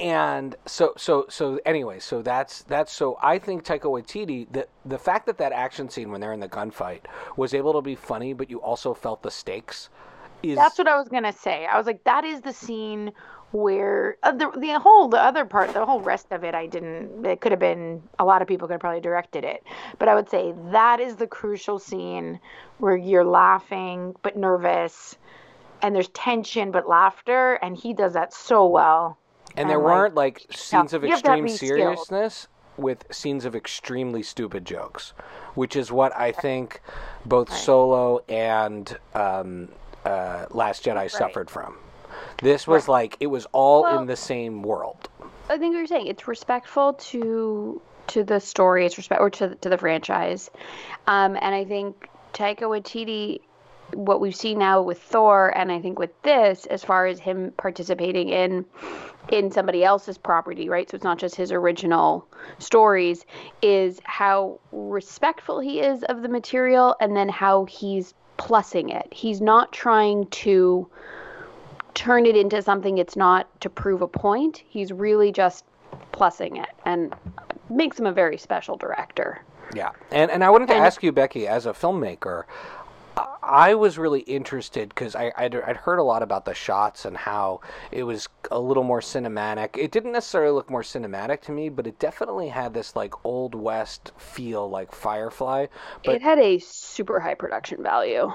and 0.00 0.56
so 0.64 0.94
so 0.96 1.26
so 1.28 1.60
anyway, 1.66 1.98
so 1.98 2.22
that's 2.22 2.62
that's 2.62 2.92
so 2.92 3.18
I 3.22 3.38
think 3.38 3.64
Taika 3.64 3.82
Waititi 3.82 4.50
the 4.52 4.66
the 4.86 4.98
fact 4.98 5.26
that 5.26 5.36
that 5.38 5.52
action 5.52 5.88
scene 5.90 6.10
when 6.10 6.20
they're 6.20 6.32
in 6.32 6.40
the 6.40 6.48
gunfight 6.48 7.00
was 7.36 7.52
able 7.52 7.74
to 7.74 7.82
be 7.82 7.94
funny, 7.94 8.32
but 8.32 8.48
you 8.48 8.58
also 8.62 8.94
felt 8.94 9.22
the 9.22 9.30
stakes. 9.30 9.90
Is 10.42 10.56
That's 10.56 10.78
what 10.78 10.88
I 10.88 10.96
was 10.96 11.08
gonna 11.08 11.32
say. 11.32 11.66
I 11.66 11.76
was 11.76 11.86
like, 11.86 12.04
that 12.04 12.24
is 12.24 12.40
the 12.40 12.52
scene 12.52 13.12
where 13.50 14.18
uh, 14.22 14.32
the 14.32 14.50
the 14.58 14.78
whole 14.78 15.08
the 15.08 15.20
other 15.20 15.44
part, 15.44 15.72
the 15.72 15.84
whole 15.84 16.00
rest 16.00 16.26
of 16.30 16.44
it, 16.44 16.54
I 16.54 16.66
didn't. 16.66 17.24
It 17.24 17.40
could 17.40 17.52
have 17.52 17.58
been 17.58 18.02
a 18.18 18.24
lot 18.24 18.42
of 18.42 18.48
people 18.48 18.68
could 18.68 18.74
have 18.74 18.80
probably 18.80 19.00
directed 19.00 19.44
it, 19.44 19.64
but 19.98 20.08
I 20.08 20.14
would 20.14 20.28
say 20.28 20.54
that 20.70 21.00
is 21.00 21.16
the 21.16 21.26
crucial 21.26 21.78
scene 21.78 22.40
where 22.78 22.96
you're 22.96 23.24
laughing 23.24 24.14
but 24.22 24.36
nervous, 24.36 25.16
and 25.82 25.94
there's 25.94 26.08
tension 26.08 26.70
but 26.70 26.88
laughter, 26.88 27.54
and 27.54 27.76
he 27.76 27.94
does 27.94 28.12
that 28.12 28.34
so 28.34 28.66
well. 28.66 29.18
and 29.56 29.68
there 29.68 29.78
like, 29.78 29.86
weren't 29.86 30.14
like 30.14 30.46
scenes 30.50 30.92
of 30.92 31.02
you 31.02 31.10
have 31.10 31.22
to 31.22 31.30
have 31.30 31.44
extreme 31.44 31.68
seriousness 31.68 32.48
with 32.76 33.04
scenes 33.10 33.44
of 33.44 33.56
extremely 33.56 34.22
stupid 34.22 34.64
jokes, 34.64 35.12
which 35.54 35.74
is 35.74 35.90
what 35.90 36.16
I 36.16 36.32
think 36.32 36.80
both 37.26 37.52
Solo 37.52 38.20
and 38.28 38.96
um, 39.14 39.68
uh, 40.04 40.46
Last 40.50 40.84
Jedi 40.84 41.10
suffered 41.10 41.50
from. 41.50 41.76
This 42.42 42.66
was 42.66 42.88
like 42.88 43.16
it 43.20 43.26
was 43.26 43.46
all 43.52 43.82
Well- 43.82 43.98
in 44.00 44.06
the 44.06 44.16
same 44.16 44.62
world. 44.62 45.08
I 45.50 45.56
think 45.56 45.74
you're 45.74 45.86
saying 45.86 46.06
it's 46.06 46.28
respectful 46.28 46.94
to 46.94 47.80
to 48.08 48.24
the 48.24 48.40
story, 48.40 48.86
it's 48.86 48.96
respect 48.96 49.20
or 49.20 49.30
to 49.30 49.54
to 49.56 49.68
the 49.68 49.78
franchise, 49.78 50.50
um, 51.06 51.36
and 51.40 51.54
I 51.54 51.64
think 51.64 52.08
Taika 52.34 52.62
Waititi, 52.62 53.40
what 53.94 54.20
we've 54.20 54.36
seen 54.36 54.58
now 54.58 54.82
with 54.82 55.00
Thor, 55.00 55.52
and 55.56 55.72
I 55.72 55.80
think 55.80 55.98
with 55.98 56.10
this, 56.22 56.66
as 56.66 56.84
far 56.84 57.06
as 57.06 57.18
him 57.18 57.52
participating 57.56 58.28
in 58.28 58.64
in 59.30 59.50
somebody 59.50 59.84
else's 59.84 60.16
property, 60.16 60.68
right? 60.68 60.90
So 60.90 60.94
it's 60.94 61.04
not 61.04 61.18
just 61.18 61.34
his 61.34 61.52
original 61.52 62.26
stories, 62.58 63.26
is 63.62 64.00
how 64.04 64.58
respectful 64.72 65.60
he 65.60 65.80
is 65.80 66.02
of 66.04 66.22
the 66.22 66.28
material, 66.28 66.94
and 67.00 67.16
then 67.16 67.28
how 67.28 67.64
he's 67.66 68.14
plussing 68.38 68.94
it. 68.94 69.12
He's 69.12 69.40
not 69.40 69.72
trying 69.72 70.26
to 70.28 70.88
turn 71.94 72.26
it 72.26 72.36
into 72.36 72.62
something 72.62 72.98
it's 72.98 73.16
not 73.16 73.48
to 73.60 73.68
prove 73.68 74.02
a 74.02 74.08
point. 74.08 74.62
He's 74.68 74.92
really 74.92 75.32
just 75.32 75.64
plussing 76.12 76.62
it 76.62 76.68
and 76.84 77.14
makes 77.68 77.98
him 77.98 78.06
a 78.06 78.12
very 78.12 78.38
special 78.38 78.76
director. 78.76 79.42
Yeah, 79.74 79.90
and 80.10 80.30
and 80.30 80.42
I 80.44 80.50
wanted 80.50 80.68
to 80.68 80.74
And- 80.74 80.84
ask 80.84 81.02
you, 81.02 81.12
Becky, 81.12 81.46
as 81.46 81.66
a 81.66 81.72
filmmaker, 81.72 82.44
I 83.42 83.74
was 83.74 83.98
really 83.98 84.20
interested 84.20 84.90
because 84.90 85.16
I 85.16 85.32
I'd, 85.36 85.54
I'd 85.54 85.76
heard 85.76 85.98
a 85.98 86.02
lot 86.02 86.22
about 86.22 86.44
the 86.44 86.54
shots 86.54 87.04
and 87.04 87.16
how 87.16 87.60
it 87.90 88.02
was 88.02 88.28
a 88.50 88.58
little 88.58 88.84
more 88.84 89.00
cinematic. 89.00 89.76
It 89.76 89.90
didn't 89.90 90.12
necessarily 90.12 90.52
look 90.52 90.70
more 90.70 90.82
cinematic 90.82 91.40
to 91.42 91.52
me, 91.52 91.68
but 91.68 91.86
it 91.86 91.98
definitely 91.98 92.48
had 92.48 92.74
this 92.74 92.94
like 92.94 93.14
old 93.24 93.54
west 93.54 94.12
feel, 94.16 94.68
like 94.68 94.94
Firefly. 94.94 95.66
But 96.04 96.16
it 96.16 96.22
had 96.22 96.38
a 96.38 96.58
super 96.58 97.20
high 97.20 97.34
production 97.34 97.82
value. 97.82 98.30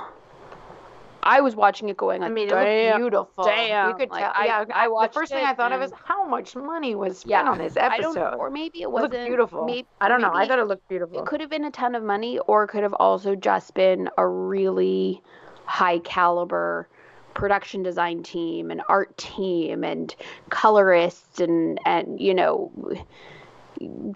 I 1.25 1.41
was 1.41 1.55
watching 1.55 1.89
it 1.89 1.97
going 1.97 2.21
like, 2.21 2.29
I 2.29 2.33
mean, 2.33 2.47
it 2.47 2.51
damn, 2.51 2.85
looked 2.87 2.97
beautiful. 2.99 3.43
damn. 3.45 3.89
You 3.89 3.95
could 3.95 4.09
Like, 4.11 4.23
tell. 4.23 4.33
I- 4.35 4.45
yeah, 4.45 4.65
I 4.73 4.85
the 4.87 4.93
watched 4.93 5.13
first 5.13 5.31
thing 5.31 5.43
I 5.45 5.53
thought 5.53 5.71
of 5.71 5.81
is 5.81 5.91
how 6.05 6.25
much 6.27 6.55
money 6.55 6.95
was 6.95 7.19
spent 7.19 7.29
Yeah, 7.31 7.49
on 7.51 7.57
this 7.57 7.77
I 7.77 7.95
episode. 7.97 8.35
or 8.35 8.49
maybe 8.49 8.81
it 8.81 8.83
it 8.83 8.91
wasn't 8.91 9.13
looked 9.13 9.25
beautiful. 9.27 9.65
may- 9.65 9.85
I 10.01 10.07
don't 10.09 10.21
know. 10.21 10.31
I 10.33 10.47
thought 10.47 10.59
it 10.59 10.65
looked 10.67 10.87
beautiful. 10.89 11.19
It 11.19 11.25
could 11.25 11.39
have 11.41 11.49
been 11.49 11.63
a 11.65 11.71
ton 11.71 11.95
of 11.95 12.03
money, 12.03 12.39
or 12.39 12.65
it 12.65 12.67
could 12.67 12.83
have 12.83 12.93
also 12.95 13.35
just 13.35 13.73
been 13.73 14.09
a 14.17 14.27
really 14.27 15.21
high 15.65 15.99
caliber 15.99 16.87
production 17.33 17.81
design 17.81 18.21
team 18.21 18.69
and 18.69 18.81
art 18.89 19.17
team 19.17 19.83
and 19.83 20.15
colorists 20.49 21.39
and 21.39 21.79
and 21.85 22.19
you 22.21 22.33
know 22.33 22.71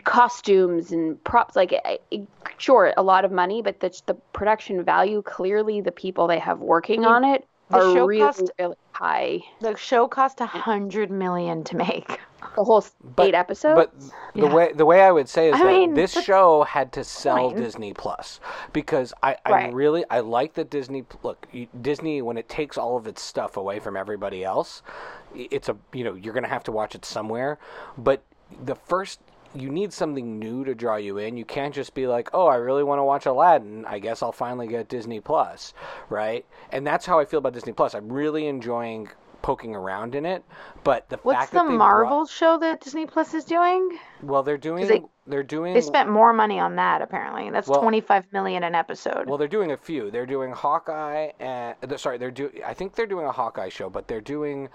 costumes 0.04 0.92
and 0.92 1.22
props 1.24 1.56
like 1.56 1.74
I- 1.86 2.00
I- 2.14 2.28
sure 2.58 2.94
a 2.98 3.04
lot 3.04 3.26
of 3.26 3.32
money 3.32 3.62
but 3.62 3.80
the 3.80 4.02
the 4.08 4.14
production 4.34 4.84
value 4.84 5.22
clearly 5.22 5.82
the 5.82 5.92
people 5.92 6.28
they 6.28 6.40
have 6.40 6.60
working 6.60 7.02
mean, 7.02 7.10
on 7.10 7.24
it 7.24 7.46
the 7.70 7.78
are 7.78 7.94
show 7.94 8.06
really 8.06 8.22
cost- 8.22 8.52
really 8.60 8.76
high 8.94 9.40
The 9.62 9.76
show 9.76 10.08
cost 10.08 10.42
a 10.42 10.46
hundred 10.46 11.12
million 11.12 11.64
to 11.66 11.76
make. 11.76 12.20
the 12.56 12.64
whole 12.64 12.78
s- 12.78 12.96
But- 13.16 13.28
eight 13.28 13.36
episodes 13.36 13.76
But 14.34 14.40
the 14.42 14.48
way 14.48 14.72
the 14.74 14.86
way 14.86 15.02
I 15.04 15.12
would 15.12 15.28
say 15.30 15.50
is 15.50 15.56
I 15.56 15.60
that 15.60 15.66
mean, 15.68 15.94
this 15.94 16.14
show 16.24 16.64
had 16.64 16.92
to 16.94 17.04
sell 17.04 17.50
fine. 17.50 17.58
Disney 17.60 17.94
Plus 17.94 18.40
because 18.74 19.14
I, 19.22 19.36
I 19.46 19.52
Right. 19.52 19.74
really 19.74 20.04
I 20.10 20.22
like 20.22 20.54
that 20.54 20.70
Disney 20.70 21.04
look 21.24 21.46
Disney 21.82 22.22
when 22.22 22.38
it 22.38 22.48
takes 22.50 22.78
all 22.78 22.96
of 22.98 23.06
its 23.06 23.22
stuff 23.22 23.58
away 23.58 23.80
from 23.80 23.96
everybody 23.98 24.44
else, 24.44 24.82
it's 25.36 25.68
a 25.70 25.76
you 25.94 26.04
know 26.04 26.14
you're 26.16 26.34
gonna 26.34 26.48
have 26.48 26.64
to 26.64 26.72
watch 26.72 26.96
it 26.96 27.06
somewhere, 27.06 27.60
but 27.98 28.22
the 28.64 28.76
first 28.76 29.20
you 29.56 29.70
need 29.70 29.94
something 29.94 30.40
new 30.40 30.64
to 30.66 30.76
draw 30.76 30.96
you 30.98 31.18
in. 31.18 31.38
You 31.38 31.46
can't 31.46 31.74
just 31.74 31.94
be 31.94 32.08
like, 32.08 32.30
"Oh, 32.34 32.48
I 32.48 32.56
really 32.56 32.84
want 32.84 33.00
to 33.00 33.04
watch 33.04 33.26
Aladdin. 33.26 33.86
I 33.86 34.00
guess 34.00 34.22
I'll 34.22 34.32
finally 34.32 34.68
get 34.68 34.88
Disney 34.90 35.20
Plus." 35.20 35.74
Right? 36.10 36.46
And 36.72 36.86
that's 36.86 37.06
how 37.06 37.20
I 37.20 37.26
feel 37.26 37.40
about 37.40 37.54
Disney 37.54 37.74
Plus. 37.74 37.94
I'm 37.96 38.12
really 38.12 38.48
enjoying 38.48 39.10
poking 39.44 39.76
around 39.76 40.14
in 40.16 40.26
it, 40.26 40.44
but 40.84 41.08
the 41.10 41.18
What's 41.24 41.38
fact 41.40 41.52
the 41.54 41.60
that 41.60 41.70
they 41.70 41.78
Marvel 41.78 42.18
brought, 42.20 42.30
show 42.30 42.58
that 42.58 42.82
Disney 42.82 43.06
Plus 43.06 43.34
is 43.34 43.46
doing? 43.46 43.98
well, 44.22 44.44
they're 44.44 44.58
doing 44.58 44.88
they- 44.88 45.04
they, 45.28 45.38
are 45.38 45.44
doing 45.44 45.74
They 45.74 45.80
spent 45.82 46.10
more 46.10 46.34
money 46.34 46.60
on 46.60 46.76
that 46.76 47.02
apparently. 47.02 47.50
That's 47.50 47.68
Well- 47.68 47.80
twenty 47.82 48.02
five 48.02 48.26
million 48.34 48.64
an 48.64 48.76
episode. 48.76 49.28
Well, 49.30 49.38
they're 49.38 49.48
doing 49.48 49.72
a 49.72 49.78
few. 49.78 50.10
They're 50.12 50.26
doing 50.26 50.52
Hawkeye 50.52 51.32
and 51.40 51.76
sorry, 51.98 52.18
they're 52.18 52.32
do. 52.32 52.52
I 52.66 52.74
think 52.74 52.96
they're 52.96 53.06
doing 53.06 53.26
a 53.26 53.32
Hawkeye 53.32 53.70
show, 53.70 53.90
but 53.90 54.08
they're 54.08 54.20
doing 54.22 54.68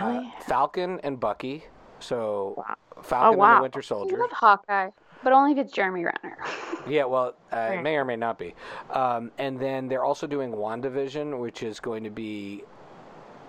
uh, 0.00 0.04
really? 0.06 0.32
Falcon 0.40 1.00
and 1.02 1.18
Bucky. 1.20 1.64
So 2.00 2.54
Wow. 2.56 2.74
Falcon 3.02 3.32
and 3.34 3.38
wow. 3.38 3.56
the 3.56 3.62
Winter 3.62 3.82
I 3.90 3.94
love 3.94 4.30
Hawkeye 4.32 4.90
but 5.22 5.32
only 5.32 5.52
if 5.52 5.58
it's 5.58 5.72
Jeremy 5.72 6.04
Renner 6.04 6.38
Yeah, 6.88 7.04
well, 7.04 7.34
uh, 7.52 7.56
it 7.56 7.58
Right. 7.58 7.82
may 7.82 7.96
or 7.96 8.04
may 8.04 8.14
not 8.14 8.38
be. 8.38 8.54
Um, 8.90 9.32
and 9.38 9.58
then 9.58 9.88
they're 9.88 10.04
also 10.04 10.28
doing 10.28 10.52
WandaVision, 10.52 11.40
which 11.40 11.64
is 11.64 11.80
going 11.80 12.04
to 12.04 12.10
be 12.10 12.62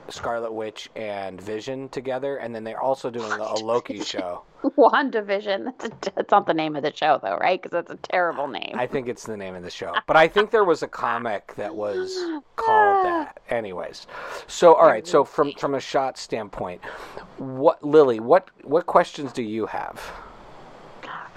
Scarlet 0.10 0.52
Witch 0.52 0.90
and 0.96 1.40
Vision 1.40 1.88
together, 1.90 2.38
and 2.38 2.56
then 2.56 2.64
they're 2.64 2.82
also 2.82 3.12
doing 3.12 3.32
a, 3.32 3.44
a 3.44 3.60
Loki 3.60 4.04
show. 4.04 4.42
WandaVision. 4.64 5.74
That's, 5.80 6.08
a, 6.08 6.12
that's 6.16 6.32
not 6.32 6.48
the 6.48 6.54
name 6.54 6.76
of 6.76 6.84
the 6.84 6.94
show, 6.96 7.20
though, 7.22 7.38
right? 7.38 7.62
Because 7.62 7.72
that's 7.72 7.92
a 7.92 8.08
terrible 8.08 8.48
name. 8.48 8.74
I 8.76 8.88
think 8.88 9.08
it's 9.08 9.26
the 9.26 9.38
name 9.38 9.56
of 9.56 9.64
the 9.64 9.70
show, 9.70 9.94
but 10.08 10.16
I 10.16 10.28
think 10.28 10.52
there 10.52 10.64
was 10.64 10.84
a 10.84 10.88
comic 10.88 11.56
that 11.56 11.76
was 11.76 12.16
called 12.56 13.06
that. 13.06 13.40
Anyways, 13.50 14.08
so 14.48 14.74
all 14.74 14.88
right. 14.88 15.08
So 15.08 15.24
from 15.24 15.54
from 15.54 15.76
a 15.76 15.80
shot 15.80 16.18
standpoint, 16.18 16.84
what 17.38 17.84
Lily? 17.84 18.20
What 18.20 18.50
what 18.64 18.86
questions 18.86 19.32
do 19.32 19.44
you 19.44 19.66
have? 19.68 20.02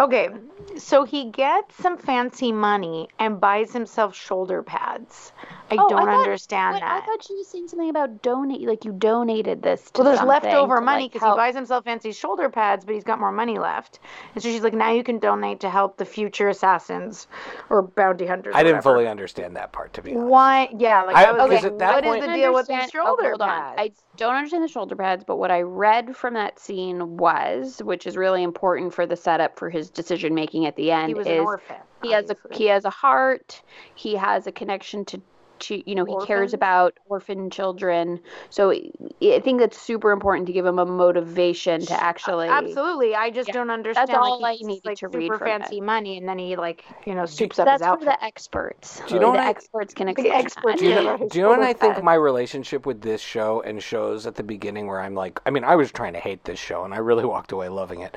Okay, 0.01 0.31
so 0.79 1.05
he 1.05 1.27
gets 1.27 1.77
some 1.77 1.99
fancy 1.99 2.53
money 2.53 3.11
and 3.19 3.39
buys 3.39 3.71
himself 3.71 4.17
shoulder 4.17 4.63
pads. 4.63 5.33
I 5.71 5.77
Oh, 5.79 5.89
don't 5.89 6.01
thought- 6.01 6.09
understand 6.09 6.75
Wait, 6.75 6.83
I 6.83 7.01
thought 7.01 7.23
she 7.25 7.35
was 7.35 7.47
saying 7.47 7.69
something 7.69 7.89
about 7.91 8.23
donate, 8.23 8.63
like 8.67 8.85
you 8.85 8.93
donated 8.93 9.63
this 9.63 9.91
to 9.93 10.03
Well, 10.03 10.13
there's 10.13 10.27
leftover 10.27 10.77
to, 10.77 10.83
money 10.83 11.05
like, 11.05 11.13
because 11.13 11.29
he 11.31 11.37
buys 11.37 11.55
himself 11.55 11.85
fancy 11.85 12.11
shoulder 12.13 12.49
pads, 12.51 12.85
but 12.85 12.95
he's 12.95 13.05
got 13.05 13.21
more 13.21 13.31
money 13.31 13.59
left. 13.59 14.01
And 14.35 14.43
so 14.43 14.49
she's 14.49 14.63
like, 14.63 14.75
now 14.75 14.91
you 14.91 15.05
can 15.05 15.19
donate 15.21 15.61
to 15.61 15.71
help 15.71 15.97
the 15.97 16.05
future 16.05 16.49
assassins 16.49 17.29
or 17.69 17.83
bounty 17.83 18.27
hunters. 18.27 18.55
I 18.57 18.63
didn't 18.65 18.83
fully 18.83 19.07
understand 19.07 19.55
that 19.57 19.73
part 19.73 19.93
to 19.95 20.03
be 20.03 20.11
honest. 20.13 20.27
Why? 20.27 20.69
Yeah, 20.77 21.03
like 21.03 21.17
I- 21.17 21.25
I, 21.25 21.33
was 21.33 21.51
because 21.51 21.63
like, 21.65 21.73
at 21.73 21.79
that 21.79 21.95
what 21.95 22.05
is 22.05 22.11
point- 22.11 22.27
the 22.27 22.33
deal 22.37 22.53
with 22.55 22.67
these 22.67 22.75
Understand- 22.75 23.03
oh, 23.05 23.07
shoulder 23.09 23.29
hold 23.31 23.43
on. 23.43 23.49
pads? 23.49 23.75
I 23.79 23.93
don't 24.17 24.35
understand 24.35 24.65
the 24.65 24.69
shoulder 24.69 24.97
pads, 24.97 25.25
but 25.25 25.37
what 25.37 25.51
I 25.51 25.63
read 25.63 26.17
from 26.17 26.35
that 26.35 26.59
scene 26.59 27.17
was, 27.17 27.81
which 27.83 28.07
is 28.07 28.17
really 28.17 28.43
important 28.43 28.93
for 28.93 29.07
the 29.07 29.17
setup 29.17 29.59
for 29.59 29.71
his 29.71 29.89
decision 29.89 30.35
making 30.35 30.67
at 30.67 30.75
the 30.77 30.91
end, 30.91 31.09
he 31.09 31.15
was 31.15 31.27
is 31.27 31.33
an 31.35 31.41
orphan. 31.41 31.77
he 32.03 32.11
has 32.13 32.29
a 32.31 32.37
he 32.53 32.67
has 32.67 32.85
a 32.85 32.91
heart 32.91 33.63
he 33.95 34.17
has 34.17 34.47
a 34.47 34.53
connection 34.53 35.05
to 35.05 35.21
to 35.61 35.89
you 35.89 35.95
know 35.95 36.05
he 36.05 36.17
cares 36.17 36.55
about 36.55 36.99
orphan 37.07 37.51
children. 37.51 38.21
So 38.51 38.71
i 38.73 38.83
I 39.23 39.41
think 39.41 39.61
that's 39.61 39.81
super 39.81 40.11
important 40.13 40.47
to 40.49 40.53
give 40.53 40.67
him 40.67 40.79
a 40.79 40.87
motivation 40.87 41.87
to 41.87 41.95
actually 42.03 42.49
Absolutely, 42.49 43.15
I 43.15 43.31
just 43.31 43.49
Yeah, 43.49 43.53
don't 43.53 43.71
understand. 43.71 44.09
that's 44.09 44.15
all 44.15 44.41
like, 44.41 44.53
I 44.55 44.57
he 44.59 44.65
needed 44.65 44.83
gets, 44.85 44.87
like 44.87 44.99
to 44.99 45.09
super 45.09 45.19
read 45.19 45.35
from 45.39 45.49
fancy 45.49 45.81
money, 45.81 46.17
and 46.19 46.29
then 46.29 46.39
he 46.39 46.57
like 46.57 46.85
you 47.07 47.15
know 47.15 47.27
soups 47.27 47.59
up 47.59 47.67
that's 47.67 47.83
his 47.83 47.83
for 47.83 48.05
the 48.05 48.23
experts. 48.25 49.01
Do 49.07 49.15
you 49.15 49.21
know 49.21 49.27
Only 49.29 49.39
the 49.39 49.45
I- 49.45 49.51
experts 49.51 49.95
can 49.95 50.09
The 50.09 50.13
explain 50.13 50.35
experts 50.45 50.81
Do 50.81 50.87
you 50.87 50.95
know, 50.95 51.17
do 51.29 51.39
you 51.39 51.43
know 51.45 51.51
what 51.51 51.63
I 51.63 51.73
think 51.73 52.03
my 52.03 52.15
relationship 52.15 52.87
with 52.87 53.03
this 53.03 53.21
show 53.21 53.63
and 53.63 53.83
shows 53.83 54.27
at 54.27 54.35
the 54.35 54.43
beginning 54.43 54.87
where 54.89 55.01
I'm 55.01 55.15
like, 55.15 55.41
I 55.47 55.51
mean, 55.51 55.65
I 55.65 55.77
was 55.77 55.93
trying 55.93 56.13
to 56.15 56.21
hate 56.21 56.45
this 56.45 56.59
show 56.59 56.85
and 56.85 56.93
I 56.93 56.99
really 56.99 57.25
walked 57.25 57.53
away 57.53 57.69
loving 57.69 58.01
it. 58.01 58.17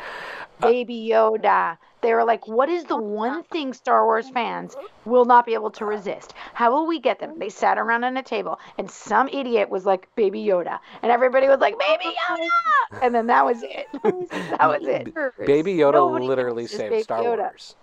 Baby 0.63 1.10
Yoda. 1.12 1.78
They 2.02 2.13
were 2.13 2.26
like, 2.26 2.47
what 2.47 2.67
is 2.67 2.84
the 2.84 2.97
one 2.97 3.43
thing 3.43 3.73
Star 3.73 4.06
Wars 4.06 4.30
fans 4.30 4.76
will 5.06 5.23
not 5.23 5.45
be 5.45 5.54
able 5.54 5.71
to 5.71 5.86
resist? 5.86 6.34
How 6.54 6.71
will 6.71 6.86
we 6.86 6.99
get 6.99 7.19
them? 7.19 7.39
They 7.39 7.49
sat 7.49 7.78
around 7.78 8.04
on 8.04 8.17
a 8.17 8.23
table 8.23 8.60
and 8.78 8.91
some 8.91 9.30
idiot 9.30 9.69
was 9.69 9.86
like, 9.86 10.13
Baby 10.15 10.43
Yoda. 10.43 10.80
And 11.02 11.12
everybody 11.12 11.47
was 11.47 11.60
like, 11.60 11.80
Baby 11.80 12.13
Yoda! 12.30 13.02
And 13.02 13.15
then 13.15 13.28
that 13.28 13.45
was 13.45 13.63
it. 13.63 13.88
that 14.32 14.67
was 14.67 14.86
it. 14.86 15.13
Baby 15.45 15.76
Yoda 15.76 15.93
Nobody 15.93 16.26
literally 16.26 16.67
saved 16.67 17.04
Star 17.04 17.21
Yoda. 17.21 17.38
Wars. 17.38 17.76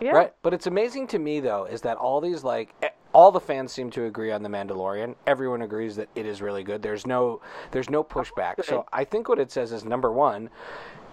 Yeah. 0.00 0.12
Right? 0.12 0.32
But 0.42 0.54
it's 0.54 0.68
amazing 0.68 1.08
to 1.08 1.18
me 1.18 1.40
though 1.40 1.64
is 1.64 1.80
that 1.82 1.96
all 1.96 2.20
these 2.20 2.44
like 2.44 2.72
all 3.12 3.32
the 3.32 3.40
fans 3.40 3.72
seem 3.72 3.90
to 3.90 4.04
agree 4.04 4.30
on 4.30 4.42
the 4.42 4.48
Mandalorian. 4.48 5.14
Everyone 5.26 5.62
agrees 5.62 5.96
that 5.96 6.08
it 6.14 6.26
is 6.26 6.42
really 6.42 6.62
good. 6.62 6.82
There's 6.82 7.06
no 7.06 7.40
there's 7.70 7.90
no 7.90 8.04
pushback. 8.04 8.64
So 8.64 8.86
I 8.92 9.04
think 9.04 9.28
what 9.28 9.38
it 9.38 9.50
says 9.50 9.72
is 9.72 9.84
number 9.84 10.12
1, 10.12 10.50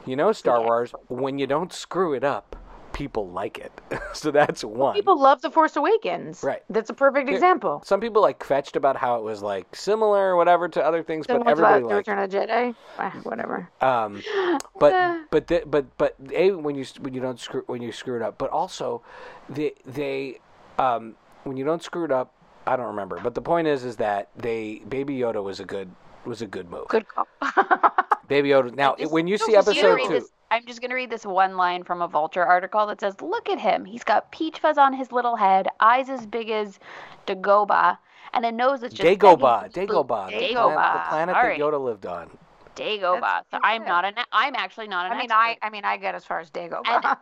you 0.06 0.16
know 0.16 0.32
Star 0.32 0.62
Wars 0.62 0.94
when 1.08 1.38
you 1.40 1.48
don't 1.48 1.72
screw 1.74 2.14
it 2.14 2.24
up, 2.24 2.56
people 2.94 3.28
like 3.30 3.58
it. 3.58 3.72
so 4.14 4.32
that's 4.32 4.64
one. 4.64 4.94
People 4.96 5.20
love 5.20 5.42
The 5.42 5.52
Force 5.52 5.76
Awakens. 5.76 6.42
Right. 6.44 6.64
That's 6.70 6.90
a 6.90 6.94
perfect 6.94 7.28
Yeah. 7.30 7.36
example. 7.36 7.82
Some 7.86 8.00
people 8.00 8.22
like 8.22 8.44
fetched 8.44 8.76
about 8.76 8.96
how 8.96 9.18
it 9.18 9.24
was 9.24 9.42
like 9.42 9.76
similar 9.76 10.32
or 10.32 10.36
whatever 10.38 10.68
to 10.70 10.84
other 10.84 11.04
things, 11.04 11.28
but 11.28 11.34
Similar 11.34 11.46
to 11.46 11.52
everybody 11.52 11.80
The 11.82 11.88
liked 11.88 12.08
it. 12.08 12.12
Return 12.12 12.20
of 12.24 12.30
Jedi. 12.30 12.76
Ah, 12.98 13.12
Whatever. 13.24 13.70
Um, 13.82 14.24
but 14.80 15.18
but 15.30 15.48
the, 15.48 15.64
but 15.66 15.98
but 15.98 16.16
a 16.34 16.52
when 16.52 16.76
you 16.76 16.86
when 17.02 17.14
you 17.14 17.22
don't 17.22 17.40
screw 17.40 17.64
when 17.68 17.82
you 17.82 17.92
screw 17.92 18.16
it 18.16 18.22
up, 18.22 18.38
but 18.38 18.50
also 18.52 19.02
they 19.50 19.74
they 19.86 20.40
um, 20.80 21.16
when 21.44 21.58
you 21.58 21.66
don't 21.66 21.84
screw 21.84 22.06
it 22.06 22.12
up, 22.12 22.34
I 22.66 22.76
don't 22.78 22.88
remember. 22.88 23.20
But 23.22 23.36
the 23.36 23.42
point 23.42 23.68
is 23.68 23.84
is 23.84 23.98
that 23.98 24.30
they 24.38 24.82
Baby 24.88 25.18
Yoda 25.18 25.44
was 25.44 25.60
a 25.60 25.66
good 25.66 25.90
was 26.26 26.42
a 26.42 26.48
good 26.48 26.70
move. 26.72 26.88
Good 26.88 27.06
call. 27.08 27.28
Baby 28.28 28.50
Yoda. 28.50 28.74
Now 28.76 28.96
Just- 28.96 29.12
when 29.12 29.28
you 29.28 29.38
see 29.38 29.56
episode 29.56 29.98
two, 29.98 30.08
this- 30.10 30.32
I'm 30.52 30.66
just 30.66 30.80
going 30.80 30.90
to 30.90 30.96
read 30.96 31.10
this 31.10 31.26
one 31.26 31.58
line 31.58 31.84
from 31.84 32.02
a 32.02 32.08
Vulture 32.08 32.46
article 32.46 32.86
that 32.88 33.00
says, 33.00 33.20
Look 33.20 33.50
at 33.50 33.60
him. 33.60 33.84
He's 33.84 34.04
got 34.04 34.32
peach 34.32 34.60
fuzz 34.60 34.78
on 34.78 34.94
his 34.94 35.12
little 35.12 35.36
head, 35.36 35.68
eyes 35.80 36.08
as 36.10 36.26
big 36.26 36.50
as 36.50 36.80
Dagobah, 37.26 37.98
and 38.34 38.46
a 38.46 38.52
nose 38.52 38.82
that's 38.82 38.94
just. 38.94 39.08
Dagobah, 39.08 39.64
begging 39.64 39.72
to 39.72 39.80
be 39.82 39.88
Dagobah, 39.88 40.30
the, 40.30 40.36
Dagobah. 40.36 40.54
planet, 40.54 40.94
the 41.04 41.10
planet 41.10 41.36
All 41.36 41.42
that 41.42 41.48
right. 41.48 41.60
Yoda 41.60 41.84
lived 41.84 42.06
on. 42.06 42.30
Dagobah. 42.76 43.22
That's 43.22 43.46
So 43.52 43.60
I'm 43.64 43.86
not 43.86 44.06
an. 44.06 44.14
I'm 44.32 44.54
actually 44.56 44.88
not 44.88 45.08
an. 45.08 45.14
I 45.14 45.16
mean, 45.16 45.32
expert. 45.32 45.36
I 45.38 45.58
I 45.64 45.70
mean, 45.70 45.86
I 45.86 45.98
get 45.98 46.14
as 46.14 46.26
far 46.26 46.40
as 46.40 46.52
Dago. 46.52 46.82
And- 46.86 47.18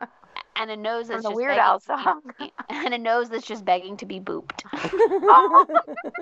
and 0.56 0.70
a 0.72 0.78
nose 0.78 1.08
that's 1.08 1.24
the 1.24 1.30
just 1.30 1.36
Weird 1.36 1.50
begging 1.52 1.64
Al 1.64 1.80
song. 1.80 2.22
and 2.70 2.94
a 2.94 2.98
nose 2.98 3.30
that's 3.30 3.46
just 3.46 3.66
begging 3.66 3.98
to 3.98 4.06
be 4.06 4.20
booped. 4.20 4.62
oh, 4.74 5.66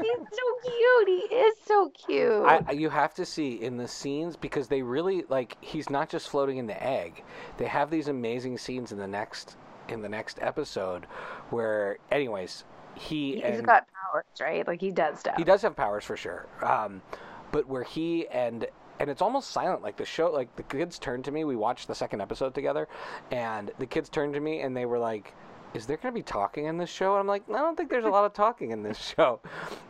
he's 0.02 0.28
so 0.32 0.72
cute. 0.72 1.08
He 1.08 1.36
is 1.36 1.54
so 1.66 1.90
cute. 1.90 2.44
I, 2.46 2.64
I- 2.68 2.72
you 2.72 2.90
have 2.90 3.14
to 3.16 3.26
see 3.26 3.62
in 3.62 3.78
the 3.78 3.88
scenes 3.88 4.36
because 4.36 4.68
they 4.68 4.82
really 4.82 5.24
like 5.30 5.58
he's 5.62 5.90
not 5.90 6.10
just 6.10 6.30
floating 6.30 6.58
in 6.58 6.68
the 6.68 6.82
egg. 6.82 7.24
They 7.58 7.66
have 7.66 7.90
these 7.90 8.08
amazing 8.08 8.58
scenes 8.58 8.92
in 8.92 8.98
the 8.98 9.08
next 9.08 9.56
in 9.90 10.02
the 10.02 10.10
next 10.10 10.38
episode 10.42 11.06
where 11.50 11.98
anyways 12.12 12.64
he 12.96 13.36
He's 13.36 13.44
and 13.44 13.66
got 13.66 13.86
powers, 14.12 14.26
right? 14.40 14.66
Like 14.68 14.80
he 14.82 14.92
does 14.92 15.20
stuff. 15.20 15.36
he 15.38 15.44
does 15.44 15.62
have 15.64 15.76
powers 15.76 16.04
for 16.06 16.16
sure. 16.18 16.46
Um, 16.62 17.02
but 17.52 17.68
where 17.68 17.84
he 17.84 18.28
and 18.30 18.66
and 19.02 19.10
it's 19.10 19.22
almost 19.22 19.50
silent. 19.50 19.82
Like 19.82 19.98
the 19.98 20.06
show, 20.06 20.30
like 20.32 20.56
the 20.56 20.64
kids 20.64 21.00
turned 21.00 21.26
to 21.26 21.32
me. 21.32 21.44
We 21.44 21.56
watched 21.56 21.88
the 21.88 21.96
second 21.96 22.22
episode 22.22 22.54
together, 22.54 22.88
and 23.32 23.72
the 23.80 23.88
kids 23.88 24.10
turned 24.10 24.36
to 24.36 24.40
me 24.40 24.62
and 24.62 24.78
they 24.78 24.86
were 24.86 25.00
like, 25.00 25.34
is 25.74 25.86
there 25.86 25.98
going 25.98 26.14
to 26.14 26.18
be 26.18 26.24
talking 26.24 26.66
in 26.66 26.78
this 26.78 26.90
show? 26.90 27.14
And 27.14 27.22
I'm 27.22 27.28
like, 27.28 27.44
I 27.50 27.60
don't 27.60 27.78
think 27.78 27.90
there's 27.90 28.06
a 28.06 28.10
lot 28.10 28.26
of 28.26 28.34
talking 28.34 28.72
in 28.72 28.84
this 28.84 28.98
show. 29.16 29.40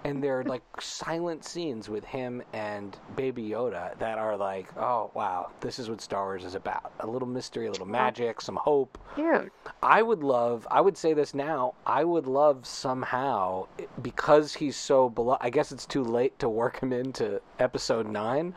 And 0.03 0.23
there 0.23 0.39
are 0.39 0.43
like 0.43 0.63
silent 0.79 1.43
scenes 1.45 1.89
with 1.89 2.03
him 2.03 2.43
and 2.53 2.97
Baby 3.15 3.49
Yoda 3.49 3.97
that 3.99 4.17
are 4.17 4.37
like, 4.37 4.75
oh, 4.77 5.11
wow, 5.13 5.51
this 5.59 5.79
is 5.79 5.89
what 5.89 6.01
Star 6.01 6.25
Wars 6.25 6.43
is 6.43 6.55
about. 6.55 6.91
A 6.99 7.07
little 7.07 7.27
mystery, 7.27 7.67
a 7.67 7.71
little 7.71 7.87
magic, 7.87 8.41
some 8.41 8.55
hope. 8.55 8.97
Cute. 9.15 9.51
I 9.81 10.01
would 10.01 10.23
love, 10.23 10.67
I 10.69 10.81
would 10.81 10.97
say 10.97 11.13
this 11.13 11.33
now, 11.33 11.73
I 11.85 12.03
would 12.03 12.27
love 12.27 12.65
somehow, 12.65 13.67
because 14.01 14.53
he's 14.53 14.75
so 14.75 15.09
beloved, 15.09 15.43
I 15.43 15.49
guess 15.49 15.71
it's 15.71 15.85
too 15.85 16.03
late 16.03 16.37
to 16.39 16.49
work 16.49 16.79
him 16.79 16.93
into 16.93 17.41
episode 17.59 18.07
nine, 18.07 18.53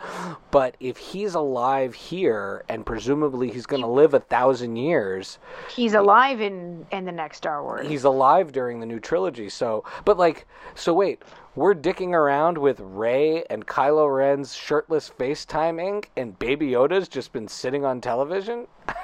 but 0.50 0.76
if 0.80 0.96
he's 0.96 1.34
alive 1.34 1.94
here 1.94 2.64
and 2.68 2.84
presumably 2.84 3.50
he's 3.50 3.66
going 3.66 3.82
to 3.82 3.88
live 3.88 4.14
a 4.14 4.20
thousand 4.20 4.76
years, 4.76 5.38
He's 5.74 5.94
alive 5.94 6.40
in 6.40 6.86
in 6.92 7.04
the 7.04 7.12
next 7.14 7.38
Star 7.38 7.62
Wars. 7.62 7.86
he's 7.86 8.04
alive 8.04 8.52
during 8.52 8.80
the 8.80 8.86
new 8.86 9.00
trilogy. 9.00 9.48
So, 9.48 9.84
but 10.04 10.18
like, 10.18 10.46
so 10.74 10.92
wait, 10.92 11.22
we're 11.56 11.74
dicking 11.74 12.10
around 12.10 12.58
with 12.58 12.80
Rey 12.80 13.44
and 13.50 13.66
Kylo 13.66 14.14
Ren's 14.14 14.54
shirtless 14.54 15.10
FaceTiming, 15.18 16.04
and 16.16 16.38
Baby 16.38 16.70
Yoda's 16.70 17.08
just 17.08 17.32
been 17.32 17.48
sitting 17.48 17.84
on 17.84 18.00
television. 18.00 18.66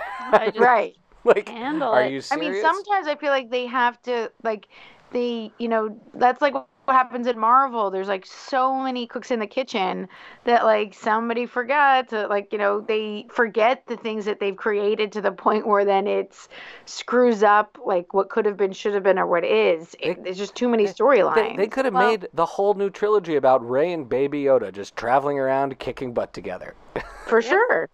Just 0.45 0.59
right. 0.59 0.97
like, 1.25 1.49
handle 1.49 1.89
are 1.89 2.05
it. 2.05 2.13
you 2.13 2.23
I 2.31 2.37
mean, 2.37 2.61
sometimes 2.61 3.09
I 3.09 3.17
feel 3.17 3.31
like 3.31 3.51
they 3.51 3.67
have 3.67 4.01
to 4.03 4.31
like 4.45 4.69
they, 5.11 5.53
you 5.59 5.69
know, 5.69 5.99
that's 6.15 6.41
like 6.41 6.55
what 6.87 6.95
happens 6.97 7.27
in 7.27 7.39
Marvel. 7.39 7.91
There's 7.91 8.09
like 8.09 8.27
so 8.27 8.75
many 8.75 9.07
cooks 9.07 9.31
in 9.31 9.39
the 9.39 9.47
kitchen 9.47 10.09
that 10.45 10.65
like 10.65 10.95
somebody 10.95 11.47
forgot 11.47 12.09
to 12.09 12.27
like, 12.27 12.53
you 12.53 12.59
know, 12.59 12.81
they 12.81 13.27
forget 13.31 13.85
the 13.87 13.97
things 13.97 14.25
that 14.25 14.41
they've 14.41 14.57
created 14.57 15.13
to 15.13 15.21
the 15.21 15.31
point 15.31 15.67
where 15.67 15.85
then 15.85 16.07
it's 16.07 16.49
screws 16.87 17.43
up 17.43 17.79
like 17.85 18.13
what 18.13 18.29
could 18.29 18.45
have 18.45 18.57
been, 18.57 18.73
should 18.73 18.95
have 18.95 19.03
been, 19.05 19.19
or 19.19 19.27
what 19.27 19.45
is. 19.45 19.95
It, 20.01 20.25
there's 20.25 20.39
just 20.39 20.55
too 20.57 20.69
many 20.69 20.87
They, 20.87 20.93
storylines. 20.93 21.57
they 21.57 21.69
could 21.69 21.85
have 21.85 21.95
Well- 21.95 22.11
made 22.11 22.29
the 22.35 22.47
whole 22.47 22.75
new 22.75 22.91
trilogy 22.91 23.37
about 23.37 23.69
Rey 23.69 23.93
and 23.93 24.09
Baby 24.09 24.45
Yoda 24.45 24.73
just 24.73 24.97
traveling 24.97 25.39
around 25.39 25.79
kicking 25.79 26.13
butt 26.13 26.33
together. 26.33 26.75
for 27.27 27.41
sure. 27.43 27.89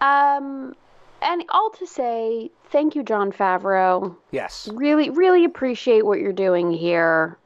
Um, 0.00 0.74
and 1.22 1.44
all 1.50 1.70
to 1.78 1.86
say, 1.86 2.50
thank 2.70 2.94
you, 2.94 3.02
Jon 3.02 3.30
Favreau. 3.32 4.16
yes, 4.30 4.68
Really, 4.72 5.10
really 5.10 5.44
appreciate 5.44 6.06
what 6.06 6.20
you're 6.20 6.32
doing 6.32 6.72
here. 6.72 7.36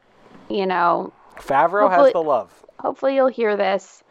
You 0.48 0.66
know, 0.66 1.12
Favreau 1.36 1.90
has 1.90 2.12
the 2.12 2.22
love. 2.22 2.50
hopefully 2.78 3.14
you'll 3.14 3.28
hear 3.28 3.56
this 3.56 4.02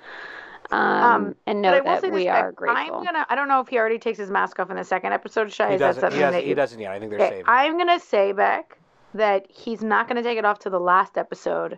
um, 0.72 0.80
Um, 0.80 1.36
and 1.46 1.62
But 1.62 1.84
know 1.84 1.92
I 1.92 2.00
that 2.00 2.12
we 2.12 2.24
this, 2.24 2.28
are 2.30 2.50
I- 2.50 2.52
grateful. 2.52 2.96
I'm 2.98 3.04
gonna. 3.06 3.26
I 3.30 3.36
don't 3.36 3.48
know 3.48 3.60
if 3.60 3.68
he 3.68 3.78
already 3.78 4.00
takes 4.00 4.18
his 4.18 4.32
mask 4.32 4.60
off 4.60 4.70
in 4.72 4.78
the 4.78 4.84
second 4.84 5.14
episode. 5.14 5.52
Shy, 5.52 5.68
He 5.70 5.74
is 5.76 5.80
that 5.80 5.88
doesn't. 5.88 6.02
something 6.02 6.18
He, 6.18 6.22
doesn't 6.24 6.34
that 6.40 6.44
he 6.44 6.50
you- 6.50 6.56
doesn't 6.56 6.80
yet. 6.80 6.92
I 6.92 7.00
think 7.00 7.12
they're 7.12 7.20
Okay, 7.20 7.30
saving. 7.30 7.46
I'm 7.48 7.78
gonna 7.78 8.00
say 8.00 8.32
Beck 8.32 8.78
that 9.14 9.46
he's 9.50 9.84
not 9.84 10.08
gonna 10.08 10.24
take 10.24 10.38
it 10.40 10.46
off 10.46 10.60
to 10.60 10.70
the 10.72 10.80
last 10.80 11.18
episode, 11.18 11.78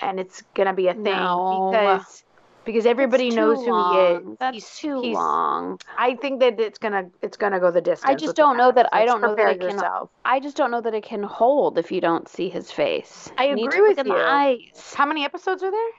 and 0.00 0.18
it's 0.18 0.42
gonna 0.54 0.72
be 0.72 0.88
a 0.88 0.94
thing 0.94 1.04
No. 1.04 1.68
because 1.70 2.24
because 2.68 2.84
everybody 2.84 3.30
knows 3.30 3.64
too 3.64 3.72
who 3.72 3.92
he 3.92 3.98
is. 4.32 4.36
That's 4.38 4.54
He's- 4.54 4.78
too 4.78 5.00
he's- 5.00 5.16
long. 5.16 5.80
I 5.96 6.16
think 6.16 6.40
that 6.40 6.60
it's 6.60 6.78
gonna 6.78 7.04
it's 7.22 7.38
gonna 7.38 7.58
go 7.58 7.70
the 7.70 7.80
distance. 7.80 8.10
I 8.10 8.14
just 8.14 8.36
don't 8.36 8.58
know 8.58 8.70
that- 8.72 8.90
I 8.92 9.06
don't 9.06 9.22
know 9.22 9.28
that 9.28 9.36
prepare 9.36 9.52
it 9.52 9.60
can- 9.60 9.70
yourself. 9.70 10.10
I 10.26 10.38
just 10.38 10.54
don't 10.54 10.70
know 10.70 10.82
that 10.82 10.92
it 10.92 11.02
can 11.02 11.22
hold 11.22 11.78
if 11.78 11.90
you 11.90 12.02
don't 12.02 12.28
see 12.28 12.50
his 12.50 12.70
face. 12.70 13.32
I 13.38 13.46
You 13.46 13.66
agree 13.66 13.80
with 13.80 14.06
you. 14.06 14.14
eyes. 14.14 14.92
How 14.94 15.06
many 15.06 15.24
episodes 15.24 15.62
are 15.62 15.70
there? 15.70 15.90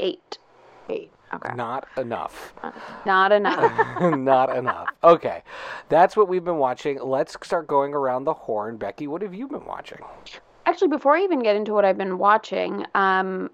Eight. 0.00 0.36
Eight. 0.90 1.10
Okay. 1.32 1.54
Not 1.54 1.88
enough. 1.96 2.52
Not 3.06 3.32
enough. 3.32 4.00
Not 4.00 4.54
enough. 4.54 4.88
Okay, 5.02 5.42
that's 5.88 6.14
what 6.14 6.28
we've 6.28 6.44
been 6.44 6.58
watching. 6.58 6.98
Let's 7.00 7.36
start 7.42 7.66
going 7.66 7.94
around 7.94 8.24
the 8.24 8.34
horn. 8.34 8.76
Becky, 8.76 9.06
what 9.06 9.22
have 9.22 9.34
you 9.34 9.48
been 9.48 9.64
watching? 9.64 10.00
Actually, 10.66 10.88
before 10.88 11.16
I 11.16 11.22
even 11.22 11.38
get 11.40 11.56
into 11.56 11.72
what 11.72 11.86
I've 11.86 11.96
been 11.96 12.18
watching, 12.18 12.84
um, 12.94 13.50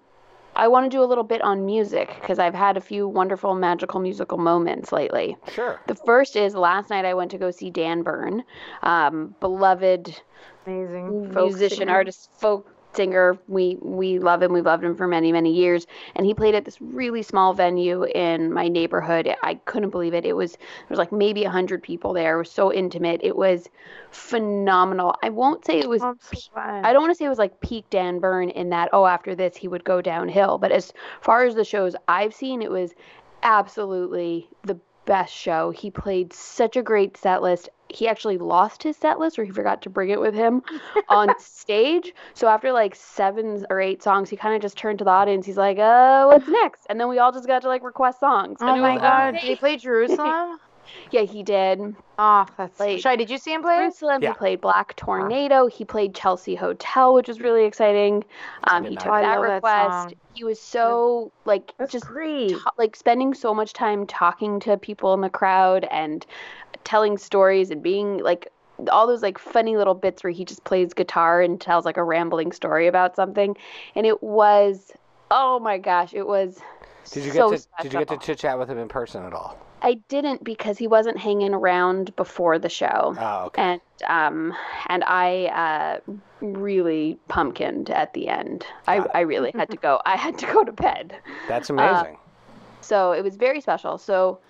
I 0.57 0.69
want 0.69 0.91
to 0.91 0.97
do 0.97 1.03
a 1.03 1.07
little 1.07 1.25
bit 1.25 1.43
on 1.43 1.67
music 1.67 2.15
because 2.21 2.39
I've 2.39 2.55
had 2.55 2.77
a 2.77 2.81
few 2.81 3.09
wonderful 3.09 3.55
magical 3.55 4.01
musical 4.01 4.39
moments 4.39 4.93
lately. 4.93 5.37
Sure. 5.53 5.81
The 5.87 5.95
first 5.95 6.37
is 6.37 6.55
last 6.55 6.91
night 6.91 7.05
I 7.05 7.15
went 7.15 7.31
to 7.33 7.39
go 7.39 7.51
see 7.51 7.71
Dan 7.71 8.03
Bern, 8.03 8.45
um, 8.83 9.35
beloved 9.41 10.21
Amazing. 10.67 11.33
Musician, 11.35 11.79
singer. 11.79 11.93
artist, 11.93 12.31
folk 12.39 12.74
singer. 12.97 13.39
We 13.49 13.77
we 13.81 14.19
love 14.19 14.43
him. 14.43 14.53
We've 14.53 14.65
loved 14.65 14.85
him 14.85 14.97
for 14.97 15.07
many 15.07 15.33
many 15.33 15.53
years. 15.53 15.87
And 16.15 16.27
he 16.27 16.35
played 16.35 16.55
at 16.55 16.65
this 16.65 16.81
really 16.81 17.23
small 17.23 17.53
venue 17.53 18.05
in 18.05 18.53
my 18.53 18.69
neighborhood. 18.69 19.35
I 19.43 19.55
couldn't 19.55 19.91
believe 19.91 20.15
it. 20.15 20.25
It 20.25 20.35
was 20.35 20.53
there 20.53 20.89
was 20.91 20.99
like 20.99 21.13
maybe 21.13 21.45
a 21.45 21.51
hundred 21.51 21.83
people 21.83 22.13
there. 22.13 22.37
It 22.37 22.39
was 22.39 22.51
so 22.51 22.73
intimate. 22.73 23.21
It 23.23 23.37
was 23.37 23.69
phenomenal. 24.11 25.15
I 25.23 25.31
won't 25.31 25.65
say 25.65 25.79
it 25.79 25.89
was. 25.89 26.03
Oh, 26.03 26.15
so. 26.21 26.39
I 26.57 26.93
don't 26.93 27.03
want 27.03 27.13
to 27.13 27.17
say 27.17 27.27
it 27.27 27.31
was 27.31 27.39
like 27.39 27.61
peak 27.61 27.85
Dan 27.91 28.19
Bern 28.19 28.51
in 28.51 28.71
that. 28.71 28.91
Oh, 28.93 29.07
after 29.07 29.35
this 29.35 29.57
he 29.57 29.69
would 29.69 29.85
go 29.85 30.01
downhill. 30.01 30.59
But 30.59 30.73
as 30.73 30.93
far 31.21 31.45
as 31.45 31.55
the 31.55 31.65
shows 31.65 31.97
I've 32.09 32.35
seen, 32.35 32.63
it 32.63 32.71
was 32.71 32.95
absolutely 33.43 34.49
the 34.65 34.79
best 35.05 35.35
show. 35.35 35.71
He 35.71 35.91
played 35.91 36.33
such 36.33 36.77
a 36.77 36.83
great 36.83 37.17
set 37.17 37.43
list. 37.43 37.69
He 37.95 38.09
actually 38.09 38.39
lost 38.39 38.83
his 38.83 38.97
set 38.97 39.19
list 39.19 39.39
or 39.39 39.45
he 39.45 39.51
forgot 39.53 39.81
to 39.83 39.91
bring 39.91 40.11
it 40.11 40.21
with 40.21 40.35
him 40.35 40.63
on 41.09 41.33
stage. 41.39 42.13
So 42.35 42.49
after 42.49 42.73
like 42.73 42.95
seven 42.95 43.65
or 43.71 43.81
eight 43.81 44.03
songs, 44.03 44.29
he 44.29 44.37
kind 44.37 44.55
of 44.57 44.61
just 44.63 44.77
turned 44.77 44.99
to 44.99 45.05
the 45.05 45.11
audience. 45.11 45.47
He's 45.47 45.57
like, 45.57 45.79
uh, 45.79 46.27
what's 46.27 46.49
next? 46.49 46.87
And 46.91 46.99
then 47.01 47.09
we 47.09 47.19
all 47.19 47.33
just 47.33 47.47
got 47.47 47.63
to 47.63 47.69
like 47.69 47.83
request 47.85 48.21
songs. 48.21 48.59
Oh 48.61 48.67
And 48.73 48.83
my 48.83 48.95
was 48.95 49.01
god, 49.01 49.31
did 49.33 49.43
he 49.43 49.57
play 49.57 49.77
Jerusalem? 49.77 50.59
Yeah, 51.11 51.23
he 51.23 51.43
did. 51.43 51.97
oh, 52.19 52.47
that's 52.59 52.79
Like- 52.79 53.01
Shy, 53.01 53.17
did 53.17 53.31
you 53.31 53.39
see 53.39 53.55
him 53.55 53.63
play? 53.63 53.79
Jerusalem. 53.79 54.23
Yeah. 54.23 54.33
He 54.33 54.35
played 54.37 54.61
Black 54.61 54.95
Tornado. 54.97 55.67
He 55.67 55.83
played 55.83 56.15
Chelsea 56.15 56.55
Hotel, 56.55 57.15
which 57.15 57.27
was 57.27 57.41
really 57.41 57.65
exciting. 57.65 58.23
Um, 58.65 58.85
he 58.85 58.95
took. 58.95 59.07
I 59.11 59.23
that 59.23 59.41
love 59.41 59.47
that 59.49 59.55
request. 59.55 60.15
he 60.35 60.45
was 60.45 60.61
so 60.61 61.33
like 61.47 61.73
That's 61.79 61.91
just 61.91 62.05
great. 62.07 62.51
ta- 62.51 62.71
like 62.77 62.97
spending 62.97 63.33
so 63.33 63.55
much 63.55 63.73
time 63.73 64.07
talking 64.07 64.61
to 64.61 64.77
people 64.77 65.15
in 65.15 65.23
the 65.23 65.31
crowd 65.31 65.89
and 65.91 66.25
telling 66.85 67.19
stories 67.19 67.71
and 67.71 67.83
being 67.83 68.19
like 68.19 68.49
all 68.91 69.07
those 69.07 69.23
like 69.23 69.39
funny 69.39 69.77
little 69.77 69.95
bits 69.95 70.23
where 70.25 70.33
he 70.33 70.45
just 70.45 70.65
plays 70.65 70.93
guitar 70.93 71.41
and 71.41 71.61
tells 71.61 71.85
like 71.85 71.97
a 71.97 72.03
rambling 72.03 72.53
story 72.53 72.87
about 72.87 73.15
something 73.17 73.57
and 73.95 74.07
it 74.07 74.23
was 74.23 74.93
oh 75.31 75.59
my 75.61 75.79
gosh 75.79 76.13
it 76.13 76.27
was 76.27 76.59
Did 77.13 77.25
you 77.25 77.33
so 77.33 77.51
get 77.51 77.61
to 77.61 77.69
Did 77.83 77.93
you 77.93 77.99
get 78.01 78.09
to 78.09 78.19
chit 78.19 78.39
chat 78.39 78.59
with 78.59 78.69
him 78.69 78.79
in 78.79 78.89
person 78.89 79.25
at 79.25 79.33
all? 79.33 79.59
I 79.83 79.95
didn't 80.09 80.43
because 80.43 80.79
he 80.79 80.87
wasn't 80.87 81.19
hanging 81.19 81.53
around 81.53 82.17
before 82.17 82.59
the 82.59 82.69
show 82.69 83.15
Oh, 83.19 83.45
okay. 83.47 83.63
and 83.63 83.81
um 84.07 84.55
and 84.89 85.05
I 85.05 86.01
uh 86.07 86.13
really 86.41 87.19
pumpkined 87.29 87.91
at 87.91 88.13
the 88.15 88.29
end. 88.29 88.67
I 88.87 89.01
it. 89.01 89.11
I 89.15 89.21
really 89.21 89.53
had 89.55 89.71
to 89.71 89.77
go. 89.77 90.01
I 90.05 90.17
had 90.17 90.37
to 90.39 90.47
go 90.47 90.65
to 90.65 90.73
bed. 90.73 91.17
That's 91.49 91.71
uh, 91.71 91.75
amazing. 91.75 92.19
So 92.81 93.13
it 93.13 93.23
was 93.23 93.37
very 93.37 93.61
special. 93.61 93.99
So 93.99 94.41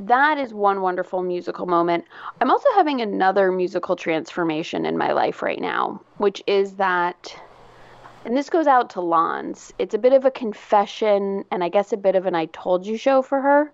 that 0.00 0.38
is 0.38 0.52
one 0.52 0.80
wonderful 0.80 1.22
musical 1.22 1.66
moment. 1.66 2.04
I'm 2.40 2.50
also 2.50 2.68
having 2.74 3.00
another 3.00 3.52
musical 3.52 3.96
transformation 3.96 4.84
in 4.86 4.98
my 4.98 5.12
life 5.12 5.42
right 5.42 5.60
now, 5.60 6.00
which 6.18 6.42
is 6.46 6.74
that 6.74 7.36
and 8.24 8.36
this 8.36 8.48
goes 8.48 8.66
out 8.66 8.88
to 8.90 9.02
Lons. 9.02 9.72
It's 9.78 9.94
a 9.94 9.98
bit 9.98 10.14
of 10.14 10.24
a 10.24 10.30
confession 10.30 11.44
and 11.50 11.62
I 11.62 11.68
guess 11.68 11.92
a 11.92 11.96
bit 11.96 12.14
of 12.16 12.24
an 12.24 12.34
I 12.34 12.46
told 12.46 12.86
you 12.86 12.96
show 12.96 13.20
for 13.20 13.40
her. 13.40 13.72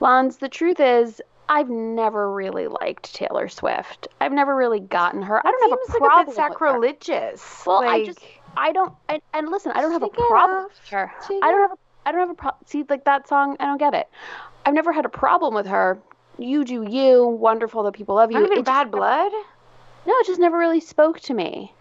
Lons, 0.00 0.36
the 0.36 0.48
truth 0.48 0.78
is 0.78 1.22
I've 1.48 1.70
never 1.70 2.30
really 2.30 2.68
liked 2.68 3.14
Taylor 3.14 3.48
Swift. 3.48 4.08
I've 4.20 4.32
never 4.32 4.54
really 4.54 4.80
gotten 4.80 5.22
her. 5.22 5.44
I 5.46 5.50
don't 5.50 5.70
have 5.70 5.78
a 5.78 5.98
problem 5.98 6.10
like 6.12 6.26
a 6.26 6.30
bit 6.30 6.36
sacrilegious. 6.36 7.62
Well, 7.66 7.82
I 7.82 8.04
just 8.04 8.20
I 8.56 8.72
don't 8.72 8.94
and, 9.08 9.22
and 9.32 9.48
listen, 9.48 9.72
I 9.72 9.80
don't 9.80 9.92
have 9.92 10.02
a 10.02 10.08
problem 10.08 10.64
with 10.64 10.88
her. 10.90 11.12
I 11.28 11.50
don't 11.50 11.60
have 11.60 11.72
a 11.72 11.76
I 12.04 12.12
don't 12.12 12.20
have 12.20 12.30
a 12.30 12.34
problem. 12.34 12.64
See, 12.66 12.84
like 12.88 13.04
that 13.04 13.28
song, 13.28 13.56
I 13.60 13.66
don't 13.66 13.78
get 13.78 13.94
it. 13.94 14.08
I've 14.64 14.74
never 14.74 14.92
had 14.92 15.04
a 15.04 15.08
problem 15.10 15.54
with 15.54 15.66
her. 15.66 15.98
You 16.38 16.64
do 16.64 16.82
you. 16.88 17.26
Wonderful 17.26 17.82
that 17.84 17.92
people 17.92 18.14
love 18.16 18.30
you. 18.30 18.38
not 18.38 18.44
even 18.46 18.52
It 18.52 18.56
just 18.60 18.66
bad 18.66 18.86
never- 18.88 18.96
blood. 18.98 19.32
No, 20.06 20.14
it 20.18 20.26
just 20.26 20.40
never 20.40 20.58
really 20.58 20.80
spoke 20.80 21.20
to 21.20 21.34
me. 21.34 21.72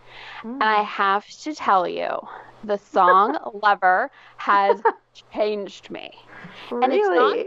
Mm. 0.43 0.53
And 0.53 0.63
I 0.63 0.83
have 0.83 1.25
to 1.43 1.55
tell 1.55 1.87
you, 1.87 2.09
the 2.63 2.77
song 2.77 3.37
"Lover" 3.63 4.11
has 4.37 4.81
changed 5.33 5.89
me. 5.89 6.11
And 6.69 6.91
it's 6.93 7.07
not 7.07 7.37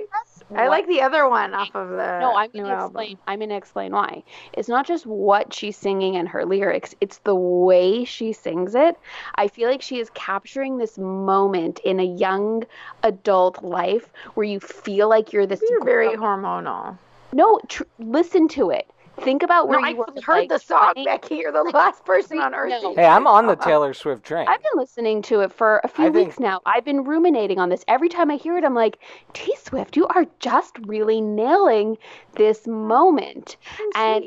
just 0.50 0.60
I 0.60 0.68
like 0.68 0.86
the 0.86 1.00
other 1.00 1.28
one 1.28 1.54
off 1.54 1.74
of 1.74 1.88
the 1.90 2.20
no, 2.20 2.34
I'm 2.36 2.50
gonna 2.50 2.68
album. 2.68 2.84
explain. 2.86 3.18
I'm 3.26 3.40
gonna 3.40 3.56
explain 3.56 3.92
why. 3.92 4.22
It's 4.52 4.68
not 4.68 4.86
just 4.86 5.06
what 5.06 5.52
she's 5.52 5.76
singing 5.76 6.16
and 6.16 6.28
her 6.28 6.44
lyrics; 6.44 6.94
it's 7.00 7.18
the 7.18 7.34
way 7.34 8.04
she 8.04 8.32
sings 8.32 8.74
it. 8.74 8.96
I 9.36 9.48
feel 9.48 9.68
like 9.68 9.82
she 9.82 9.98
is 10.00 10.10
capturing 10.14 10.78
this 10.78 10.98
moment 10.98 11.80
in 11.80 12.00
a 12.00 12.04
young 12.04 12.64
adult 13.02 13.62
life 13.62 14.08
where 14.34 14.44
you 14.46 14.60
feel 14.60 15.08
like 15.08 15.32
you're 15.32 15.46
this. 15.46 15.62
You're 15.68 15.84
very 15.84 16.16
hormonal. 16.16 16.98
no. 17.32 17.60
Tr- 17.68 17.84
listen 17.98 18.48
to 18.48 18.70
it. 18.70 18.86
Think 19.20 19.42
about 19.42 19.68
where 19.68 19.80
No, 19.80 19.88
you 19.88 19.96
were. 19.96 20.06
I've 20.16 20.24
heard 20.24 20.38
like, 20.40 20.48
the 20.48 20.58
song, 20.58 20.92
20 20.94 21.04
Becky. 21.04 21.36
You're 21.36 21.52
the 21.52 21.62
last 21.62 22.04
person 22.04 22.38
on 22.40 22.54
earth. 22.54 22.70
No. 22.82 22.94
Hey, 22.94 23.06
I'm 23.06 23.26
on 23.26 23.46
the 23.46 23.54
Taylor 23.56 23.94
Swift 23.94 24.24
train. 24.24 24.46
I've 24.48 24.60
been 24.60 24.72
listening 24.80 25.22
to 25.22 25.40
it 25.40 25.52
for 25.52 25.80
a 25.84 25.88
few 25.88 26.06
I 26.06 26.10
think- 26.10 26.26
weeks 26.28 26.40
now. 26.40 26.60
I've 26.66 26.84
been 26.84 27.04
ruminating 27.04 27.58
on 27.58 27.68
this. 27.68 27.84
Every 27.88 28.08
time 28.08 28.30
I 28.30 28.36
hear 28.36 28.56
it, 28.58 28.64
I'm 28.64 28.74
like, 28.74 28.98
T 29.32 29.54
Swift, 29.62 29.96
you 29.96 30.06
are 30.08 30.26
just 30.40 30.76
really 30.80 31.20
nailing 31.20 31.96
this 32.36 32.66
moment. 32.66 33.56
and 33.94 34.24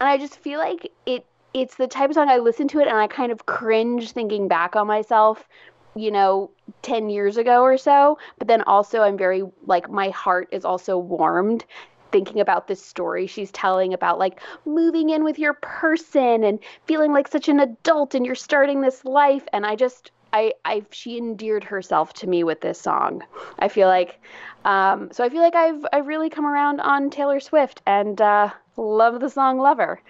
and 0.00 0.08
I 0.08 0.18
just 0.18 0.36
feel 0.38 0.58
like 0.58 0.90
it 1.06 1.24
it's 1.54 1.74
the 1.76 1.86
type 1.86 2.08
of 2.08 2.14
song 2.14 2.28
I 2.30 2.38
listen 2.38 2.66
to 2.68 2.80
it 2.80 2.88
and 2.88 2.96
I 2.96 3.06
kind 3.06 3.30
of 3.30 3.44
cringe 3.44 4.12
thinking 4.12 4.48
back 4.48 4.74
on 4.74 4.86
myself, 4.86 5.46
you 5.94 6.10
know, 6.10 6.50
10 6.80 7.10
years 7.10 7.36
ago 7.36 7.60
or 7.62 7.76
so. 7.76 8.16
But 8.38 8.48
then 8.48 8.62
also, 8.62 9.02
I'm 9.02 9.18
very, 9.18 9.42
like, 9.66 9.90
my 9.90 10.08
heart 10.08 10.48
is 10.50 10.64
also 10.64 10.96
warmed 10.96 11.66
thinking 12.12 12.40
about 12.40 12.68
this 12.68 12.84
story. 12.84 13.26
She's 13.26 13.50
telling 13.50 13.94
about 13.94 14.18
like 14.18 14.40
moving 14.64 15.10
in 15.10 15.24
with 15.24 15.38
your 15.38 15.54
person 15.54 16.44
and 16.44 16.58
feeling 16.86 17.12
like 17.12 17.28
such 17.28 17.48
an 17.48 17.60
adult 17.60 18.14
and 18.14 18.24
you're 18.24 18.34
starting 18.34 18.80
this 18.80 19.04
life. 19.04 19.44
And 19.52 19.66
I 19.66 19.74
just 19.74 20.10
I 20.32 20.52
I 20.64 20.84
she 20.90 21.18
endeared 21.18 21.64
herself 21.64 22.12
to 22.14 22.26
me 22.26 22.44
with 22.44 22.60
this 22.60 22.80
song. 22.80 23.22
I 23.58 23.68
feel 23.68 23.88
like 23.88 24.20
um 24.64 25.10
so 25.12 25.24
I 25.24 25.28
feel 25.28 25.42
like 25.42 25.54
I've 25.54 25.84
I've 25.92 26.06
really 26.06 26.30
come 26.30 26.46
around 26.46 26.80
on 26.80 27.10
Taylor 27.10 27.40
Swift 27.40 27.82
and 27.86 28.20
uh 28.20 28.50
love 28.76 29.20
the 29.20 29.28
song 29.28 29.58
Lover. 29.58 30.00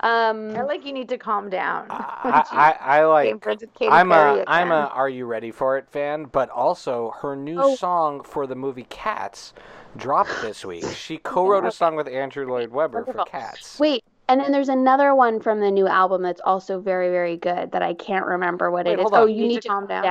Um 0.00 0.56
I 0.56 0.62
like 0.62 0.84
you 0.84 0.92
need 0.92 1.08
to 1.10 1.18
calm 1.18 1.50
down. 1.50 1.86
I, 1.90 2.44
I, 2.50 2.72
I 3.00 3.04
like. 3.06 3.26
Came 3.28 3.40
friends 3.40 3.62
with 3.62 3.74
Katy 3.74 3.90
I'm 3.92 4.08
Perry 4.08 4.40
a 4.40 4.44
I'm 4.46 4.70
a. 4.70 4.86
Are 4.92 5.08
You 5.08 5.26
Ready 5.26 5.50
for 5.50 5.76
It 5.78 5.88
fan, 5.88 6.24
but 6.24 6.48
also 6.50 7.12
her 7.22 7.34
new 7.36 7.62
Oh. 7.62 7.74
song 7.76 8.22
for 8.22 8.46
the 8.46 8.54
movie 8.54 8.86
Cats 8.88 9.52
dropped 9.96 10.40
this 10.40 10.64
week. 10.64 10.84
She 10.94 11.18
co-wrote 11.22 11.64
a 11.64 11.70
song 11.70 11.96
with 11.96 12.08
Andrew 12.08 12.46
Lloyd 12.48 12.70
Webber 12.70 13.06
for 13.06 13.20
Cats. 13.20 13.78
Wait, 13.80 14.04
and 14.30 14.40
then 14.40 14.52
there's 14.52 14.68
another 14.68 15.14
one 15.14 15.40
from 15.40 15.60
the 15.60 15.70
new 15.70 15.88
album 15.88 16.22
that's 16.22 16.40
also 16.40 16.80
very 16.80 17.10
very 17.10 17.36
good 17.36 17.72
that 17.72 17.82
I 17.82 17.94
can't 17.94 18.24
remember 18.24 18.70
what 18.70 18.86
Wait, 18.86 18.92
it 18.92 19.00
is. 19.00 19.06
Oh, 19.12 19.24
on. 19.24 19.34
you 19.34 19.48
need, 19.48 19.62
to 19.62 19.68
calm 19.68 19.86
down. 19.86 20.04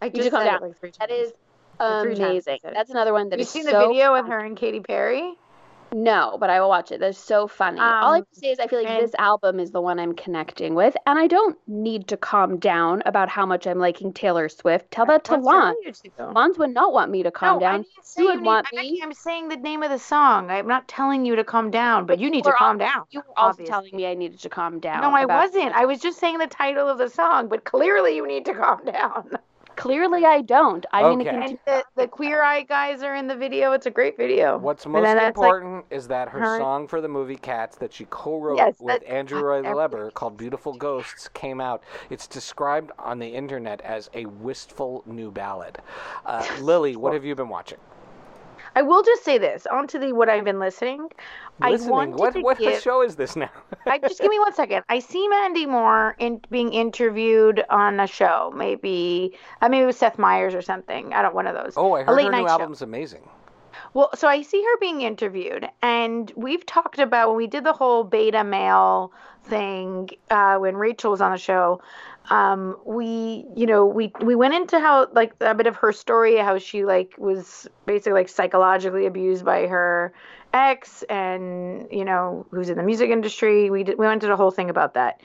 I 0.00 0.06
You 0.06 0.10
just 0.12 0.24
to 0.24 0.30
calm 0.30 0.44
down. 0.44 0.62
like 0.62 0.80
times. 0.92 1.10
is 1.10 1.32
Like 1.78 2.02
three 2.02 2.14
times 2.14 2.20
I 2.20 2.30
amazing. 2.30 2.58
That's 2.62 2.90
another 2.90 3.12
one 3.12 3.28
that 3.28 3.38
you 3.38 3.42
is 3.42 3.50
seen 3.50 3.64
so 3.64 3.72
the 3.72 3.88
video 3.88 4.14
with 4.14 4.26
her 4.26 4.38
and 4.38 4.56
Katy 4.56 4.80
Perry? 4.80 5.34
No, 5.92 6.36
but 6.38 6.50
I 6.50 6.60
will 6.60 6.68
watch 6.68 6.90
it. 6.92 7.00
That's 7.00 7.16
so 7.16 7.46
funny. 7.46 7.78
All 7.80 7.86
I 7.86 8.08
Um, 8.08 8.14
have 8.16 8.30
to 8.30 8.40
say 8.40 8.50
is 8.50 8.58
I 8.60 8.66
feel 8.66 8.80
like 8.80 8.88
and- 8.90 9.02
this 9.02 9.14
album 9.18 9.60
is 9.60 9.70
the 9.70 9.80
one 9.80 9.98
I'm 9.98 10.14
connecting 10.14 10.74
with, 10.74 10.96
and 11.06 11.18
I 11.18 11.26
don't 11.26 11.56
need 11.68 12.08
to 12.08 12.16
calm 12.16 12.58
down 12.58 13.02
about 13.06 13.28
how 13.28 13.46
much 13.46 13.66
I'm 13.66 13.78
liking 13.78 14.12
Taylor 14.12 14.48
Swift. 14.48 14.90
Tell 14.90 15.06
that 15.06 15.24
to 15.24 15.36
Lon. 15.36 15.44
wrong 15.44 15.76
with 15.84 16.00
you 16.04 16.10
two? 16.16 16.24
Lons 16.32 16.58
would 16.58 16.74
not 16.74 16.92
want 16.92 17.10
me 17.10 17.22
to 17.22 17.30
calm 17.30 17.54
no, 17.56 17.60
down. 17.60 17.82
didn't 17.82 17.88
You 18.18 18.24
would 18.26 18.36
need- 18.40 18.46
want 18.46 18.66
I'm 18.72 18.78
me. 18.80 19.00
I'm 19.02 19.12
saying 19.12 19.48
the 19.48 19.56
name 19.56 19.82
of 19.82 19.90
the 19.90 19.98
song. 19.98 20.50
I'm 20.50 20.66
not 20.66 20.88
telling 20.88 21.24
you 21.24 21.36
to 21.36 21.44
calm 21.44 21.70
down, 21.70 22.04
but 22.04 22.18
you 22.18 22.30
need 22.30 22.44
to 22.44 22.52
calm 22.52 22.78
down. 22.78 23.04
You 23.10 23.20
were 23.20 23.38
also 23.38 23.50
obviously. 23.50 23.70
telling 23.70 23.96
me 23.96 24.06
I 24.06 24.14
needed 24.14 24.40
to 24.40 24.48
calm 24.48 24.80
down. 24.80 25.00
No, 25.02 25.10
I 25.10 25.24
wasn't. 25.24 25.72
I 25.74 25.84
was 25.86 26.00
just 26.00 26.18
saying 26.18 26.38
the 26.38 26.46
title 26.46 26.88
of 26.88 26.98
the 26.98 27.08
song, 27.08 27.48
but 27.48 27.64
clearly 27.64 28.16
you 28.16 28.26
need 28.26 28.44
to 28.46 28.54
calm 28.54 28.84
down. 28.84 29.30
Clearly, 29.76 30.24
I 30.24 30.40
don't. 30.40 30.84
I'm 30.92 31.02
going 31.04 31.20
Okay. 31.20 31.30
to 31.30 31.36
And 31.36 31.42
continue. 31.58 31.58
the, 31.66 32.02
the 32.02 32.08
Queer 32.08 32.42
Eye 32.42 32.62
guys 32.62 33.02
are 33.02 33.14
in 33.14 33.26
the 33.26 33.36
video. 33.36 33.72
It's 33.72 33.86
a 33.86 33.90
great 33.90 34.16
video. 34.16 34.58
What's 34.58 34.86
most 34.86 35.04
then 35.04 35.16
that's, 35.16 35.36
like, 35.38 35.48
important 35.48 35.84
is 35.90 36.08
that 36.08 36.28
her 36.30 36.40
her- 36.40 36.58
song 36.58 36.88
for 36.88 37.00
the 37.00 37.08
movie 37.08 37.36
Cats 37.36 37.76
that 37.76 37.92
she 37.92 38.06
co-wrote 38.10 38.56
Yes, 38.56 38.76
with 38.80 39.02
Andrew 39.06 39.40
Roy 39.40 39.58
everything. 39.58 39.76
Webber 39.76 40.10
called 40.12 40.36
"Beautiful 40.36 40.72
Ghosts" 40.72 41.28
came 41.28 41.60
out. 41.60 41.82
It's 42.10 42.26
described 42.26 42.90
on 42.98 43.18
the 43.18 43.28
internet 43.28 43.80
as 43.82 44.08
a 44.14 44.26
wistful 44.26 45.02
new 45.06 45.30
ballad. 45.30 45.78
Uh, 46.24 46.44
Lily, 46.60 46.96
what 46.96 47.12
have 47.12 47.24
you 47.24 47.34
been 47.34 47.48
watching? 47.48 47.78
I 48.76 48.82
will 48.82 49.02
just 49.02 49.24
say 49.24 49.38
this 49.38 49.66
onto 49.66 49.98
the 49.98 50.12
what 50.12 50.28
I've 50.28 50.44
been 50.44 50.60
listening. 50.60 51.08
I 51.62 51.70
Listening. 51.70 51.90
wanted 51.90 52.18
What 52.18 52.34
to 52.34 52.40
what 52.42 52.58
give- 52.58 52.82
show 52.82 53.00
is 53.02 53.16
this 53.16 53.34
now? 53.34 53.50
I 53.86 53.98
just 53.98 54.20
give 54.20 54.30
me 54.30 54.38
one 54.38 54.52
second. 54.54 54.84
I 54.90 54.98
see 54.98 55.26
Mandy 55.28 55.64
Moore 55.66 56.14
in 56.18 56.40
being 56.50 56.72
interviewed 56.74 57.64
on 57.70 57.98
a 57.98 58.06
show. 58.06 58.52
Maybe 58.54 59.32
I 59.62 59.68
mean 59.70 59.82
it 59.82 59.86
was 59.86 59.96
Seth 59.96 60.18
Meyers 60.18 60.54
or 60.54 60.60
something. 60.62 61.12
I 61.14 61.22
don't 61.22 61.34
one 61.34 61.46
of 61.46 61.54
those. 61.54 61.72
oh, 61.76 61.92
I 61.94 62.00
a 62.02 62.04
heard 62.04 62.16
late 62.16 62.26
her 62.26 62.30
night 62.32 62.42
new 62.42 62.48
show. 62.48 62.52
album's 62.52 62.82
amazing. 62.82 63.26
Well, 63.94 64.10
so 64.14 64.28
I 64.28 64.42
see 64.42 64.62
her 64.62 64.78
being 64.78 65.00
interviewed, 65.02 65.66
and 65.80 66.30
we've 66.36 66.64
talked 66.66 66.98
about 66.98 67.28
when 67.28 67.36
we 67.38 67.46
did 67.46 67.64
the 67.64 67.72
whole 67.72 68.04
beta 68.04 68.44
male 68.44 69.10
thing 69.44 70.10
uh, 70.30 70.56
when 70.58 70.76
Rachel 70.76 71.10
was 71.12 71.20
on 71.22 71.30
the 71.32 71.38
show. 71.38 71.80
Um, 72.30 72.76
we, 72.84 73.44
you 73.54 73.66
know, 73.66 73.86
we 73.86 74.12
we 74.20 74.34
went 74.34 74.54
into 74.54 74.80
how 74.80 75.08
like 75.12 75.34
a 75.40 75.54
bit 75.54 75.66
of 75.66 75.76
her 75.76 75.92
story, 75.92 76.36
how 76.36 76.58
she 76.58 76.84
like 76.84 77.14
was 77.18 77.68
basically 77.86 78.12
like 78.12 78.28
psychologically 78.28 79.06
abused 79.06 79.44
by 79.44 79.66
her 79.66 80.12
ex, 80.52 81.02
and 81.04 81.86
you 81.90 82.04
know, 82.04 82.46
who's 82.50 82.68
in 82.68 82.76
the 82.76 82.82
music 82.82 83.10
industry. 83.10 83.70
We 83.70 83.84
did, 83.84 83.98
we 83.98 84.06
went 84.06 84.22
into 84.22 84.26
the 84.26 84.36
whole 84.36 84.50
thing 84.50 84.70
about 84.70 84.94
that, 84.94 85.20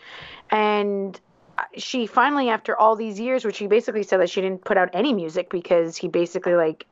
and 0.50 1.20
she 1.76 2.06
finally, 2.08 2.50
after 2.50 2.78
all 2.78 2.96
these 2.96 3.20
years, 3.20 3.46
which 3.46 3.56
she 3.58 3.68
basically 3.68 4.04
said 4.04 4.20
that 4.20 4.30
she 4.30 4.42
didn't 4.42 4.64
put 4.64 4.78
out 4.78 4.90
any 4.94 5.14
music 5.14 5.50
because 5.50 5.98
he 5.98 6.08
basically 6.08 6.56
like 6.56 6.86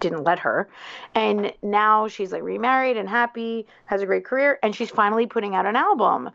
didn't 0.00 0.24
let 0.24 0.38
her. 0.40 0.68
And 1.14 1.52
now 1.62 2.08
she's 2.08 2.32
like 2.32 2.42
remarried 2.42 2.96
and 2.96 3.08
happy, 3.08 3.66
has 3.86 4.02
a 4.02 4.06
great 4.06 4.24
career, 4.24 4.58
and 4.62 4.74
she's 4.74 4.90
finally 4.90 5.26
putting 5.26 5.54
out 5.54 5.66
an 5.66 5.76
album. 5.76 6.30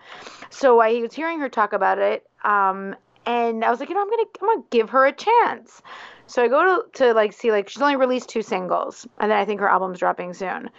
So 0.50 0.80
I 0.80 1.02
was 1.02 1.13
hearing 1.13 1.40
her 1.40 1.50
talk 1.50 1.74
about 1.74 2.00
it, 2.00 2.28
um, 2.44 2.96
and 3.28 3.66
I 3.66 3.70
was 3.70 3.80
like, 3.82 3.90
you 3.90 3.96
know, 3.96 4.02
I'm 4.02 4.10
gonna 4.10 4.24
I'm 4.42 4.48
gonna 4.48 4.63
give 4.72 4.90
her 4.92 5.06
a 5.06 5.12
chance. 5.12 5.82
So 6.28 6.44
I 6.44 6.48
go 6.48 6.82
to, 6.82 6.98
to 7.00 7.13
like 7.13 7.34
see 7.34 7.52
like 7.52 7.70
she's 7.70 7.82
only 7.82 7.98
released 7.98 8.30
two 8.30 8.42
singles, 8.42 9.06
and 9.20 9.30
then 9.30 9.38
I 9.38 9.44
think 9.46 9.60
her 9.60 9.70
album's 9.70 10.00
dropping 10.00 10.34
soon. 10.34 10.70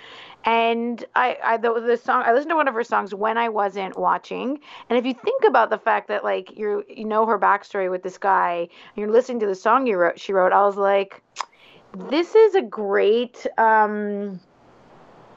And 0.45 1.05
I, 1.15 1.37
I 1.45 1.57
the, 1.59 1.79
the 1.81 1.97
song 1.99 2.23
I 2.25 2.33
listened 2.33 2.51
to 2.51 2.57
one 2.57 2.67
of 2.67 2.75
her 2.75 2.85
songs 2.85 3.15
when 3.15 3.37
I 3.37 3.51
wasn't 3.51 3.99
watching. 3.99 4.61
And 4.89 4.99
if 4.99 5.05
you 5.05 5.13
think 5.13 5.45
about 5.47 5.69
the 5.69 5.79
fact 5.79 6.09
that 6.09 6.25
like 6.25 6.57
you 6.57 6.85
you 6.89 7.05
know 7.05 7.27
her 7.27 7.39
backstory 7.39 7.91
with 7.91 8.03
this 8.03 8.17
guy, 8.17 8.69
you're 8.97 9.11
listening 9.11 9.41
to 9.41 9.47
the 9.47 9.55
song 9.55 9.87
you 9.87 9.99
wrote 9.99 10.19
she 10.19 10.33
wrote, 10.33 10.53
I 10.53 10.63
was 10.63 10.77
like, 10.77 11.23
this 12.09 12.35
is 12.35 12.55
a 12.55 12.63
great 12.63 13.47
um 13.59 14.41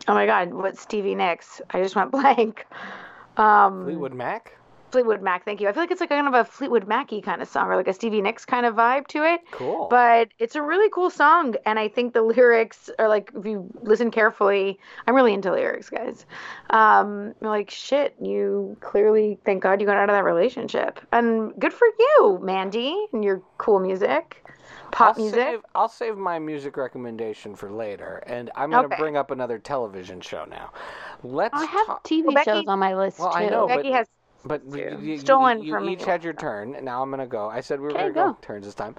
oh 0.07 0.13
my 0.13 0.25
god 0.25 0.51
what's 0.51 0.81
stevie 0.81 1.13
nicks 1.13 1.61
i 1.69 1.81
just 1.81 1.95
went 1.95 2.11
blank 2.17 2.65
um 3.37 3.85
Fleetwood 3.85 4.13
Mac. 4.13 4.53
Fleetwood 4.91 5.21
mac 5.21 5.45
thank 5.45 5.61
you 5.61 5.67
i 5.67 5.71
feel 5.71 5.81
like 5.83 5.91
it's 5.91 6.01
like 6.01 6.09
kind 6.09 6.27
of 6.27 6.33
a 6.33 6.43
fleetwood 6.43 6.87
macy 6.87 7.21
kind 7.21 7.41
of 7.41 7.47
song 7.47 7.67
or 7.67 7.75
like 7.75 7.87
a 7.87 7.93
stevie 7.93 8.21
nicks 8.21 8.45
kind 8.45 8.65
of 8.65 8.75
vibe 8.75 9.07
to 9.07 9.23
it 9.23 9.39
Cool. 9.51 9.87
but 9.89 10.29
it's 10.39 10.55
a 10.55 10.61
really 10.61 10.89
cool 10.89 11.09
song 11.09 11.55
and 11.65 11.79
i 11.79 11.87
think 11.87 12.13
the 12.13 12.21
lyrics 12.21 12.89
are 12.99 13.07
like 13.07 13.31
if 13.35 13.45
you 13.45 13.69
listen 13.81 14.11
carefully 14.11 14.79
i'm 15.07 15.15
really 15.15 15.33
into 15.33 15.51
lyrics 15.51 15.89
guys 15.89 16.25
um 16.71 17.33
you're 17.41 17.49
like 17.49 17.69
shit 17.69 18.15
you 18.21 18.75
clearly 18.81 19.37
thank 19.45 19.63
god 19.63 19.79
you 19.79 19.87
got 19.87 19.97
out 19.97 20.09
of 20.09 20.13
that 20.13 20.23
relationship 20.23 20.99
and 21.11 21.53
good 21.59 21.73
for 21.73 21.87
you 21.99 22.39
mandy 22.41 23.05
and 23.13 23.23
your 23.23 23.41
cool 23.57 23.79
music 23.79 24.43
pop 24.91 25.15
I'll 25.17 25.23
music 25.23 25.39
Save, 25.39 25.59
I'll 25.73 25.87
save 25.89 26.17
my 26.17 26.37
music 26.37 26.75
recommendation 26.75 27.55
for 27.55 27.71
later, 27.71 28.21
and 28.27 28.51
I'm 28.55 28.69
going 28.71 28.83
to 28.83 28.93
Okay. 28.93 29.01
bring 29.01 29.15
up 29.15 29.31
another 29.31 29.57
television 29.57 30.19
show 30.19 30.43
now. 30.49 30.71
Let's 31.23 31.53
I 31.57 31.63
have 31.65 31.85
talk. 31.87 32.03
TV 32.03 32.25
Well, 32.25 32.33
Becky- 32.35 32.51
shows 32.51 32.67
on 32.67 32.79
my 32.79 32.93
list 32.95 33.17
Well, 33.19 33.31
too. 33.31 33.37
I 33.37 33.47
know, 33.49 33.67
becky 33.67 33.83
but- 33.89 33.93
has 33.93 34.07
But 34.43 34.69
too. 34.71 34.79
you, 34.79 34.99
you, 35.01 35.17
Stolen 35.19 35.61
you, 35.63 35.71
from 35.73 35.83
you 35.83 35.91
me. 35.91 35.93
each 35.93 36.05
had 36.05 36.23
your 36.23 36.33
turn. 36.33 36.75
and 36.75 36.85
Now 36.85 37.01
I'm 37.01 37.09
gonna 37.11 37.27
go. 37.27 37.47
I 37.49 37.61
said 37.61 37.79
we 37.79 37.87
were 37.87 37.93
gonna 37.93 38.11
go. 38.11 38.31
go. 38.31 38.37
turns 38.41 38.65
this 38.65 38.75
time. 38.75 38.95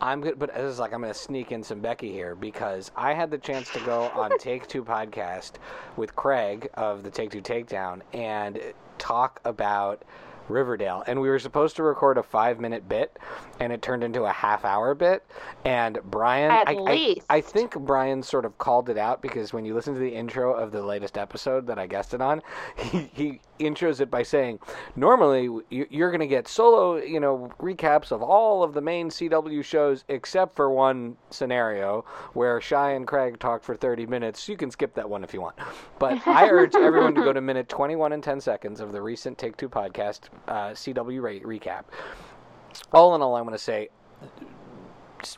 I'm 0.00 0.20
good, 0.20 0.38
but 0.38 0.52
this 0.54 0.64
is 0.64 0.78
like 0.78 0.92
I'm 0.92 1.00
gonna 1.02 1.14
sneak 1.14 1.52
in 1.52 1.62
some 1.62 1.80
Becky 1.80 2.10
here 2.12 2.34
because 2.34 2.90
I 2.96 3.14
had 3.14 3.30
the 3.30 3.38
chance 3.38 3.70
to 3.70 3.80
go 3.80 4.10
on 4.14 4.36
Take 4.38 4.66
Two 4.66 4.84
podcast 4.84 5.52
with 5.96 6.14
Craig 6.16 6.68
of 6.74 7.02
the 7.04 7.10
Take 7.10 7.30
Two 7.30 7.40
Takedown 7.40 8.02
and 8.12 8.60
talk 8.98 9.40
about 9.44 10.02
Riverdale, 10.52 11.02
and 11.06 11.20
we 11.20 11.28
were 11.28 11.38
supposed 11.38 11.76
to 11.76 11.82
record 11.82 12.18
a 12.18 12.22
five 12.22 12.60
minute 12.60 12.88
bit, 12.88 13.18
and 13.58 13.72
it 13.72 13.82
turned 13.82 14.04
into 14.04 14.24
a 14.24 14.32
half 14.32 14.64
hour 14.64 14.94
bit. 14.94 15.24
And 15.64 15.98
Brian, 16.04 16.50
At 16.50 16.68
I, 16.68 16.72
I, 16.74 16.76
least. 16.76 17.26
I 17.30 17.40
think 17.40 17.74
Brian 17.80 18.22
sort 18.22 18.44
of 18.44 18.58
called 18.58 18.88
it 18.88 18.98
out 18.98 19.22
because 19.22 19.52
when 19.52 19.64
you 19.64 19.74
listen 19.74 19.94
to 19.94 20.00
the 20.00 20.14
intro 20.14 20.52
of 20.52 20.70
the 20.72 20.82
latest 20.82 21.18
episode 21.18 21.66
that 21.66 21.78
I 21.78 21.86
guested 21.86 22.20
on, 22.20 22.42
he, 22.76 23.10
he 23.12 23.40
intros 23.58 24.00
it 24.00 24.10
by 24.10 24.22
saying, 24.22 24.58
"Normally 24.96 25.44
you- 25.70 25.86
you're 25.90 26.10
going 26.10 26.20
to 26.20 26.26
get 26.26 26.48
solo, 26.48 26.96
you 26.96 27.20
know, 27.20 27.50
recaps 27.60 28.12
of 28.12 28.22
all 28.22 28.62
of 28.62 28.74
the 28.74 28.80
main 28.80 29.08
CW 29.10 29.64
shows 29.64 30.04
except 30.08 30.54
for 30.54 30.70
one 30.70 31.16
scenario 31.30 32.04
where 32.34 32.60
Shy 32.60 32.92
and 32.92 33.06
Craig 33.06 33.38
talk 33.38 33.62
for 33.62 33.74
30 33.76 34.06
minutes. 34.06 34.48
You 34.48 34.56
can 34.56 34.70
skip 34.70 34.94
that 34.94 35.08
one 35.08 35.24
if 35.24 35.32
you 35.32 35.40
want." 35.40 35.56
But 35.98 36.26
I 36.26 36.48
urge 36.50 36.74
everyone 36.74 37.14
to 37.14 37.22
go 37.22 37.32
to 37.32 37.40
minute 37.52 37.68
21 37.68 38.12
and 38.12 38.22
10 38.22 38.40
seconds 38.40 38.80
of 38.80 38.92
the 38.92 39.00
recent 39.00 39.38
Take 39.38 39.56
Two 39.56 39.68
podcast 39.68 40.22
uh, 40.48 40.70
CW 40.70 41.22
re- 41.22 41.40
recap. 41.40 41.84
All 42.92 43.14
in 43.14 43.22
all, 43.22 43.36
I'm 43.36 43.44
going 43.44 43.52
to 43.52 43.62
say 43.62 43.88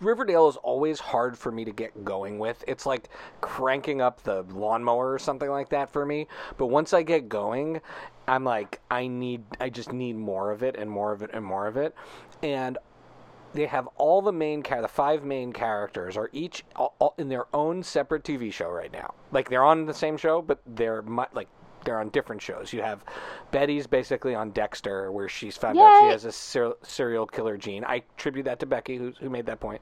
Riverdale 0.01 0.49
is 0.49 0.57
always 0.57 1.01
hard 1.01 1.37
for 1.37 1.53
me 1.53 1.65
to 1.65 1.73
get 1.73 2.05
going 2.05 2.39
with. 2.39 2.65
It's 2.67 2.87
like 2.87 3.09
cranking 3.41 4.01
up 4.01 4.23
the 4.23 4.43
lawnmower 4.51 5.13
or 5.13 5.19
something 5.19 5.51
like 5.51 5.69
that 5.71 5.91
for 5.91 6.07
me. 6.07 6.27
But 6.57 6.67
once 6.67 6.93
I 6.93 7.03
get 7.03 7.29
going, 7.29 7.81
I'm 8.27 8.45
like, 8.45 8.81
I 8.91 9.07
need, 9.07 9.43
I 9.61 9.69
just 9.69 9.93
need 9.93 10.17
more 10.17 10.51
of 10.51 10.63
it 10.63 10.77
and 10.77 10.91
more 10.91 11.13
of 11.13 11.23
it 11.23 11.31
and 11.33 11.45
more 11.45 11.67
of 11.67 11.77
it. 11.77 11.95
And 12.43 12.79
they 13.53 13.67
have 13.67 13.87
all 13.97 14.23
the 14.23 14.33
main 14.33 14.63
char- 14.63 14.83
the 14.83 14.89
five 14.89 15.25
main 15.25 15.53
characters 15.53 16.17
are 16.17 16.29
each 16.33 16.65
all, 16.75 16.95
all 16.99 17.15
in 17.19 17.29
their 17.29 17.47
own 17.55 17.83
separate 17.83 18.25
TV 18.25 18.53
show 18.53 18.69
right 18.69 18.93
now. 18.93 19.15
Like 19.33 19.49
they're 19.49 19.65
on 19.65 19.87
the 19.87 19.95
same 19.95 20.17
show, 20.17 20.43
but 20.43 20.61
they're 20.67 21.03
mu- 21.03 21.25
like 21.33 21.49
they're 21.85 22.01
on 22.01 22.09
different 22.11 22.41
shows. 22.41 22.73
You 22.73 22.83
have 22.83 23.05
Betty's 23.51 23.87
basically 23.87 24.35
on 24.35 24.51
Dexter, 24.51 25.13
where 25.13 25.29
she's 25.29 25.57
found 25.57 25.79
out 25.79 26.01
she 26.01 26.07
has 26.09 26.25
a 26.25 26.33
ser- 26.33 26.77
serial 26.83 27.27
killer 27.27 27.57
gene. 27.57 27.85
I 27.85 28.03
attribute 28.17 28.45
that 28.47 28.59
to 28.61 28.67
Becky, 28.67 28.97
who, 28.97 29.13
who 29.21 29.31
made 29.31 29.47
that 29.47 29.61
point. 29.61 29.81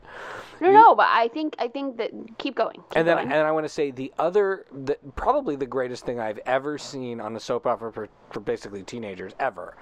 No, 0.60 0.72
no, 0.72 0.94
but 0.94 1.06
I 1.08 1.28
think 1.28 1.56
I 1.58 1.68
think 1.68 1.96
that 1.98 2.10
keep 2.38 2.54
going. 2.54 2.76
Keep 2.76 2.96
and 2.96 3.08
then, 3.08 3.16
going. 3.16 3.32
and 3.32 3.46
I 3.46 3.52
want 3.52 3.64
to 3.64 3.68
say 3.68 3.90
the 3.90 4.12
other, 4.18 4.66
the, 4.84 4.96
probably 5.16 5.56
the 5.56 5.66
greatest 5.66 6.04
thing 6.04 6.20
I've 6.20 6.40
ever 6.46 6.78
seen 6.78 7.20
on 7.20 7.36
a 7.36 7.40
soap 7.40 7.66
opera 7.66 7.92
for, 7.92 8.08
for 8.30 8.40
basically 8.40 8.82
teenagers 8.82 9.32
ever, 9.40 9.76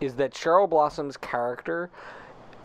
is 0.00 0.14
that 0.16 0.32
Cheryl 0.32 0.68
Blossom's 0.68 1.16
character. 1.16 1.90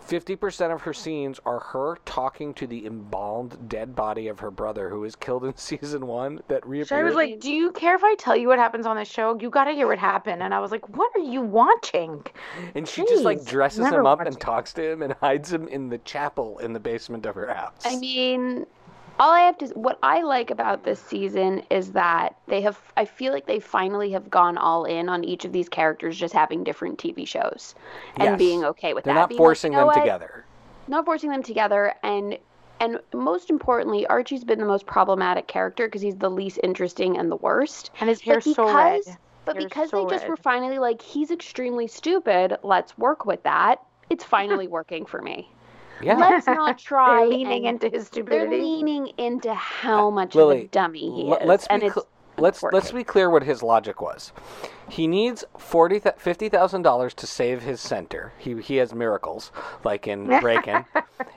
Fifty 0.01 0.35
percent 0.35 0.73
of 0.73 0.81
her 0.81 0.93
scenes 0.93 1.39
are 1.45 1.59
her 1.59 1.97
talking 2.05 2.53
to 2.55 2.65
the 2.65 2.85
embalmed 2.85 3.69
dead 3.69 3.95
body 3.95 4.27
of 4.27 4.39
her 4.39 4.49
brother, 4.51 4.89
who 4.89 5.01
was 5.01 5.15
killed 5.15 5.45
in 5.45 5.55
season 5.57 6.07
one. 6.07 6.41
That 6.47 6.63
So 6.87 6.97
I 6.97 7.03
was 7.03 7.15
like, 7.15 7.39
"Do 7.39 7.51
you 7.51 7.71
care 7.71 7.95
if 7.95 8.03
I 8.03 8.15
tell 8.15 8.35
you 8.35 8.47
what 8.47 8.59
happens 8.59 8.85
on 8.85 8.95
the 8.95 9.05
show? 9.05 9.37
You 9.39 9.49
got 9.49 9.65
to 9.65 9.71
hear 9.71 9.87
what 9.87 9.99
happened." 9.99 10.41
And 10.41 10.53
I 10.53 10.59
was 10.59 10.71
like, 10.71 10.87
"What 10.89 11.11
are 11.15 11.23
you 11.23 11.41
watching?" 11.41 12.25
and 12.75 12.87
she 12.87 13.03
just 13.03 13.23
like 13.23 13.45
dresses 13.45 13.85
him 13.85 14.05
up 14.05 14.19
watched 14.19 14.27
and 14.27 14.39
talks 14.39 14.73
to 14.73 14.91
him 14.91 15.01
and 15.01 15.13
hides 15.13 15.51
him 15.51 15.67
in 15.67 15.89
the 15.89 15.99
chapel 15.99 16.57
in 16.59 16.73
the 16.73 16.79
basement 16.79 17.25
of 17.25 17.35
her 17.35 17.53
house. 17.53 17.81
I 17.85 17.97
mean, 17.97 18.65
all 19.19 19.31
I 19.31 19.41
have 19.41 19.57
to 19.59 19.67
what 19.69 19.99
I 20.01 20.21
like 20.21 20.49
about 20.49 20.83
this 20.83 20.99
season 21.01 21.63
is 21.69 21.91
that 21.91 22.35
they 22.47 22.61
have 22.61 22.79
I 22.95 23.05
feel 23.05 23.33
like 23.33 23.45
they 23.45 23.59
finally 23.59 24.11
have 24.11 24.29
gone 24.29 24.57
all 24.57 24.85
in 24.85 25.09
on 25.09 25.23
each 25.23 25.45
of 25.45 25.51
these 25.51 25.67
characters 25.69 26.17
just 26.17 26.33
having 26.33 26.63
different 26.63 26.97
TV 26.97 27.27
shows 27.27 27.75
and 28.15 28.23
Yes. 28.23 28.37
being 28.37 28.63
okay 28.65 28.93
with 28.93 29.03
They're 29.03 29.13
that. 29.13 29.19
not 29.21 29.29
being 29.29 29.39
like, 29.39 29.45
forcing 29.45 29.73
"You 29.73 29.79
know 29.79 29.81
them 29.81 29.87
what? 29.95 29.99
together. 29.99 30.45
Not 30.87 31.05
forcing 31.05 31.29
them 31.29 31.43
together 31.43 31.93
and 32.03 32.37
and 32.81 32.97
most 33.13 33.49
importantly, 33.49 34.07
Archie's 34.07 34.45
been 34.45 34.59
the 34.59 34.65
most 34.65 34.85
problematic 34.85 35.47
character 35.47 35.87
because 35.87 36.01
he's 36.01 36.15
the 36.15 36.29
least 36.31 36.61
interesting 36.63 37.17
and 37.17 37.29
the 37.29 37.35
worst. 37.35 37.91
And 37.99 38.09
his 38.09 38.19
But 38.19 38.25
hair's 38.25 38.55
so 38.55 38.73
red. 38.73 38.99
because- 39.01 39.17
But 39.43 39.55
Hair's 39.57 39.65
because 39.65 39.89
so 39.89 40.05
they 40.05 40.09
just 40.11 40.23
red. 40.23 40.29
were 40.29 40.37
finally 40.37 40.79
like, 40.79 41.01
he's 41.01 41.29
extremely 41.29 41.87
stupid, 41.87 42.57
let's 42.63 42.97
work 42.97 43.25
with 43.25 43.43
that. 43.43 43.81
It's 44.09 44.23
finally 44.23 44.67
working 44.77 45.05
for 45.05 45.21
me. 45.21 45.49
Yeah. 46.01 46.15
Let's 46.17 46.47
not 46.47 46.77
try 46.91 47.19
They're 47.19 47.27
leaning 47.27 47.65
into 47.65 47.89
his 47.89 48.07
stupidity. 48.07 48.49
They're 48.49 48.59
leaning 48.61 49.07
into 49.17 49.53
how 49.53 50.07
uh, 50.07 50.11
much 50.11 50.35
of 50.35 50.49
a 50.51 50.67
dummy 50.67 51.11
he 51.11 51.31
is. 51.31 51.37
let's 51.45 51.67
and 51.67 51.81
be 51.81 51.89
cl- 51.89 52.07
let's 52.37 52.63
let's 52.63 52.91
be 52.91 53.03
clear 53.03 53.29
what 53.29 53.43
his 53.43 53.61
logic 53.63 54.01
was. 54.01 54.31
He 54.89 55.07
needs 55.07 55.43
forty 55.57 55.99
fifty 55.99 56.49
thousand 56.49 56.81
dollars 56.83 57.13
to 57.15 57.27
save 57.27 57.61
his 57.63 57.79
center. 57.81 58.33
He 58.37 58.61
he 58.61 58.77
has 58.77 58.93
miracles 58.93 59.51
like 59.83 60.07
in 60.07 60.25
Breakin'. 60.41 60.85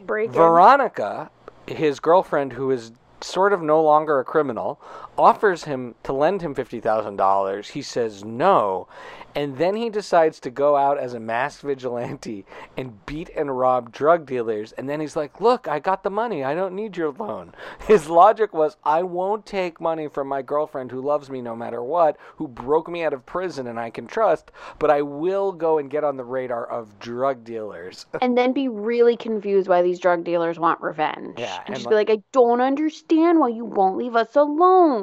Breakin. 0.05 0.33
Veronica, 0.35 1.31
his 1.67 2.01
girlfriend, 2.01 2.53
who 2.53 2.71
is 2.71 2.93
sort 3.21 3.53
of 3.53 3.63
no 3.63 3.83
longer 3.83 4.19
a 4.19 4.25
criminal, 4.25 4.81
offers 5.19 5.65
him 5.65 5.95
to 6.03 6.13
lend 6.13 6.43
him 6.43 6.55
fifty 6.55 6.81
thousand 6.81 7.17
dollars. 7.17 7.69
He 7.69 7.83
says 7.83 8.25
no, 8.25 8.89
and 9.35 9.57
then 9.59 9.77
he 9.77 9.91
decides 9.91 10.41
to 10.41 10.51
go 10.51 10.77
out 10.77 10.99
as 10.99 11.15
a 11.15 11.21
masked 11.21 11.63
vigilante 11.63 12.45
and 12.77 13.05
beat 13.07 13.31
and 13.37 13.57
rob 13.57 13.93
drug 13.93 14.27
dealers. 14.27 14.73
And 14.73 14.89
then 14.89 15.01
he's 15.01 15.17
like, 15.17 15.41
"Look, 15.41 15.69
I 15.69 15.79
got 15.79 16.03
the 16.03 16.11
money. 16.11 16.45
I 16.45 16.55
don't 16.55 16.75
need 16.75 16.97
your 16.97 17.13
loan." 17.13 17.55
His 17.87 18.09
logic 18.09 18.53
was, 18.53 18.77
"I 18.85 19.03
won't 19.03 19.47
take 19.47 19.81
money 19.81 20.09
from 20.09 20.29
my 20.29 20.43
girlfriend 20.43 20.91
who 20.91 21.01
loves 21.01 21.31
me 21.31 21.43
no 21.43 21.55
matter 21.57 21.83
what, 21.83 22.17
who 22.37 22.49
broke 22.49 22.89
me 22.89 23.05
out 23.05 23.13
of 23.13 23.27
prison 23.27 23.67
and 23.67 23.79
I 23.79 23.91
can 23.91 24.07
trust, 24.07 24.51
but 24.79 24.91
I 24.91 25.03
will 25.03 25.53
go 25.53 25.79
and 25.79 25.91
get 25.91 26.05
on 26.05 26.17
the 26.17 26.25
radar 26.25 26.67
of 26.67 26.99
drug 26.99 27.45
dealers." 27.45 28.07
and 28.23 28.37
then 28.37 28.53
be 28.53 28.69
really 28.69 29.17
confused 29.17 29.69
why 29.69 29.83
these 29.83 29.99
drug 29.99 30.25
dealers 30.25 30.59
want 30.59 30.81
revenge. 30.81 31.39
Yeah, 31.39 31.59
and 31.67 31.69
and 31.69 31.77
just 31.77 31.87
li- 31.87 31.91
be 31.91 31.97
like, 31.97 32.11
I 32.11 32.23
don't 32.33 32.61
understand 32.61 33.39
why 33.39 33.49
you 33.49 33.65
won't 33.65 33.97
leave 33.97 34.17
us 34.17 34.37
alone. 34.37 35.02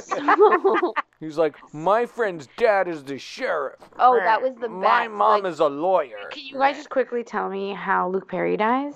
So, 0.00 0.94
He's 1.20 1.38
like, 1.38 1.56
my 1.72 2.06
friend's 2.06 2.48
dad 2.56 2.88
is 2.88 3.02
the 3.04 3.18
sheriff. 3.18 3.80
Oh, 3.98 4.16
that 4.22 4.40
was 4.42 4.54
the 4.60 4.68
My 4.68 5.06
best, 5.06 5.10
mom 5.16 5.42
like- 5.42 5.52
is 5.52 5.60
a 5.60 5.66
lawyer. 5.68 6.28
Can 6.30 6.44
you 6.46 6.54
guys 6.58 6.76
just 6.76 6.90
quickly 6.90 7.24
tell 7.24 7.48
me 7.48 7.72
how 7.74 8.08
Luke 8.08 8.28
Perry 8.28 8.56
dies? 8.56 8.94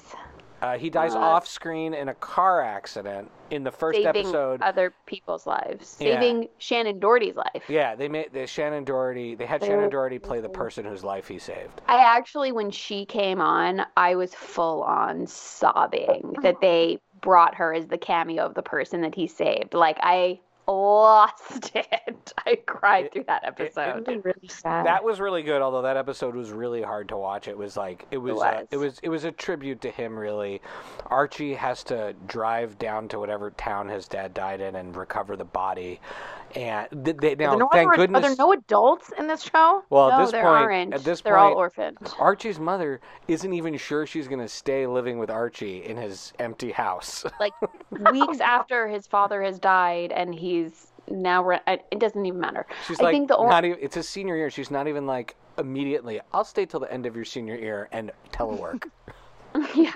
Uh, 0.60 0.76
he 0.76 0.90
dies 0.90 1.14
Uh, 1.14 1.18
off 1.20 1.46
screen 1.46 1.94
in 1.94 2.08
a 2.08 2.14
car 2.14 2.60
accident 2.62 3.30
in 3.50 3.62
the 3.62 3.70
first 3.70 3.96
saving 3.96 4.22
episode. 4.26 4.60
other 4.60 4.92
people's 5.06 5.46
lives, 5.46 5.96
Yeah. 6.00 6.14
saving 6.20 6.48
Shannen 6.58 6.98
Doherty's 6.98 7.36
life. 7.36 7.62
yeah, 7.68 7.94
they 7.94 8.08
made 8.08 8.32
the 8.32 8.40
Shannen 8.40 8.84
Doherty. 8.84 9.36
They 9.36 9.46
had 9.46 9.60
They 9.60 9.68
Shannen 9.68 9.88
Doherty 9.88 10.18
play 10.18 10.40
the 10.40 10.48
person 10.48 10.84
whose 10.84 11.04
life 11.04 11.28
he 11.28 11.38
saved. 11.38 11.80
I 11.86 11.98
actually, 11.98 12.50
when 12.50 12.72
she 12.72 13.06
came 13.06 13.40
on, 13.40 13.86
I 13.96 14.16
was 14.16 14.34
full 14.34 14.82
on 14.82 15.28
sobbing 15.28 16.34
that 16.42 16.60
they 16.60 16.98
brought 17.28 17.54
her 17.54 17.74
as 17.74 17.86
the 17.86 17.98
cameo 17.98 18.46
of 18.46 18.54
the 18.54 18.62
person 18.62 19.02
that 19.02 19.14
he 19.14 19.26
saved. 19.26 19.74
Like, 19.74 19.98
I 20.00 20.40
lost 20.66 21.72
it. 21.74 22.32
I 22.46 22.56
cried 22.66 23.04
It- 23.06 23.12
through 23.12 23.24
that 23.24 23.42
it- 23.42 23.48
episode. 23.48 24.08
It 24.08 24.16
was 24.16 24.24
really 24.24 24.48
sad. 24.48 24.86
That 24.86 25.04
was 25.04 25.20
really 25.20 25.42
good, 25.42 25.60
although 25.60 25.82
that 25.82 25.98
episode 25.98 26.34
was 26.34 26.52
really 26.52 26.80
hard 26.80 27.08
to 27.10 27.18
watch. 27.18 27.46
It 27.46 27.58
was 27.58 27.76
like 27.76 28.06
it 28.10 28.16
was, 28.16 28.40
Uh, 28.40 28.64
it 28.70 28.76
was. 28.78 28.92
was 28.92 29.00
it 29.02 29.08
was 29.10 29.24
a 29.24 29.32
tribute 29.32 29.82
to 29.82 29.90
him. 29.90 30.18
Really, 30.18 30.62
Archie 31.06 31.52
has 31.52 31.84
to 31.84 32.14
drive 32.26 32.78
down 32.78 33.08
to 33.08 33.18
whatever 33.18 33.50
town 33.50 33.88
his 33.90 34.08
dad 34.08 34.32
died 34.32 34.62
in 34.62 34.74
and 34.76 34.96
recover 34.96 35.36
the 35.36 35.44
body. 35.44 36.00
And 36.54 36.88
th- 37.04 37.16
they, 37.18 37.32
Are 37.32 37.36
now, 37.36 37.50
there 37.50 37.58
no 37.58 37.68
thank 37.70 37.88
other- 37.88 37.96
goodness. 37.96 38.18
Are 38.24 38.28
there 38.28 38.36
no 38.38 38.52
adults 38.52 39.12
in 39.18 39.26
this 39.26 39.42
show? 39.42 39.82
well, 39.90 40.10
at 40.10 40.18
no, 40.18 40.24
this 40.24 40.32
there 40.32 40.42
point, 40.44 40.54
aren't. 40.56 40.94
at 40.94 41.04
this 41.04 41.20
They're 41.20 41.34
point, 41.36 41.52
all 41.52 41.58
orphaned. 41.58 41.98
Archie's 42.18 42.58
mother 42.58 43.00
isn't 43.28 43.52
even 43.52 43.76
sure 43.76 44.06
she's 44.06 44.28
going 44.28 44.40
to 44.40 44.48
stay 44.48 44.86
living 44.86 45.18
with 45.18 45.30
Archie 45.30 45.84
in 45.84 45.96
his 45.96 46.32
empty 46.38 46.72
house. 46.72 47.24
Like 47.40 47.52
weeks 48.12 48.40
after 48.40 48.88
his 48.88 49.06
father 49.06 49.42
has 49.42 49.58
died, 49.58 50.10
and 50.12 50.34
he's 50.34 50.92
now 51.10 51.42
re- 51.44 51.60
it 51.66 51.98
doesn't 51.98 52.24
even 52.24 52.40
matter. 52.40 52.66
She's 52.86 52.98
I 53.00 53.04
like, 53.04 53.12
think 53.14 53.28
the 53.28 53.36
only 53.36 53.50
not 53.50 53.64
even, 53.64 53.78
it's 53.80 53.94
his 53.94 54.08
senior 54.08 54.36
year. 54.36 54.50
She's 54.50 54.70
not 54.70 54.88
even 54.88 55.06
like 55.06 55.36
immediately, 55.58 56.20
I'll 56.32 56.44
stay 56.44 56.64
till 56.66 56.80
the 56.80 56.92
end 56.92 57.06
of 57.06 57.14
your 57.14 57.24
senior 57.24 57.56
year 57.56 57.88
and 57.92 58.10
telework. 58.32 58.84
yeah. 59.74 59.92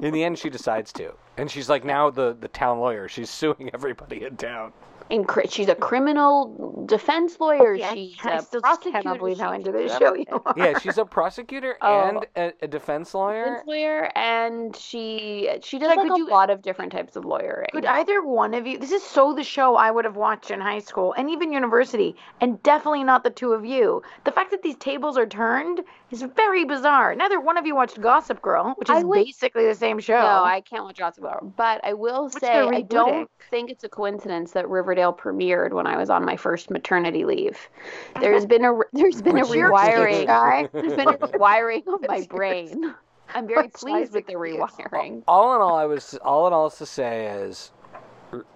in 0.00 0.12
the 0.14 0.22
end, 0.24 0.38
she 0.38 0.48
decides 0.50 0.92
to. 0.94 1.12
And 1.36 1.50
she's 1.50 1.68
like 1.68 1.84
now 1.84 2.10
the, 2.10 2.36
the 2.40 2.48
town 2.48 2.78
lawyer. 2.78 3.08
She's 3.08 3.30
suing 3.30 3.70
everybody 3.74 4.24
in 4.24 4.36
town. 4.36 4.72
And 5.10 5.24
she's 5.48 5.68
a 5.68 5.74
criminal 5.74 6.84
defense 6.86 7.38
lawyer. 7.38 7.74
Yeah, 7.74 7.94
she's 7.94 8.16
I 8.24 8.36
a 8.36 8.42
still 8.42 8.60
prosecutor. 8.60 8.98
cannot 9.02 9.18
believe 9.18 9.38
how 9.38 9.52
into 9.52 9.70
this 9.72 9.96
show 9.98 10.14
you 10.14 10.24
are. 10.44 10.54
Yeah, 10.56 10.78
she's 10.78 10.98
a 10.98 11.04
prosecutor 11.04 11.76
Oh. 11.82 12.00
and 12.08 12.26
a, 12.36 12.52
a 12.64 12.68
defense 12.68 13.14
lawyer. 13.14 13.44
defense 13.44 13.66
lawyer, 13.66 14.10
and 14.16 14.74
she 14.74 15.48
she 15.62 15.78
does 15.78 15.88
Like, 15.88 15.98
like 15.98 16.10
a 16.10 16.16
you- 16.18 16.28
lot 16.28 16.50
of 16.50 16.62
different 16.62 16.92
types 16.92 17.14
of 17.16 17.24
lawyering. 17.24 17.68
Could 17.72 17.84
either 17.86 18.22
one 18.24 18.52
of 18.54 18.66
you? 18.66 18.78
This 18.78 18.92
is 18.92 19.02
so 19.02 19.32
the 19.32 19.44
show 19.44 19.76
I 19.76 19.90
would 19.90 20.04
have 20.04 20.16
watched 20.16 20.50
in 20.50 20.60
high 20.60 20.80
school 20.80 21.14
and 21.16 21.30
even 21.30 21.52
university, 21.52 22.16
and 22.40 22.60
definitely 22.62 23.04
not 23.04 23.22
the 23.22 23.30
two 23.30 23.52
of 23.52 23.64
you. 23.64 24.02
The 24.24 24.32
fact 24.32 24.50
that 24.50 24.62
these 24.62 24.76
tables 24.76 25.16
are 25.16 25.26
turned 25.26 25.82
is 26.10 26.22
very 26.36 26.64
bizarre. 26.64 27.14
Neither 27.14 27.40
one 27.40 27.56
of 27.56 27.66
you 27.66 27.74
watched 27.74 28.00
Gossip 28.00 28.42
Girl, 28.42 28.74
which 28.76 28.90
is 28.90 29.04
would- 29.04 29.24
basically 29.24 29.66
the 29.66 29.74
same 29.74 29.98
show. 30.00 30.20
No, 30.20 30.42
I 30.44 30.60
can't 30.62 30.84
watch 30.84 30.98
Gossip 30.98 31.22
Girl, 31.22 31.52
but 31.56 31.80
I 31.84 31.92
will 31.94 32.24
Which 32.24 32.34
say 32.34 32.58
I 32.60 32.82
don't 32.82 33.30
think 33.50 33.70
it's 33.70 33.84
a 33.84 33.88
coincidence 33.88 34.52
that 34.52 34.68
Riverdale 34.96 35.12
premiered 35.12 35.72
when 35.72 35.86
I 35.86 35.96
was 35.96 36.08
on 36.08 36.24
my 36.24 36.36
first 36.36 36.70
maternity 36.70 37.24
leave. 37.24 37.58
There's 38.20 38.46
been 38.46 38.64
a 38.64 38.78
there's 38.92 39.20
been 39.20 39.36
a 39.38 39.42
Which 39.42 39.54
you're 39.54 39.70
rewiring. 39.70 40.26
guy. 40.26 40.68
There's 40.72 40.94
been 40.94 41.08
a 41.08 41.12
rewiring 41.18 41.86
of 41.86 42.08
my 42.08 42.26
brain. 42.30 42.94
I'm 43.34 43.46
very 43.48 43.64
What's 43.64 43.82
pleased 43.82 44.14
with 44.14 44.26
the 44.26 44.34
rewiring. 44.34 45.22
all 45.28 45.54
in 45.54 45.60
all, 45.60 45.76
I 45.76 45.84
was 45.84 46.14
all 46.22 46.46
in 46.46 46.52
all 46.54 46.68
is 46.68 46.76
to 46.76 46.86
say 46.86 47.26
is, 47.26 47.72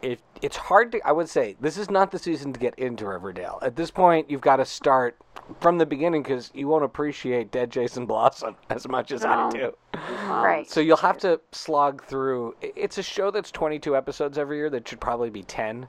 it 0.01 0.21
it's 0.41 0.57
hard 0.57 0.93
to. 0.93 1.07
I 1.07 1.13
would 1.13 1.29
say 1.29 1.57
this 1.61 1.77
is 1.77 1.91
not 1.91 2.11
the 2.11 2.19
season 2.19 2.55
to 2.55 2.61
get 2.61 2.75
into 2.79 3.07
Riverdale. 3.07 3.59
At 3.61 3.77
this 3.77 3.91
point, 3.91 4.31
you've 4.31 4.41
got 4.41 4.57
to 4.57 4.65
start 4.65 5.19
from 5.61 5.77
the 5.77 5.87
beginning 5.87 6.23
because 6.23 6.51
you 6.55 6.69
won't 6.69 6.85
appreciate 6.85 7.51
Dead 7.51 7.71
Jason 7.71 8.07
Blossom 8.07 8.57
as 8.71 8.89
much 8.89 9.13
as 9.13 9.25
I 9.25 9.51
do. 9.51 9.73
Right. 10.29 10.69
So 10.71 10.81
you'll 10.81 10.97
have 10.99 11.19
to 11.19 11.41
slog 11.53 12.03
through. 12.05 12.55
It's 12.63 12.97
a 12.99 13.03
show 13.03 13.31
that's 13.31 13.51
22 13.51 13.95
episodes 13.97 14.39
every 14.39 14.57
year. 14.57 14.71
That 14.71 14.89
should 14.89 15.01
probably 15.01 15.29
be 15.29 15.43
10. 15.43 15.87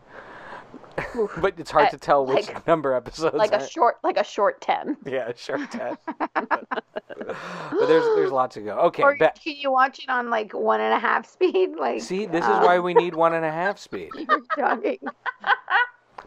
But 1.42 1.54
it's 1.58 1.72
hard 1.72 1.88
Uh, 1.88 1.92
to 1.92 1.98
tell 1.98 2.26
which 2.26 2.48
like- 2.48 2.68
number 2.68 2.94
episodes. 2.94 3.36
Like 3.36 3.52
a 3.52 3.62
are- 3.62 3.68
short 3.68 3.98
like 4.04 4.18
a 4.18 4.24
short 4.24 4.62
ten. 4.62 4.98
yeah, 5.06 5.32
sure, 5.36 5.66
10. 5.68 5.98
but 6.36 7.88
there's 7.88 8.04
there's 8.16 8.32
lots 8.32 8.56
to 8.56 8.62
go. 8.62 8.78
Okay, 8.80 9.04
Or 9.04 9.16
bet. 9.18 9.39
can 9.44 9.56
you 9.56 9.72
watch 9.72 10.00
it 10.00 10.10
on 10.10 10.30
like 10.30 10.54
one 10.54 10.82
and 10.82 10.94
a 10.94 11.00
half 11.00 11.30
speed? 11.32 11.72
Like 11.80 12.02
See, 12.02 12.26
this 12.26 12.46
uh, 12.46 12.52
is 12.54 12.66
why 12.66 12.80
we 12.80 12.94
need 12.94 13.16
one 13.16 13.34
and 13.34 13.46
a 13.46 13.52
half 13.52 13.78
speed. 13.80 14.10
you're. 14.58 14.80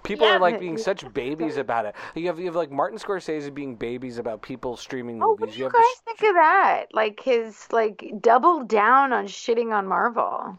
People 0.03 0.27
Yeah, 0.27 0.35
are 0.37 0.39
like 0.39 0.61
being 0.61 0.77
such 0.77 1.11
babies 1.15 1.57
about 1.57 1.87
it. 1.87 1.95
You 2.15 2.27
have 2.27 2.39
you 2.39 2.45
have 2.45 2.55
like 2.57 2.71
Martin 2.71 2.99
Scorsese 2.99 3.53
being 3.55 3.75
babies 3.75 4.19
about 4.19 4.43
people 4.43 4.77
streaming 4.77 5.23
Oh, 5.23 5.31
what 5.31 5.41
movies. 5.41 5.55
do 5.55 5.59
you 5.61 5.65
have 5.65 5.73
guys 5.73 5.81
this- 5.83 6.01
think 6.19 6.31
of 6.31 6.35
that? 6.35 6.87
Like 6.93 7.21
his 7.21 7.67
like 7.73 8.05
double 8.21 8.65
down 8.65 9.15
on 9.15 9.27
shitting 9.27 9.73
on 9.73 9.87
Marvel. 9.87 10.59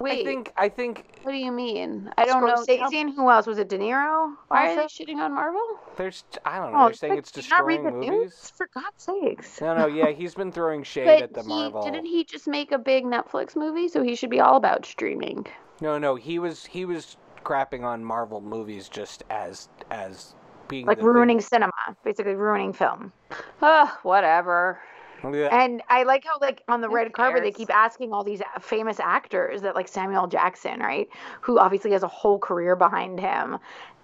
Wait, 0.00 0.20
I 0.20 0.24
think 0.24 0.52
I 0.56 0.68
think 0.68 1.04
what 1.22 1.32
do 1.32 1.38
you 1.38 1.52
mean? 1.52 2.10
I 2.18 2.24
don't 2.24 2.44
know. 2.46 2.54
Scorsese 2.54 3.14
who 3.14 3.30
else 3.30 3.46
was 3.46 3.58
it? 3.58 3.68
De 3.68 3.78
Niro. 3.78 4.34
Why 4.48 4.72
are 4.72 4.76
they 4.76 4.82
also? 4.82 5.04
shitting 5.04 5.16
on 5.16 5.34
Marvel? 5.34 5.62
there's 5.96 6.24
I 6.44 6.58
don't 6.58 6.72
know. 6.72 6.80
Oh, 6.80 6.84
they're 6.86 6.94
saying 6.94 7.18
it's 7.18 7.30
did 7.30 7.48
not 7.50 7.64
read 7.64 7.82
destroying 7.82 7.84
the 7.84 8.06
movies. 8.08 8.32
news? 8.32 8.52
For 8.56 8.68
God's 8.74 8.86
sakes. 9.02 9.60
No, 9.60 9.76
no, 9.76 9.86
yeah, 9.86 10.10
he's 10.10 10.34
been 10.34 10.50
throwing 10.52 10.82
shade 10.94 11.06
But 11.06 11.22
at 11.22 11.34
the 11.34 11.42
he, 11.42 11.48
Marvel. 11.48 11.82
didn't 11.84 12.06
he 12.06 12.24
just 12.24 12.48
make 12.48 12.72
a 12.72 12.78
big 12.78 13.04
Netflix 13.04 13.54
movie? 13.54 13.88
So 13.88 14.02
he 14.02 14.14
should 14.16 14.30
be 14.30 14.40
all 14.40 14.56
about 14.56 14.84
streaming. 14.86 15.46
No, 15.80 15.98
no, 15.98 16.14
he 16.16 16.38
was 16.38 16.66
he 16.66 16.84
was 16.84 17.16
crapping 17.44 17.82
on 17.84 18.04
Marvel 18.04 18.40
movies 18.40 18.88
just 18.88 19.24
as 19.30 19.68
as 19.90 20.34
being 20.68 20.86
like 20.86 20.98
the 20.98 21.02
thing. 21.02 21.10
ruining 21.12 21.40
cinema, 21.40 21.72
basically 22.04 22.34
ruining 22.34 22.72
film. 22.72 23.12
Ugh, 23.62 23.88
whatever. 24.02 24.80
Yeah. 25.24 25.48
And 25.50 25.82
I 25.88 26.02
like 26.04 26.24
how 26.24 26.38
like 26.40 26.62
on 26.68 26.80
the 26.80 26.88
Who 26.88 26.94
red 26.94 27.12
carpet 27.12 27.42
they 27.42 27.50
cares? 27.50 27.56
keep 27.56 27.70
asking 27.74 28.12
all 28.12 28.24
these 28.24 28.42
famous 28.60 28.98
actors 29.00 29.62
that 29.62 29.74
like 29.74 29.88
Samuel 29.88 30.26
Jackson, 30.26 30.80
right? 30.80 31.08
Who 31.42 31.58
obviously 31.58 31.92
has 31.92 32.02
a 32.02 32.08
whole 32.08 32.38
career 32.38 32.76
behind 32.76 33.20
him. 33.20 33.58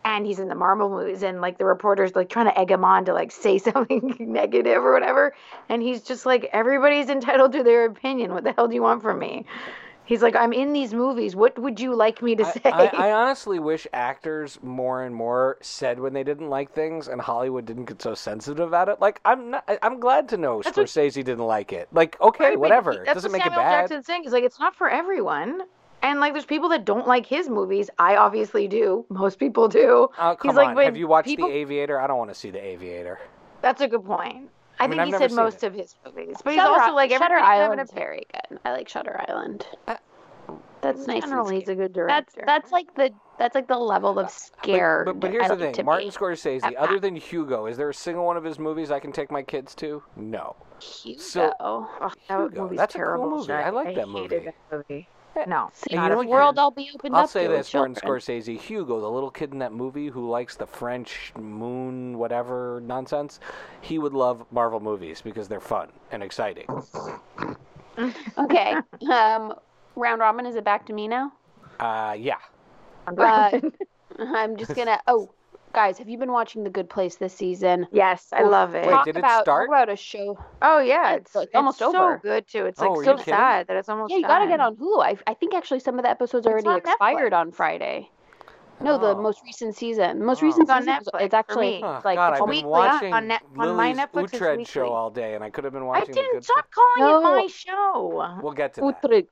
And 0.05 0.25
he's 0.25 0.39
in 0.39 0.49
the 0.49 0.55
Marvel 0.55 0.89
movies 0.89 1.23
and 1.23 1.41
like 1.41 1.59
the 1.59 1.64
reporters 1.66 2.14
like 2.14 2.31
trying 2.31 2.47
to 2.47 2.59
egg 2.59 2.71
him 2.71 2.85
on 2.85 3.05
to 3.07 3.12
like 3.12 3.31
say 3.33 3.59
something 3.69 4.16
negative 4.21 4.83
or 4.85 4.93
whatever. 4.93 5.35
And 5.69 5.83
he's 5.83 6.03
just 6.03 6.25
like, 6.25 6.49
everybody's 6.53 7.09
entitled 7.11 7.53
to 7.53 7.62
their 7.62 7.85
opinion. 7.87 8.33
What 8.33 8.45
the 8.45 8.53
hell 8.53 8.69
do 8.69 8.75
you 8.75 8.83
want 8.83 9.03
from 9.03 9.19
me? 9.19 9.45
He's 10.09 10.23
like, 10.23 10.35
I'm 10.35 10.55
in 10.55 10.73
these 10.73 10.95
movies. 10.95 11.37
What 11.37 11.59
would 11.59 11.79
you 11.79 11.95
like 11.95 12.23
me 12.23 12.35
to 12.37 12.47
I, 12.47 12.51
say? 12.51 12.61
I, 12.65 12.87
I 13.11 13.13
honestly 13.21 13.59
wish 13.59 13.87
actors 13.93 14.59
more 14.63 15.03
and 15.05 15.15
more 15.15 15.59
said 15.61 16.01
when 16.01 16.15
they 16.15 16.25
didn't 16.25 16.49
like 16.49 16.73
things, 16.73 17.09
and 17.09 17.21
Hollywood 17.21 17.67
didn't 17.67 17.85
get 17.85 18.01
so 18.01 18.15
sensitive 18.15 18.67
about 18.67 18.89
it. 18.89 19.03
Like 19.03 19.21
I'm 19.27 19.51
not. 19.51 19.69
I'm 19.83 20.01
glad 20.01 20.31
to 20.31 20.39
know 20.39 20.63
That's 20.63 20.79
what- 20.79 20.87
Scorsese 20.87 21.13
didn't 21.13 21.41
like 21.47 21.75
it. 21.75 21.89
Like 21.93 22.19
okay, 22.23 22.45
Right, 22.45 22.59
whatever. 22.59 22.93
he- 22.93 22.99
That's 23.01 23.15
doesn't 23.17 23.31
what 23.33 23.37
make 23.39 23.43
Samuel 23.43 23.61
it 23.61 23.65
bad. 23.65 23.81
Jackson's 23.83 24.07
saying. 24.07 24.23
He's 24.23 24.33
like, 24.33 24.45
it's 24.45 24.59
not 24.59 24.75
for 24.75 24.89
everyone. 24.89 25.61
And 26.01 26.21
like, 26.21 26.33
there's 26.33 26.47
people 26.47 26.71
that 26.71 26.87
don't 26.87 27.07
like 27.07 27.27
his 27.27 27.51
movies. 27.51 27.91
I 27.99 28.17
obviously 28.17 28.67
do. 28.67 29.05
Most 29.11 29.39
people 29.39 29.69
do. 29.69 30.09
Oh 30.19 30.37
come 30.37 30.51
He's 30.53 30.57
like, 30.57 30.69
on. 30.69 30.75
but 30.75 30.85
Have 30.87 30.97
you 30.97 31.07
watched 31.07 31.27
people- 31.27 31.49
The 31.49 31.55
Aviator? 31.55 32.01
I 32.01 32.07
don't 32.07 32.17
want 32.17 32.31
to 32.31 32.35
see 32.35 32.51
The 32.51 32.65
Aviator. 32.65 33.19
That's 33.61 33.83
a 33.83 33.89
good 33.89 34.07
point. 34.07 34.49
I, 34.81 34.87
mean, 34.87 34.99
think 34.99 35.14
I've 35.14 35.20
he 35.22 35.29
said 35.29 35.37
most 35.37 35.62
it. 35.62 35.66
of 35.68 35.74
his 35.74 35.95
movies, 36.05 36.37
but 36.45 36.53
he's 36.53 36.62
Shutter, 36.62 36.81
also 36.81 36.95
like 36.95 37.11
Shutter 37.11 37.24
everybody's 37.24 37.47
having 37.49 37.72
Island's 37.72 37.93
very 37.93 38.26
good. 38.33 38.59
I 38.64 38.72
like 38.72 38.89
Shutter 38.89 39.24
Island. 39.29 39.66
Uh, 39.87 39.97
That's 40.81 41.07
nice. 41.07 41.22
Generally, 41.24 41.61
he's 41.61 41.68
a 41.68 41.74
good 41.74 41.93
director. 41.93 42.43
that's 42.47 42.47
that's 42.47 42.72
like 42.72 42.95
the 42.95 43.11
that's 43.39 43.55
like 43.55 43.66
the 43.68 43.76
level 43.76 44.18
of 44.18 44.31
scare. 44.31 45.03
But, 45.05 45.14
but, 45.14 45.20
but 45.20 45.31
here's 45.33 45.51
I 45.51 45.55
the 45.55 45.64
like 45.66 45.76
thing: 45.76 45.85
Martin 45.85 46.09
be. 46.09 46.14
Scorsese. 46.14 46.62
at 46.64 46.74
Other 46.76 46.95
that. 46.95 47.03
than 47.03 47.16
Hugo, 47.16 47.66
is 47.66 47.76
there 47.76 47.91
a 47.91 47.95
single 47.95 48.24
one 48.24 48.37
of 48.37 48.45
his 48.45 48.59
movies 48.59 48.91
I 48.91 49.01
can 49.01 49.12
take 49.12 49.31
my 49.31 49.43
kids 49.43 49.74
to? 49.76 50.03
No. 50.16 50.55
Hugo. 50.81 51.20
So- 51.20 51.53
Ugh, 51.61 52.12
that 52.29 52.41
Hugo, 52.41 52.62
movie's 52.62 52.79
that's 52.79 52.95
a 52.95 52.99
cool 52.99 53.05
terrible. 53.07 53.31
movie. 53.31 53.49
Shrek. 53.53 53.64
I 53.64 53.70
like 53.70 53.87
that 53.97 54.07
hated 54.07 54.09
movie. 54.09 54.45
that 54.45 54.55
movie. 54.89 55.09
No, 55.47 55.70
See, 55.72 55.91
And 55.91 55.93
you 55.93 55.97
not 56.01 56.09
know 56.09 56.14
a 56.14 56.16
what 56.16 56.22
the 56.24 56.28
you- 56.28 56.34
world 56.34 56.59
I'll 56.59 56.70
be 56.70 56.91
opened 56.95 57.14
I'll 57.14 57.24
up 57.24 57.30
say 57.30 57.45
to 57.45 57.49
this: 57.51 57.72
with 57.72 57.74
Martin. 57.74 57.95
Scorsese, 57.97 58.59
Hugo, 58.59 59.01
the 59.01 59.11
little 59.11 59.30
kid 59.30 59.53
in 59.53 59.59
that 59.61 59.72
movie 59.72 60.09
who 60.09 60.28
likes 60.28 60.57
the 60.57 60.66
French 60.66 61.32
moon, 61.39 62.18
whatever 62.18 62.80
nonsense, 62.84 63.41
he 63.80 63.99
would 63.99 64.14
love 64.14 64.45
Marvel 64.51 64.80
movies 64.80 65.20
because 65.22 65.49
they're 65.49 65.61
fun 65.61 65.89
and 66.11 66.22
exciting. 66.22 66.66
Okay. 68.39 68.74
Um, 69.11 69.55
round 69.97 70.20
robin. 70.20 70.47
Is 70.47 70.55
it 70.55 70.62
back 70.64 70.86
to 70.86 70.93
me 70.93 71.09
now? 71.09 71.32
Uh, 71.80 72.14
yeah. 72.16 72.36
Uh, 73.09 73.61
I'm 74.18 74.57
just 74.57 74.74
gonna. 74.76 75.01
Oh, 75.09 75.30
guys, 75.73 75.99
have 75.99 76.09
you 76.09 76.19
been 76.19 76.33
watching 76.33 76.64
The 76.64 76.71
Good 76.71 76.89
Place 76.91 77.16
this 77.16 77.35
season? 77.35 77.87
yes, 77.93 78.29
I 78.33 78.43
Well, 78.43 78.51
love 78.51 78.75
it. 78.75 78.87
Wait, 78.87 78.93
talk 78.93 79.05
did 79.05 79.16
it 79.16 79.19
about, 79.21 79.43
start? 79.43 79.69
Talk 79.69 79.77
about 79.77 79.93
a 79.93 79.97
show. 79.97 80.39
oh 80.62 80.79
yeah, 80.81 81.14
It's 81.14 81.27
it's, 81.27 81.35
like 81.35 81.49
it's 81.49 81.57
almost 81.57 81.79
so 81.79 81.89
over. 81.89 82.19
good 82.23 82.47
too. 82.49 82.66
It's 82.66 82.81
Oh, 82.81 82.91
like 82.93 83.01
are 83.01 83.05
so 83.05 83.25
sad 83.25 83.66
that 83.69 83.77
it's 83.77 83.89
almost. 83.89 84.12
Yeah, 84.12 84.19
you 84.19 84.27
gotta 84.27 84.47
get 84.49 84.61
on 84.61 84.77
Hulu. 84.77 85.03
I, 85.03 85.16
I 85.27 85.35
think 85.35 85.55
actually 85.55 85.81
some 85.81 85.99
of 85.99 86.05
the 86.05 86.11
episodes 86.11 86.47
already 86.47 86.69
on 86.69 86.79
expired 86.79 87.33
Netflix. 87.33 87.37
on 87.37 87.53
Friday. 87.53 88.11
No, 88.81 88.97
the 88.99 89.09
Oh. 89.16 89.20
most 89.20 89.43
recent 89.45 89.74
season. 89.74 90.24
Most 90.24 90.43
Oh. 90.43 90.47
recent 90.47 90.62
It's 90.62 90.70
on 90.70 90.83
season. 90.83 90.99
was- 90.99 91.07
Netflix 91.09 91.20
It's 91.24 91.35
actually 91.35 91.70
me. 91.79 91.83
Oh, 91.85 92.01
like 92.05 92.16
God, 92.16 92.33
I've 92.35 92.39
been 92.39 92.49
weekly 92.49 92.68
watching 92.70 93.12
on 93.12 93.26
Net- 93.29 93.43
on 93.59 93.76
my 93.76 93.89
Lily's 93.93 93.99
Netflix, 93.99 94.24
it's 94.24 94.33
Uhtred 94.35 94.66
show 94.68 94.83
weekly. 94.83 94.95
all 94.97 95.11
day, 95.11 95.35
and 95.35 95.43
I 95.45 95.51
could 95.51 95.64
have 95.64 95.72
been 95.72 95.83
I 95.83 95.87
watching 95.87 96.07
the 96.09 96.12
didn't 96.14 96.33
good 96.35 96.45
stop 96.45 96.66
calling 96.70 97.11
it 97.11 97.12
No. 97.12 97.22
my 97.22 97.47
show. 97.49 98.39
We'll 98.43 98.53
get 98.53 98.74
to 98.74 98.81
that. 98.83 99.03
Utre- 99.03 99.26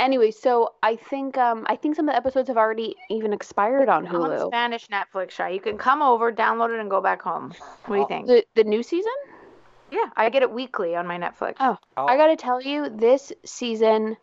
Anyway, 0.00 0.30
so 0.30 0.72
I 0.82 0.96
think 0.96 1.36
um 1.36 1.66
I 1.68 1.76
think 1.76 1.94
some 1.94 2.08
of 2.08 2.12
the 2.14 2.16
episodes 2.16 2.48
have 2.48 2.56
already 2.56 2.96
even 3.10 3.32
expired 3.34 3.88
on 3.90 4.06
On 4.06 4.12
Hulu. 4.14 4.46
Spanish 4.46 4.88
Netflix 4.88 5.30
show, 5.32 5.46
you 5.46 5.60
can 5.60 5.76
come 5.76 6.00
over, 6.02 6.32
download 6.32 6.72
it, 6.74 6.80
and 6.80 6.88
go 6.90 7.00
back 7.02 7.20
home. 7.22 7.52
What 7.84 7.94
do 7.94 7.94
you 7.96 8.02
Oh. 8.04 8.06
think? 8.06 8.26
The 8.26 8.44
the 8.54 8.64
new 8.64 8.82
season? 8.82 9.12
Yeah, 9.90 10.06
I 10.16 10.28
get 10.30 10.42
it 10.42 10.50
weekly 10.50 10.96
on 10.96 11.06
my 11.06 11.18
Netflix. 11.18 11.56
Oh, 11.60 11.76
I'll- 11.96 12.08
I 12.08 12.16
gotta 12.16 12.36
tell 12.36 12.60
you, 12.60 12.88
this 12.88 13.32
season, 13.44 14.16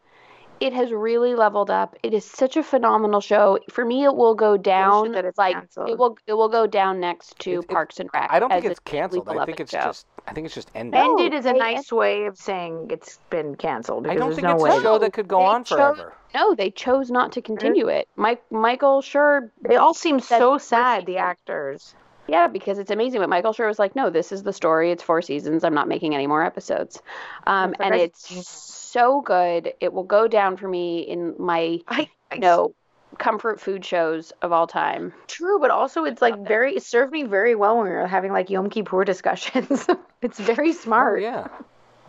it 0.60 0.74
has 0.74 0.92
really 0.92 1.36
leveled 1.36 1.70
up. 1.70 1.96
It 2.04 2.14
is 2.14 2.26
such 2.26 2.58
a 2.58 2.64
phenomenal 2.64 3.22
show. 3.22 3.60
For 3.70 3.84
me, 3.86 4.04
it 4.04 4.16
will 4.16 4.36
go 4.36 4.58
down 4.58 5.12
that 5.14 5.26
it's 5.26 5.38
like 5.38 5.54
canceled. 5.56 5.90
it 5.90 5.98
will 5.98 6.18
it 6.28 6.34
will 6.34 6.50
go 6.50 6.66
down 6.68 7.00
next 7.00 7.38
to 7.40 7.52
It- 7.52 7.60
it- 7.60 7.68
Parks 7.70 8.00
and 8.00 8.10
Rec. 8.14 8.30
I 8.32 8.40
don't 8.40 8.50
think 8.50 8.66
it's 8.66 8.80
canceled. 8.80 9.28
I 9.30 9.46
think 9.46 9.60
it's 9.60 9.72
show. 9.72 9.80
just. 9.80 10.06
I 10.28 10.34
think 10.34 10.46
it's 10.46 10.56
just 10.56 10.72
ended. 10.74 11.00
No, 11.00 11.18
Ended 11.18 11.34
is 11.38 11.46
a 11.46 11.54
they- 11.54 11.60
nice 11.60 11.92
way 11.92 12.26
of 12.26 12.38
saying 12.38 12.88
it's 12.90 13.20
been 13.30 13.56
canceled. 13.56 14.08
I 14.08 14.16
don't 14.16 14.32
think 14.34 14.48
no 14.48 14.56
it's 14.56 14.64
way. 14.64 14.78
a 14.78 14.82
show 14.82 14.98
that 14.98 15.14
could 15.14 15.28
go 15.28 15.40
They 15.40 15.46
on 15.46 15.64
chose- 15.64 15.78
forever. 15.78 16.14
No, 16.34 16.54
they 16.56 16.70
chose 16.72 17.12
not 17.12 17.32
to 17.34 17.42
continue 17.42 17.86
mm-hmm. 17.86 17.98
it. 18.00 18.08
Mike 18.16 18.44
Michael 18.52 19.02
sure. 19.02 19.52
They 19.62 19.76
all 19.76 19.94
seem 19.94 20.20
so 20.20 20.58
sad. 20.58 21.06
The 21.06 21.18
actors. 21.18 21.94
Yeah, 22.28 22.48
because 22.48 22.80
it's 22.80 22.92
amazing. 22.92 23.20
But 23.22 23.30
Michael 23.30 23.54
Schur 23.54 23.68
was 23.68 23.80
like, 23.80 23.96
no, 23.96 24.10
this 24.10 24.32
is 24.32 24.44
the 24.44 24.54
story. 24.54 24.92
It's 24.92 25.04
four 25.04 25.22
seasons. 25.22 25.64
I'm 25.64 25.74
not 25.74 25.88
making 25.88 26.16
any 26.16 26.28
more 26.28 26.44
episodes. 26.44 27.02
Um, 27.48 27.76
and 27.80 27.94
I- 27.94 27.98
it's 28.00 28.28
so 28.38 29.22
good. 29.22 29.74
It 29.82 29.94
will 29.94 30.04
go 30.04 30.28
down 30.28 30.58
for 30.58 30.68
me 30.68 31.00
in 31.02 31.36
my 31.38 31.80
I, 31.88 32.10
I 32.32 32.36
you 32.36 32.42
know 32.42 32.74
comfort 33.18 33.60
food 33.62 33.86
shows 33.86 34.32
of 34.42 34.52
all 34.52 34.68
time. 34.68 35.14
True, 35.28 35.60
but 35.60 35.72
also 35.72 36.04
it's 36.06 36.22
like 36.22 36.38
very 36.48 36.76
it 36.76 36.84
served 36.84 37.12
me 37.12 37.24
very 37.24 37.56
well 37.56 37.78
when 37.78 37.86
we 37.88 37.92
were 37.92 38.08
having 38.08 38.32
like 38.32 38.50
Yom 38.50 38.70
Kippur 38.70 39.04
discussions. 39.06 39.86
it's 40.22 40.40
very 40.40 40.70
Oh 40.70 40.74
smart. 40.74 41.22
yeah. 41.22 41.48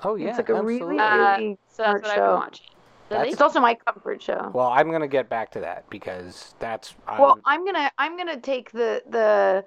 Oh 0.05 0.15
yeah. 0.15 0.29
It's 0.29 0.39
like 0.39 0.49
a 0.49 0.55
really, 0.63 0.99
absolutely. 0.99 0.99
Uh, 1.01 1.37
really 1.39 1.59
So 1.69 1.83
that's 1.83 2.03
smart 2.03 2.03
what 2.03 2.11
I've 2.11 2.17
been 2.17 2.25
show. 2.25 2.35
watching. 2.35 2.67
That's- 3.09 3.33
It's 3.33 3.41
also 3.41 3.61
my 3.61 3.75
comfort 3.75 4.21
show. 4.23 4.51
Well, 4.53 4.69
I'm 4.69 4.91
gonna 4.91 5.07
get 5.09 5.29
back 5.29 5.51
to 5.53 5.61
that 5.61 5.89
because 5.91 6.55
that's. 6.59 6.95
I'm, 7.07 7.21
Well, 7.21 7.39
I'm 7.45 7.65
gonna 7.65 7.91
I'm 7.99 8.17
gonna 8.17 8.41
take 8.41 8.73
the 8.73 9.03
the 9.09 9.65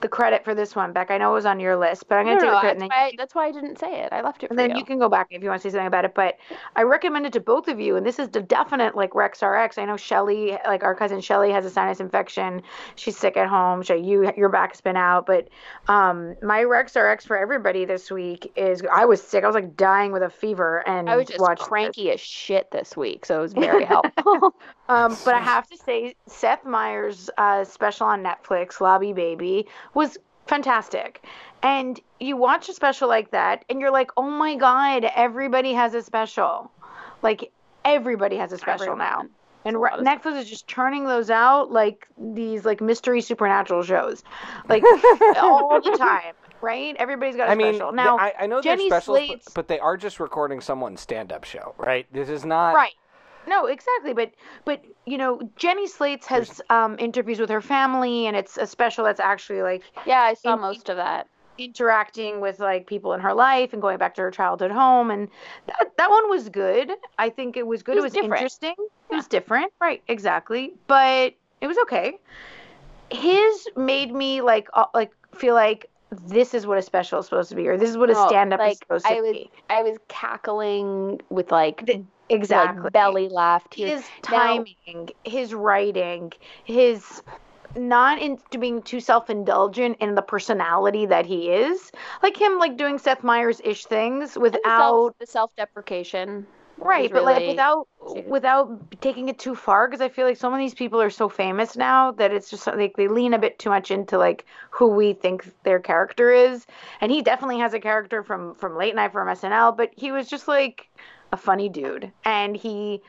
the 0.00 0.08
credit 0.08 0.44
for 0.44 0.54
this 0.54 0.76
one, 0.76 0.92
Beck. 0.92 1.10
I 1.10 1.18
know 1.18 1.30
it 1.30 1.34
was 1.34 1.46
on 1.46 1.60
your 1.60 1.76
list, 1.76 2.08
but 2.08 2.16
I'm 2.16 2.26
gonna 2.26 2.36
no, 2.36 2.40
take 2.40 2.48
the 2.48 2.52
that's, 2.52 2.62
credit. 2.62 2.82
and 2.82 2.90
why 2.90 2.96
I, 2.96 3.12
that's 3.16 3.34
why 3.34 3.46
I 3.46 3.52
didn't 3.52 3.78
say 3.78 4.00
it. 4.00 4.12
I 4.12 4.20
left 4.20 4.42
it 4.42 4.48
for 4.48 4.54
you. 4.54 4.60
And 4.60 4.70
then 4.70 4.76
you. 4.76 4.80
you 4.80 4.84
can 4.84 4.98
go 4.98 5.08
back 5.08 5.28
if 5.30 5.42
you 5.42 5.48
want 5.48 5.62
to 5.62 5.68
say 5.68 5.72
something 5.72 5.86
about 5.86 6.04
it. 6.04 6.14
But 6.14 6.36
I 6.76 6.82
recommend 6.82 7.26
it 7.26 7.32
to 7.34 7.40
both 7.40 7.68
of 7.68 7.80
you. 7.80 7.96
And 7.96 8.06
this 8.06 8.18
is 8.18 8.28
the 8.28 8.40
definite 8.40 8.96
like 8.96 9.14
Rex 9.14 9.42
RX. 9.42 9.78
I 9.78 9.84
know 9.84 9.96
Shelly, 9.96 10.56
like 10.66 10.82
our 10.82 10.94
cousin 10.94 11.20
Shelly, 11.20 11.50
has 11.52 11.64
a 11.64 11.70
sinus 11.70 12.00
infection. 12.00 12.62
She's 12.96 13.16
sick 13.16 13.36
at 13.36 13.48
home. 13.48 13.82
So 13.84 13.94
you 13.94 14.32
your 14.36 14.48
back's 14.48 14.80
been 14.80 14.96
out. 14.96 15.26
But 15.26 15.48
um, 15.88 16.36
my 16.42 16.62
Rex 16.62 16.96
RX 16.96 17.24
for 17.24 17.36
everybody 17.36 17.84
this 17.84 18.10
week 18.10 18.52
is 18.56 18.82
I 18.92 19.04
was 19.04 19.22
sick. 19.22 19.44
I 19.44 19.46
was 19.46 19.54
like 19.54 19.76
dying 19.76 20.12
with 20.12 20.22
a 20.22 20.30
fever 20.30 20.86
and 20.86 21.10
I 21.10 21.16
was 21.16 21.26
just 21.26 21.40
watched 21.40 21.60
this. 21.60 21.68
cranky 21.68 22.10
as 22.10 22.20
shit 22.20 22.70
this 22.70 22.96
week, 22.96 23.26
so 23.26 23.38
it 23.38 23.42
was 23.42 23.52
very 23.68 23.84
helpful. 23.84 24.54
Um, 24.88 25.16
but 25.24 25.34
I 25.34 25.40
have 25.40 25.68
to 25.68 25.76
say, 25.76 26.14
Seth 26.26 26.64
Meyers' 26.64 27.28
uh, 27.36 27.64
special 27.64 28.06
on 28.06 28.22
Netflix, 28.22 28.80
Lobby 28.80 29.12
Baby, 29.12 29.66
was 29.94 30.16
fantastic. 30.46 31.24
And 31.62 32.00
you 32.20 32.36
watch 32.36 32.68
a 32.68 32.72
special 32.72 33.08
like 33.08 33.30
that, 33.32 33.64
and 33.68 33.80
you're 33.80 33.90
like, 33.90 34.10
oh 34.16 34.30
my 34.30 34.56
God, 34.56 35.04
everybody 35.14 35.74
has 35.74 35.94
a 35.94 36.02
special. 36.02 36.70
Like, 37.22 37.50
everybody 37.84 38.36
has 38.36 38.52
a 38.52 38.58
special 38.58 38.96
now. 38.96 39.26
And 39.64 39.82
Re- 39.82 39.90
Netflix 39.98 40.38
is 40.38 40.48
just 40.48 40.66
churning 40.66 41.04
those 41.04 41.30
out 41.30 41.70
like 41.72 42.06
these 42.16 42.64
like 42.64 42.80
mystery 42.80 43.20
supernatural 43.20 43.82
shows, 43.82 44.22
like 44.68 44.82
all 45.36 45.80
the 45.82 45.96
time, 45.98 46.32
right? 46.62 46.94
Everybody's 46.96 47.36
got 47.36 47.48
a 47.48 47.52
I 47.52 47.54
mean, 47.56 47.74
special 47.74 47.90
th- 47.90 47.96
now. 47.96 48.16
I, 48.18 48.32
I 48.40 48.46
know 48.46 48.62
Jenny 48.62 48.88
they're 48.88 49.00
specials, 49.00 49.18
but, 49.18 49.26
Slate's- 49.26 49.48
but 49.54 49.68
they 49.68 49.80
are 49.80 49.96
just 49.96 50.20
recording 50.20 50.60
someone's 50.60 51.00
stand-up 51.00 51.44
show, 51.44 51.74
right? 51.76 52.06
This 52.12 52.28
is 52.28 52.44
not. 52.46 52.74
Right. 52.74 52.94
No, 53.48 53.66
exactly. 53.66 54.12
But 54.12 54.32
but 54.64 54.84
you 55.06 55.16
know, 55.18 55.40
Jenny 55.56 55.86
Slate's 55.88 56.26
has 56.26 56.60
um, 56.70 56.96
interviews 56.98 57.40
with 57.40 57.50
her 57.50 57.60
family, 57.62 58.26
and 58.26 58.36
it's 58.36 58.56
a 58.58 58.66
special 58.66 59.04
that's 59.04 59.20
actually 59.20 59.62
like 59.62 59.82
yeah, 60.06 60.20
I 60.20 60.34
saw 60.34 60.54
In- 60.54 60.60
most 60.60 60.88
of 60.88 60.96
that. 60.96 61.26
interacting 61.58 62.40
with 62.40 62.60
like 62.60 62.86
people 62.86 63.12
in 63.14 63.20
her 63.20 63.34
life 63.34 63.72
and 63.72 63.82
going 63.82 63.98
back 63.98 64.14
to 64.16 64.22
her 64.22 64.30
childhood 64.30 64.70
home, 64.70 65.10
and 65.10 65.28
that 65.66 65.92
that 65.96 66.10
one 66.10 66.28
was 66.30 66.48
good. 66.48 66.90
I 67.18 67.30
think 67.30 67.56
it 67.56 67.66
was 67.66 67.82
good. 67.82 67.96
It 67.96 67.98
It 67.98 68.02
was 68.02 68.12
was, 68.12 68.12
different. 68.14 68.34
interesting. 68.34 68.74
It 69.10 69.14
was 69.14 69.26
different, 69.26 69.72
right? 69.80 70.02
Exactly. 70.08 70.74
But 70.86 71.34
it 71.60 71.66
was 71.66 71.78
okay. 71.78 72.18
His 73.10 73.66
made 73.76 74.12
me 74.12 74.42
like 74.42 74.68
uh, 74.74 74.84
like 74.94 75.12
feel 75.34 75.54
like 75.54 75.86
this 76.26 76.54
is 76.54 76.66
what 76.66 76.78
a 76.78 76.82
special 76.82 77.18
is 77.20 77.24
supposed 77.26 77.48
to 77.50 77.56
be, 77.56 77.66
or 77.68 77.76
this 77.78 77.90
is 77.90 77.96
what 77.98 78.10
a 78.10 78.14
stand-up 78.14 78.60
is 78.60 78.66
like, 78.66 78.78
supposed 78.78 79.06
to 79.06 79.12
I 79.12 79.20
was 79.20 79.32
be. 79.32 79.50
I 79.70 79.82
was 79.82 79.96
cackling 80.08 81.20
with 81.30 81.50
like, 81.50 81.84
The- 81.86 82.04
Exactly. 82.30 82.82
like 82.84 82.92
belly 82.92 83.28
laugh. 83.28 83.68
tears. 83.70 83.90
his 84.02 84.04
Now- 84.30 84.38
timing, 84.38 85.10
his 85.24 85.54
writing, 85.54 86.32
his 86.64 87.22
not 87.76 88.18
into 88.20 88.58
being 88.58 88.80
too 88.82 88.98
self-indulgent 88.98 89.98
in 90.00 90.14
the 90.14 90.22
personality 90.22 91.04
that 91.06 91.26
he 91.26 91.50
is, 91.50 91.92
like 92.22 92.36
him, 92.40 92.58
like 92.58 92.76
doing 92.78 92.98
Seth 92.98 93.22
Meyers 93.22 93.60
ish 93.62 93.84
things 93.84 94.36
and 94.36 94.44
the 94.46 94.50
self, 94.64 95.04
without 95.12 95.18
the 95.20 95.26
self-deprecation. 95.26 96.46
right, 96.78 97.12
but 97.12 97.24
like 97.24 97.36
really- 97.38 97.48
without 97.48 97.88
without 98.26 99.00
taking 99.02 99.28
it 99.28 99.38
too 99.38 99.54
far. 99.54 99.86
Because 99.86 100.00
I 100.00 100.08
feel 100.08 100.26
like 100.26 100.38
some 100.38 100.52
of 100.54 100.58
these 100.58 100.72
people 100.74 101.00
are 101.00 101.10
so 101.10 101.28
famous 101.28 101.76
now 101.76 102.10
that 102.12 102.32
it's 102.32 102.48
just 102.50 102.66
like 102.66 102.96
they 102.96 103.06
lean 103.06 103.34
a 103.34 103.38
bit 103.38 103.58
too 103.58 103.68
much 103.68 103.90
into 103.90 104.16
like 104.16 104.46
who 104.70 104.88
we 104.88 105.12
think 105.12 105.50
their 105.64 105.78
character 105.78 106.30
is, 106.30 106.66
and 107.02 107.12
he 107.12 107.20
definitely 107.20 107.58
has 107.58 107.74
a 107.74 107.80
character 107.80 108.22
from 108.22 108.54
from 108.54 108.76
Late 108.78 108.94
Night 108.94 109.12
from 109.12 109.28
SNL, 109.28 109.76
but 109.76 109.90
he 109.94 110.10
was 110.10 110.26
just 110.28 110.48
like 110.48 110.88
a 111.32 111.36
funny 111.36 111.68
dude, 111.68 112.10
and 112.24 112.56
he 112.56 113.02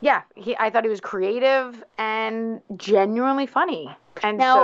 yeah, 0.00 0.22
he 0.34 0.56
I 0.58 0.70
thought 0.70 0.84
he 0.84 0.90
was 0.90 1.00
creative 1.00 1.82
and 1.98 2.60
genuinely 2.76 3.46
funny. 3.46 3.94
And 4.22 4.38
Now- 4.38 4.54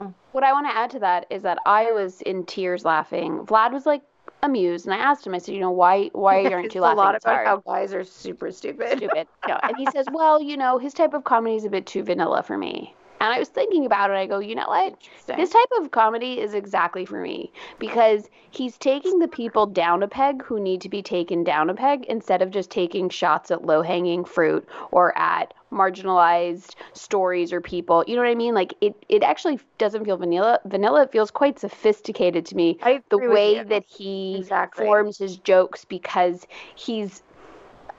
so 0.00 0.12
What 0.32 0.44
I 0.44 0.52
want 0.52 0.66
to 0.68 0.74
add 0.76 0.90
to 0.90 0.98
that 1.00 1.26
is 1.30 1.42
that 1.42 1.58
I 1.66 1.92
was 1.92 2.22
in 2.22 2.44
tears 2.46 2.84
laughing. 2.84 3.40
Vlad 3.46 3.72
was 3.72 3.84
like 3.86 4.02
amused, 4.42 4.86
and 4.86 4.94
I 4.94 4.98
asked 4.98 5.26
him. 5.26 5.34
I 5.34 5.38
said, 5.38 5.54
"You 5.54 5.60
know, 5.60 5.70
why 5.72 6.08
why 6.12 6.44
aren't 6.52 6.74
you 6.74 6.80
a 6.80 6.82
laughing? 6.82 6.96
lot 6.98 7.14
It's 7.16 7.24
about 7.24 7.34
hard." 7.34 7.46
how 7.46 7.56
guys 7.58 7.92
are 7.92 8.04
super 8.04 8.50
stupid. 8.50 8.96
stupid. 8.98 9.26
No. 9.48 9.58
And 9.62 9.76
he 9.76 9.86
says, 9.90 10.06
Well, 10.12 10.40
you 10.40 10.56
know, 10.56 10.78
his 10.78 10.94
type 10.94 11.12
of 11.14 11.24
comedy 11.24 11.56
is 11.56 11.64
a 11.64 11.70
bit 11.70 11.84
too 11.86 12.02
vanilla 12.02 12.42
for 12.42 12.56
me. 12.56 12.94
And 13.20 13.32
I 13.32 13.38
was 13.38 13.48
thinking 13.48 13.84
about 13.86 14.10
it. 14.10 14.14
I 14.14 14.26
go, 14.26 14.38
You 14.38 14.54
know 14.54 14.68
what? 14.68 14.96
This 15.26 15.50
type 15.50 15.68
of 15.78 15.90
comedy 15.90 16.40
is 16.40 16.54
exactly 16.54 17.04
for 17.04 17.20
me 17.20 17.52
because 17.78 18.28
he's 18.50 18.76
taking 18.78 19.18
the 19.18 19.28
people 19.28 19.66
down 19.66 20.02
a 20.02 20.08
peg 20.08 20.42
who 20.42 20.58
need 20.58 20.80
to 20.80 20.88
be 20.88 21.02
taken 21.02 21.44
down 21.44 21.70
a 21.70 21.74
peg 21.74 22.04
instead 22.06 22.42
of 22.42 22.50
just 22.50 22.70
taking 22.70 23.08
shots 23.08 23.50
at 23.50 23.64
low 23.64 23.82
hanging 23.82 24.24
fruit 24.24 24.68
or 24.90 25.16
at 25.16 25.54
marginalized 25.70 26.74
stories 26.94 27.52
or 27.52 27.60
people. 27.60 28.04
You 28.06 28.16
know 28.16 28.22
what 28.22 28.30
I 28.30 28.34
mean? 28.34 28.54
Like 28.54 28.74
it, 28.80 28.94
it 29.08 29.22
actually 29.22 29.60
doesn't 29.78 30.04
feel 30.04 30.16
vanilla. 30.16 30.60
Vanilla 30.64 31.02
it 31.02 31.12
feels 31.12 31.30
quite 31.30 31.58
sophisticated 31.58 32.46
to 32.46 32.56
me. 32.56 32.78
I 32.82 33.02
The 33.08 33.18
way 33.18 33.62
that 33.62 33.84
he 33.86 34.36
Exactly. 34.38 34.86
forms 34.86 35.18
his 35.18 35.36
jokes 35.36 35.84
because 35.84 36.46
he's 36.74 37.22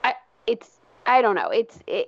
I 0.04 0.16
it's 0.48 0.81
I 1.12 1.22
don't 1.22 1.36
know. 1.36 1.50
It's 1.50 1.78
it, 1.88 2.08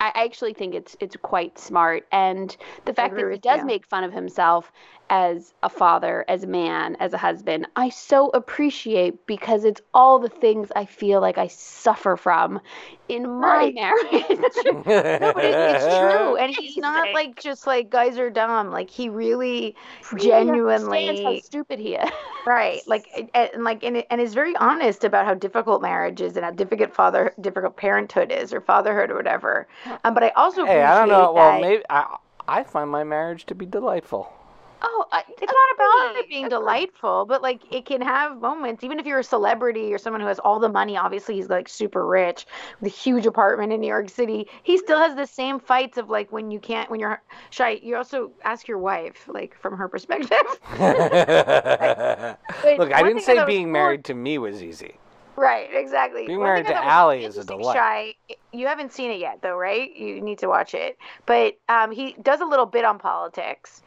I 0.00 0.12
actually 0.14 0.54
think 0.54 0.74
it's 0.74 0.96
it's 0.98 1.14
quite 1.16 1.58
smart 1.58 2.06
and 2.10 2.56
the 2.86 2.94
fact 2.94 3.14
that 3.16 3.30
he 3.30 3.36
does 3.36 3.60
you. 3.60 3.66
make 3.66 3.86
fun 3.86 4.02
of 4.02 4.14
himself 4.14 4.72
as 5.10 5.54
a 5.62 5.68
father, 5.68 6.24
as 6.28 6.44
a 6.44 6.46
man, 6.48 6.96
as 7.00 7.12
a 7.12 7.18
husband, 7.18 7.66
I 7.76 7.90
so 7.90 8.28
appreciate 8.30 9.26
because 9.26 9.64
it's 9.64 9.82
all 9.94 10.18
the 10.20 10.28
things 10.30 10.72
I 10.76 10.86
feel 10.86 11.20
like 11.20 11.38
I 11.38 11.48
suffer 11.48 12.16
from 12.16 12.60
in 13.08 13.28
my 13.40 13.66
Right. 13.66 13.74
marriage. 13.74 14.64
no, 15.20 15.32
but 15.34 15.44
it, 15.44 15.58
it's 15.62 15.86
true, 15.86 16.36
and 16.36 16.52
he's 16.52 16.76
not 16.78 17.12
like 17.12 17.38
just 17.38 17.66
like 17.66 17.90
guys 17.90 18.18
are 18.18 18.30
dumb. 18.30 18.70
Like 18.70 18.90
he 18.90 19.08
really, 19.08 19.76
Really 20.12 20.48
understands 20.48 21.20
genuinely, 21.20 21.20
how 21.20 21.34
stupid 21.34 21.78
he 21.80 21.94
is. 21.96 22.10
right? 22.44 22.82
Like 22.86 23.08
and- 23.16 23.30
and 23.34 23.64
like 23.64 23.82
and, 23.84 24.04
and 24.10 24.20
is 24.20 24.34
very 24.34 24.56
honest 24.56 25.04
about 25.04 25.26
how 25.26 25.34
difficult 25.34 25.82
marriage 25.82 26.20
is 26.20 26.36
and 26.36 26.44
how 26.44 26.50
difficult 26.52 26.92
father, 26.94 27.34
difficult 27.40 27.76
parenthood 27.76 28.32
is 28.32 28.52
or 28.52 28.60
fatherhood 28.60 29.10
or 29.10 29.16
whatever. 29.16 29.68
Um, 30.04 30.14
but 30.14 30.22
I 30.24 30.30
also 30.30 30.64
Hey, 30.64 30.82
I 30.82 30.94
don't 30.98 31.08
know. 31.08 31.32
appreciate 31.32 31.34
Well, 31.34 31.52
maybe 31.52 31.82
I 31.90 32.16
I 32.48 32.62
find 32.64 32.90
my 32.90 33.04
marriage 33.04 33.46
to 33.46 33.54
be 33.54 33.66
delightful. 33.66 34.32
Oh, 34.82 35.06
I, 35.12 35.22
It's 35.28 35.52
not 35.52 35.74
about 35.74 36.16
it 36.16 36.28
being 36.28 36.46
agreed. 36.46 36.56
delightful, 36.56 37.26
but 37.26 37.42
like 37.42 37.62
it 37.72 37.84
can 37.84 38.00
have 38.00 38.40
moments. 38.40 38.82
Even 38.82 38.98
if 38.98 39.06
you're 39.06 39.18
a 39.18 39.24
celebrity 39.24 39.92
or 39.92 39.98
someone 39.98 40.20
who 40.20 40.26
has 40.26 40.38
all 40.38 40.58
the 40.58 40.68
money, 40.68 40.96
obviously 40.96 41.34
he's 41.34 41.48
like 41.48 41.68
super 41.68 42.06
rich 42.06 42.46
with 42.80 42.92
a 42.92 42.96
huge 42.96 43.26
apartment 43.26 43.72
in 43.72 43.80
New 43.80 43.88
York 43.88 44.08
City. 44.08 44.48
He 44.62 44.78
still 44.78 44.98
has 44.98 45.14
the 45.16 45.26
same 45.26 45.60
fights 45.60 45.98
of 45.98 46.08
like 46.08 46.32
when 46.32 46.50
you 46.50 46.60
can't, 46.60 46.90
when 46.90 46.98
you're 47.00 47.20
shy. 47.50 47.80
You 47.82 47.96
also 47.96 48.32
ask 48.44 48.66
your 48.68 48.78
wife, 48.78 49.28
like 49.28 49.54
from 49.58 49.76
her 49.76 49.88
perspective. 49.88 50.30
Look, 52.78 52.92
I 52.92 53.02
didn't 53.02 53.20
say 53.22 53.34
that 53.34 53.46
was 53.46 53.52
being 53.52 53.66
cool- 53.66 53.72
married 53.72 54.04
to 54.06 54.14
me 54.14 54.38
was 54.38 54.62
easy. 54.62 54.94
right, 55.36 55.68
exactly. 55.72 56.26
Being 56.26 56.38
One 56.38 56.48
married 56.48 56.66
to 56.66 56.74
I 56.76 56.84
Allie 56.84 57.24
is 57.24 57.36
a 57.38 57.44
delight. 57.44 57.74
Shy, 57.76 58.14
you 58.52 58.66
haven't 58.66 58.92
seen 58.92 59.10
it 59.10 59.18
yet, 59.20 59.40
though, 59.42 59.56
right? 59.56 59.94
You 59.96 60.20
need 60.20 60.38
to 60.40 60.48
watch 60.48 60.74
it. 60.74 60.98
But 61.26 61.58
um, 61.68 61.90
he 61.90 62.14
does 62.22 62.40
a 62.40 62.44
little 62.46 62.66
bit 62.66 62.84
on 62.84 62.98
politics. 62.98 63.82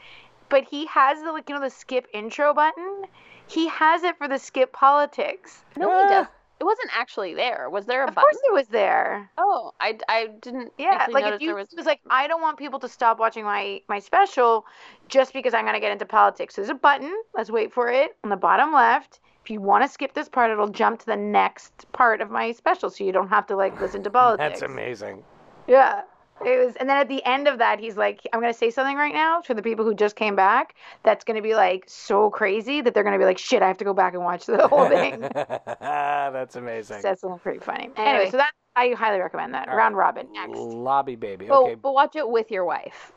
But 0.53 0.65
he 0.69 0.85
has 0.85 1.19
the 1.23 1.31
like 1.31 1.49
you 1.49 1.55
know 1.55 1.61
the 1.61 1.71
skip 1.71 2.05
intro 2.13 2.53
button. 2.53 3.05
He 3.47 3.67
has 3.69 4.03
it 4.03 4.19
for 4.19 4.27
the 4.27 4.37
skip 4.37 4.71
politics. 4.71 5.63
No, 5.75 5.87
he 5.87 6.09
does. 6.09 6.27
Ah. 6.27 6.31
It 6.59 6.63
wasn't 6.63 6.91
actually 6.95 7.33
there. 7.33 7.71
Was 7.71 7.87
there 7.87 8.03
a 8.03 8.05
button? 8.05 8.09
Of 8.09 8.15
button? 8.15 8.29
course, 8.29 8.41
it 8.47 8.53
was 8.53 8.67
there. 8.67 9.31
Oh, 9.39 9.71
I, 9.81 9.97
I 10.07 10.27
didn't. 10.41 10.71
Yeah, 10.77 10.91
actually 10.91 11.13
like 11.15 11.23
notice 11.23 11.35
if 11.37 11.41
you 11.41 11.47
there 11.47 11.55
was. 11.55 11.73
it 11.73 11.75
was 11.75 11.87
like 11.87 12.01
I 12.07 12.27
don't 12.27 12.43
want 12.43 12.59
people 12.59 12.79
to 12.81 12.87
stop 12.87 13.17
watching 13.17 13.43
my 13.43 13.81
my 13.89 13.97
special 13.97 14.67
just 15.09 15.33
because 15.33 15.55
I'm 15.55 15.65
gonna 15.65 15.79
get 15.79 15.91
into 15.91 16.05
politics. 16.05 16.55
There's 16.55 16.69
a 16.69 16.75
button. 16.75 17.11
Let's 17.33 17.49
wait 17.49 17.73
for 17.73 17.89
it 17.89 18.15
on 18.23 18.29
the 18.29 18.35
bottom 18.35 18.71
left. 18.73 19.21
If 19.43 19.49
you 19.49 19.59
want 19.59 19.83
to 19.83 19.89
skip 19.89 20.13
this 20.13 20.29
part, 20.29 20.51
it'll 20.51 20.67
jump 20.67 20.99
to 20.99 21.05
the 21.07 21.17
next 21.17 21.91
part 21.93 22.21
of 22.21 22.29
my 22.29 22.51
special, 22.51 22.91
so 22.91 23.03
you 23.03 23.11
don't 23.11 23.29
have 23.29 23.47
to 23.47 23.55
like 23.55 23.81
listen 23.81 24.03
to 24.03 24.11
politics. 24.11 24.59
That's 24.59 24.71
amazing. 24.71 25.23
Yeah. 25.67 26.03
It 26.45 26.65
was, 26.65 26.75
and 26.75 26.89
then 26.89 26.97
at 26.97 27.07
the 27.07 27.23
end 27.25 27.47
of 27.47 27.59
that, 27.59 27.79
he's 27.79 27.95
like, 27.95 28.19
"I'm 28.33 28.41
gonna 28.41 28.53
say 28.53 28.69
something 28.69 28.97
right 28.97 29.13
now 29.13 29.41
to 29.41 29.53
the 29.53 29.61
people 29.61 29.85
who 29.85 29.93
just 29.93 30.15
came 30.15 30.35
back. 30.35 30.75
That's 31.03 31.23
gonna 31.23 31.41
be 31.41 31.55
like 31.55 31.85
so 31.87 32.29
crazy 32.29 32.81
that 32.81 32.93
they're 32.93 33.03
gonna 33.03 33.19
be 33.19 33.25
like, 33.25 33.37
shit, 33.37 33.61
I 33.61 33.67
have 33.67 33.77
to 33.77 33.85
go 33.85 33.93
back 33.93 34.13
and 34.13 34.23
watch 34.23 34.45
the 34.45 34.67
whole 34.67 34.87
thing." 34.89 35.21
That's 35.33 36.55
amazing. 36.55 37.01
That's 37.01 37.23
pretty 37.41 37.59
funny. 37.59 37.89
Anyway. 37.95 38.09
Anyway, 38.09 38.31
so 38.31 38.37
that 38.37 38.51
I 38.75 38.89
highly 38.91 39.19
recommend 39.19 39.53
that. 39.53 39.69
All 39.69 39.75
Round 39.77 39.95
right. 39.95 40.05
robin 40.05 40.27
next. 40.33 40.57
Lobby 40.57 41.15
baby. 41.15 41.47
But, 41.47 41.61
Okay. 41.61 41.75
but 41.75 41.93
watch 41.93 42.15
it 42.15 42.27
with 42.27 42.51
your 42.51 42.65
wife. 42.65 43.13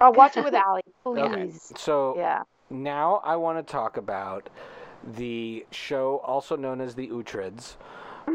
I'll 0.00 0.12
watch 0.12 0.36
it 0.36 0.44
with 0.44 0.54
Allie, 0.54 0.82
Okay. 1.06 1.50
So 1.76 2.14
Yeah. 2.16 2.42
now 2.70 3.20
I 3.24 3.36
want 3.36 3.64
to 3.66 3.72
talk 3.72 3.96
about 3.96 4.48
the 5.16 5.66
show 5.70 6.18
also 6.18 6.56
known 6.56 6.80
as 6.80 6.94
the 6.94 7.08
Uhtreds, 7.08 7.76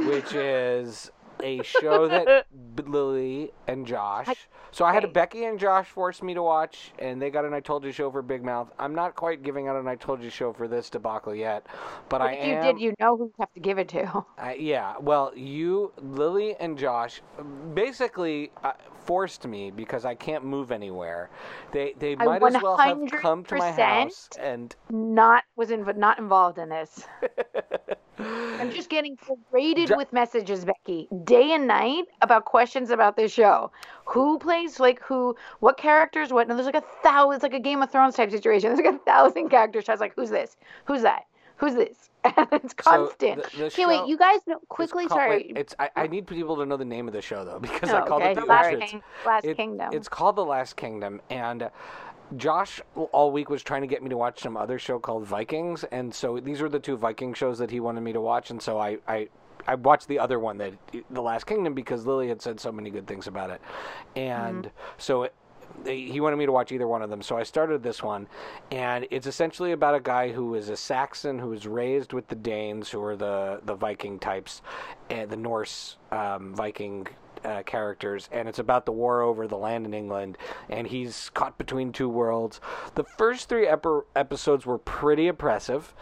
which 0.05 0.33
is 0.35 1.11
a 1.41 1.61
show 1.63 2.07
that 2.07 2.47
Lily 2.87 3.51
and 3.67 3.85
Josh. 3.85 4.27
So 4.71 4.83
I 4.83 4.93
had 4.93 5.03
Right. 5.05 5.13
Becky 5.13 5.45
and 5.45 5.59
Josh 5.59 5.87
force 5.87 6.21
me 6.21 6.33
to 6.33 6.43
watch, 6.43 6.91
and 6.99 7.21
they 7.21 7.29
got 7.29 7.45
an 7.45 7.53
I 7.53 7.59
Told 7.59 7.83
You 7.83 7.91
show 7.91 8.11
for 8.11 8.21
Big 8.21 8.43
Mouth. 8.43 8.71
I'm 8.77 8.93
not 8.93 9.15
quite 9.15 9.43
giving 9.43 9.67
out 9.67 9.75
an 9.75 9.87
I 9.87 9.95
Told 9.95 10.21
You 10.21 10.29
show 10.29 10.51
for 10.51 10.67
this 10.67 10.89
debacle 10.89 11.33
yet, 11.33 11.65
but 12.09 12.21
I 12.21 12.31
if 12.33 12.47
you 12.47 12.61
did, 12.73 12.79
you 12.81 12.93
know 12.99 13.15
who 13.15 13.25
you 13.25 13.33
have 13.39 13.53
to 13.53 13.59
give 13.59 13.77
it 13.77 13.87
to. 13.89 14.25
I, 14.37 14.55
yeah, 14.55 14.95
well, 14.99 15.31
you, 15.35 15.93
Lily, 16.01 16.55
and 16.59 16.77
Josh 16.77 17.21
basically 17.73 18.51
uh, 18.63 18.73
forced 19.05 19.47
me 19.47 19.71
because 19.71 20.03
I 20.05 20.15
can't 20.15 20.43
move 20.43 20.71
anywhere. 20.71 21.29
They 21.71 21.93
they 21.99 22.15
might 22.15 22.43
as 22.43 22.61
well 22.61 22.77
have 22.77 22.99
come 23.21 23.43
to 23.45 23.55
my 23.55 23.71
house 23.71 24.29
and 24.39 24.75
Not 24.89 25.43
was 25.55 25.71
in, 25.71 25.85
not 25.97 26.19
involved 26.19 26.57
in 26.57 26.69
this. 26.69 27.05
I'm 28.19 28.71
just 28.71 28.89
getting 28.89 29.17
berated 29.51 29.91
with 29.95 30.11
messages, 30.13 30.65
Becky, 30.65 31.07
day 31.23 31.51
and 31.53 31.67
night 31.67 32.05
about 32.21 32.45
questions 32.45 32.89
about 32.89 33.15
this 33.17 33.31
show. 33.31 33.71
Who 34.05 34.39
plays 34.39 34.79
like 34.79 35.01
who? 35.01 35.35
What 35.59 35.77
characters? 35.77 36.31
What? 36.31 36.47
And 36.49 36.57
there's 36.57 36.65
like 36.65 36.75
a 36.75 36.83
thousand. 37.03 37.35
It's 37.35 37.43
like 37.43 37.53
a 37.53 37.59
Game 37.59 37.81
of 37.81 37.91
Thrones 37.91 38.15
type 38.15 38.31
situation. 38.31 38.69
There's 38.75 38.85
like 38.85 38.95
a 38.95 38.99
thousand 39.05 39.49
characters. 39.49 39.89
I 39.89 39.93
was 39.93 39.99
like, 40.01 40.13
who's 40.15 40.29
this? 40.29 40.55
Who's 40.85 41.01
that? 41.01 41.23
Who's 41.57 41.73
this? 41.75 42.09
And 42.23 42.33
it's 42.51 42.73
so 42.83 42.89
constant. 43.07 43.43
the- 43.51 43.57
the 43.57 43.65
Okay, 43.65 43.81
show 43.83 43.87
wait. 43.87 44.07
You 44.07 44.17
guys 44.17 44.39
know 44.47 44.59
quickly. 44.69 45.07
called- 45.07 45.19
sorry. 45.19 45.29
wait, 45.29 45.53
it's 45.57 45.75
I, 45.79 45.89
I 45.95 46.07
need 46.07 46.27
people 46.27 46.55
to 46.57 46.65
know 46.65 46.75
the 46.77 46.83
name 46.85 47.07
of 47.07 47.13
the 47.13 47.21
show 47.21 47.45
though 47.45 47.59
because 47.59 47.89
I 47.89 48.01
Oh, 48.01 48.05
called 48.05 48.21
okay, 48.23 48.31
it 48.31 48.35
the 48.35 48.41
the 48.41 48.47
Last. 48.47 48.79
King, 48.91 49.03
Last 49.25 49.45
It- 49.45 49.57
Kingdom. 49.57 49.89
It's 49.93 50.07
called 50.09 50.35
The 50.35 50.45
Last 50.45 50.75
Kingdom, 50.75 51.21
and 51.29 51.69
Josh 52.37 52.81
all 52.95 53.31
week 53.31 53.49
was 53.49 53.63
trying 53.63 53.81
to 53.81 53.87
get 53.87 54.03
me 54.03 54.09
to 54.09 54.17
watch 54.17 54.39
some 54.39 54.57
other 54.57 54.79
show 54.79 54.99
called 54.99 55.25
Vikings, 55.25 55.83
and 55.85 56.13
so 56.13 56.39
these 56.39 56.61
were 56.61 56.69
the 56.69 56.79
two 56.79 56.97
Viking 56.97 57.33
shows 57.33 57.57
that 57.59 57.71
he 57.71 57.79
wanted 57.79 58.01
me 58.01 58.13
to 58.13 58.21
watch, 58.21 58.51
and 58.51 58.61
so 58.61 58.79
I. 58.79 58.97
I 59.07 59.29
I 59.67 59.73
watched 59.73 60.07
the 60.07 60.19
other 60.19 60.37
one, 60.37 60.59
that 60.59 60.73
The 61.09 61.21
Last 61.21 61.47
Kingdom, 61.47 61.73
because 61.73 62.05
Lily 62.05 62.27
had 62.27 62.39
said 62.39 62.59
so 62.59 62.71
many 62.71 62.91
good 62.91 63.07
things 63.07 63.25
about 63.25 63.49
it, 63.49 63.59
and 64.15 64.69
so 64.99 65.23
it, 65.23 65.33
he 65.85 66.19
wanted 66.19 66.35
me 66.35 66.45
to 66.45 66.51
watch 66.51 66.71
either 66.71 66.87
one 66.87 67.01
of 67.01 67.09
them. 67.09 67.23
So 67.23 67.35
I 67.35 67.41
started 67.43 67.81
this 67.81 68.03
one, 68.03 68.27
and 68.69 69.07
it's 69.09 69.25
essentially 69.25 69.71
about 69.71 69.95
a 69.95 69.99
guy 69.99 70.31
who 70.31 70.53
is 70.53 70.69
a 70.69 70.77
Saxon 70.77 71.39
who 71.39 71.49
was 71.49 71.65
raised 71.65 72.13
with 72.13 72.27
the 72.27 72.35
Danes, 72.35 72.89
who 72.89 73.01
are 73.03 73.15
the 73.15 73.59
the 73.65 73.73
Viking 73.73 74.19
types, 74.19 74.61
and 75.09 75.31
the 75.31 75.37
Norse 75.37 75.97
um, 76.11 76.53
Viking 76.53 77.07
uh, 77.45 77.63
characters, 77.63 78.27
and 78.31 78.49
it's 78.49 78.59
about 78.59 78.85
the 78.85 78.91
war 78.91 79.21
over 79.21 79.47
the 79.47 79.57
land 79.57 79.85
in 79.85 79.93
England, 79.93 80.37
and 80.69 80.87
he's 80.87 81.29
caught 81.33 81.57
between 81.57 81.91
two 81.91 82.09
worlds. 82.09 82.59
The 82.95 83.03
first 83.03 83.47
three 83.49 83.67
epi- 83.67 84.01
episodes 84.15 84.65
were 84.65 84.77
pretty 84.79 85.27
oppressive. 85.27 85.93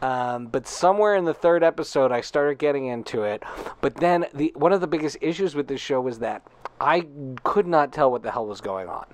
Um, 0.00 0.46
but 0.46 0.68
somewhere 0.68 1.16
in 1.16 1.24
the 1.24 1.34
third 1.34 1.64
episode, 1.64 2.12
I 2.12 2.20
started 2.20 2.58
getting 2.58 2.86
into 2.86 3.24
it. 3.24 3.42
But 3.80 3.96
then 3.96 4.26
the 4.32 4.52
one 4.54 4.72
of 4.72 4.80
the 4.80 4.86
biggest 4.86 5.16
issues 5.20 5.56
with 5.56 5.66
this 5.66 5.80
show 5.80 6.00
was 6.00 6.20
that 6.20 6.42
I 6.80 7.06
could 7.42 7.66
not 7.66 7.92
tell 7.92 8.08
what 8.10 8.22
the 8.22 8.30
hell 8.30 8.46
was 8.46 8.60
going 8.60 8.88
on, 8.88 9.06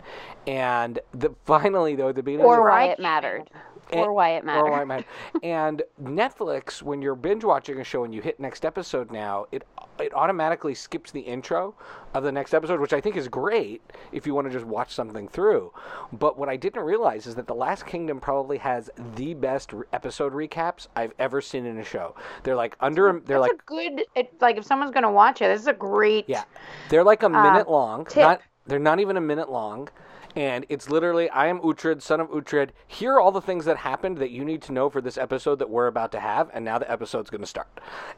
and 0.47 0.99
the 1.13 1.31
finally 1.47 1.95
though, 1.97 2.11
at 2.11 2.17
the 2.17 2.23
beginning, 2.23 2.45
or 2.45 2.59
of 2.59 2.65
the 2.65 2.71
why 2.71 2.85
it 2.85 2.87
can't. 2.89 3.01
mattered. 3.01 3.51
Eh, 3.93 3.99
Or 4.01 4.13
why 4.13 4.31
it 4.31 4.45
mattered. 4.45 4.67
or 4.67 4.71
why 4.87 4.97
it 4.99 5.07
and 5.43 5.83
Netflix, 6.03 6.83
when 6.83 7.03
you're 7.03 7.15
binge 7.15 7.45
watching 7.45 7.81
a 7.81 7.85
show 7.85 8.05
and 8.05 8.15
you 8.15 8.23
hit 8.23 8.41
next 8.41 8.65
episode 8.65 9.11
now, 9.11 9.47
it 9.53 9.65
it 10.01 10.13
automatically 10.13 10.75
skips 10.75 11.13
the 11.13 11.21
intro 11.21 11.75
of 12.15 12.25
the 12.25 12.33
next 12.33 12.53
episode, 12.53 12.81
which 12.81 12.93
I 12.93 13.01
think 13.01 13.17
is 13.17 13.29
great 13.29 13.81
if 14.11 14.27
you 14.27 14.35
want 14.35 14.47
to 14.49 14.53
just 14.53 14.65
watch 14.65 14.93
something 14.93 15.29
through. 15.29 15.73
But 16.13 16.37
what 16.37 16.49
I 16.49 16.57
didn't 16.57 16.83
realize 16.83 17.27
is 17.29 17.37
that 17.37 17.47
The 17.47 17.55
Last 17.55 17.87
Kingdom 17.87 18.19
probably 18.19 18.59
has 18.59 18.91
the 19.15 19.35
best 19.35 19.73
re- 19.73 19.87
episode 19.93 20.33
recaps 20.33 20.89
I've 20.97 21.13
ever 21.21 21.41
seen 21.41 21.65
in 21.65 21.79
a 21.79 21.85
show. 21.85 22.17
They're 22.43 22.57
like 22.57 22.77
under 22.81 23.21
they're 23.25 23.39
That's 23.39 23.53
like 23.53 23.61
a 23.61 23.65
good. 23.67 24.05
It, 24.17 24.41
like 24.41 24.57
if 24.57 24.65
someone's 24.65 24.91
gonna 24.91 25.13
watch 25.13 25.43
it, 25.43 25.47
this 25.49 25.61
is 25.61 25.69
a 25.69 25.73
great. 25.73 26.25
yeah. 26.29 26.45
They're 26.89 27.05
like 27.05 27.23
a 27.23 27.29
minute 27.29 27.71
long. 27.71 28.05
tip. 28.07 28.23
Not 28.23 28.41
they're 28.67 28.79
not 28.81 28.99
even 28.99 29.17
a 29.17 29.21
minute 29.21 29.51
long. 29.51 29.89
And 30.37 30.67
it's 30.69 30.91
literally 30.91 31.29
I 31.31 31.47
am 31.47 31.61
Uhtred, 31.61 32.03
son 32.03 32.21
of 32.21 32.29
Uhtred. 32.31 32.71
Here 32.87 33.15
are 33.15 33.21
all 33.21 33.33
the 33.33 33.41
things 33.41 33.65
that 33.67 33.77
happened 33.77 34.19
that 34.19 34.31
you 34.31 34.45
need 34.45 34.63
to 34.63 34.73
know 34.73 34.91
for 34.91 35.01
this 35.01 35.17
episode 35.17 35.59
that 35.61 35.71
we're 35.71 35.87
about 35.87 36.11
to 36.13 36.21
have, 36.21 36.51
and 36.53 36.65
now 36.65 36.79
the 36.79 36.91
episode's 36.91 37.31
gonna 37.31 37.47
start. 37.47 37.69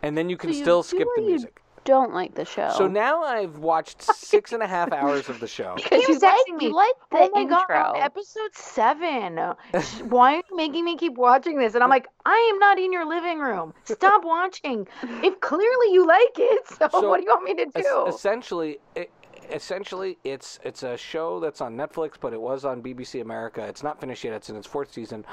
And 0.03 0.17
then 0.17 0.31
you 0.31 0.37
can 0.37 0.51
So 0.53 0.57
you 0.57 0.63
still 0.65 0.83
skip 0.83 1.01
the 1.01 1.07
what 1.07 1.23
you- 1.23 1.27
music. 1.31 1.61
don't 1.85 2.13
like 2.13 2.35
the 2.35 2.45
show. 2.45 2.73
So 2.77 2.89
now 2.89 3.23
I've 3.23 3.59
watched 3.59 4.03
six 4.17 4.53
and 4.53 4.61
a 4.63 4.67
half 4.67 4.93
hours 4.93 5.29
of 5.29 5.39
the 5.41 5.47
show. 5.47 5.75
because 5.77 6.05
He 6.07 6.13
you 6.15 6.19
like 6.19 6.49
me, 6.57 6.67
you 6.67 6.75
like 6.75 6.95
the 7.13 7.19
oh 7.19 7.31
my 7.33 7.41
intro. 7.43 7.59
god, 7.69 7.97
episode 7.99 8.53
seven. 8.55 9.37
Why 10.09 10.35
are 10.35 10.43
you 10.51 10.57
making 10.57 10.85
me 10.85 10.97
keep 10.97 11.15
watching 11.15 11.59
this? 11.59 11.75
And 11.75 11.85
I'm 11.85 11.91
like, 11.91 12.09
I 12.25 12.51
am 12.53 12.59
not 12.59 12.79
in 12.79 12.93
your 12.93 13.07
living 13.07 13.39
room. 13.39 13.73
Stop 13.85 14.25
watching. 14.25 14.89
If 15.23 15.41
clearly 15.41 15.93
you 15.93 16.07
like 16.07 16.37
it, 16.39 16.67
so, 16.67 16.89
So, 16.91 17.09
what 17.09 17.19
do 17.19 17.23
you 17.25 17.29
want 17.31 17.45
me 17.45 17.55
to 17.65 17.71
Es- 17.79 17.85
do? 17.85 18.07
essentially, 18.09 18.79
it, 18.97 19.11
essentially, 19.51 20.19
it's 20.25 20.59
it's 20.65 20.83
a 20.83 20.97
show 20.97 21.41
that's 21.41 21.61
on 21.61 21.77
Netflix, 21.77 22.13
but 22.21 22.33
it 22.33 22.41
was 22.41 22.65
on 22.65 22.83
BBC 22.83 23.21
America. 23.21 23.63
It's 23.65 23.83
not 23.83 24.01
finished 24.01 24.25
yet. 24.25 24.35
It's 24.35 24.51
in 24.51 24.57
its 24.57 24.67
fourth 24.67 24.93
season. 24.93 25.25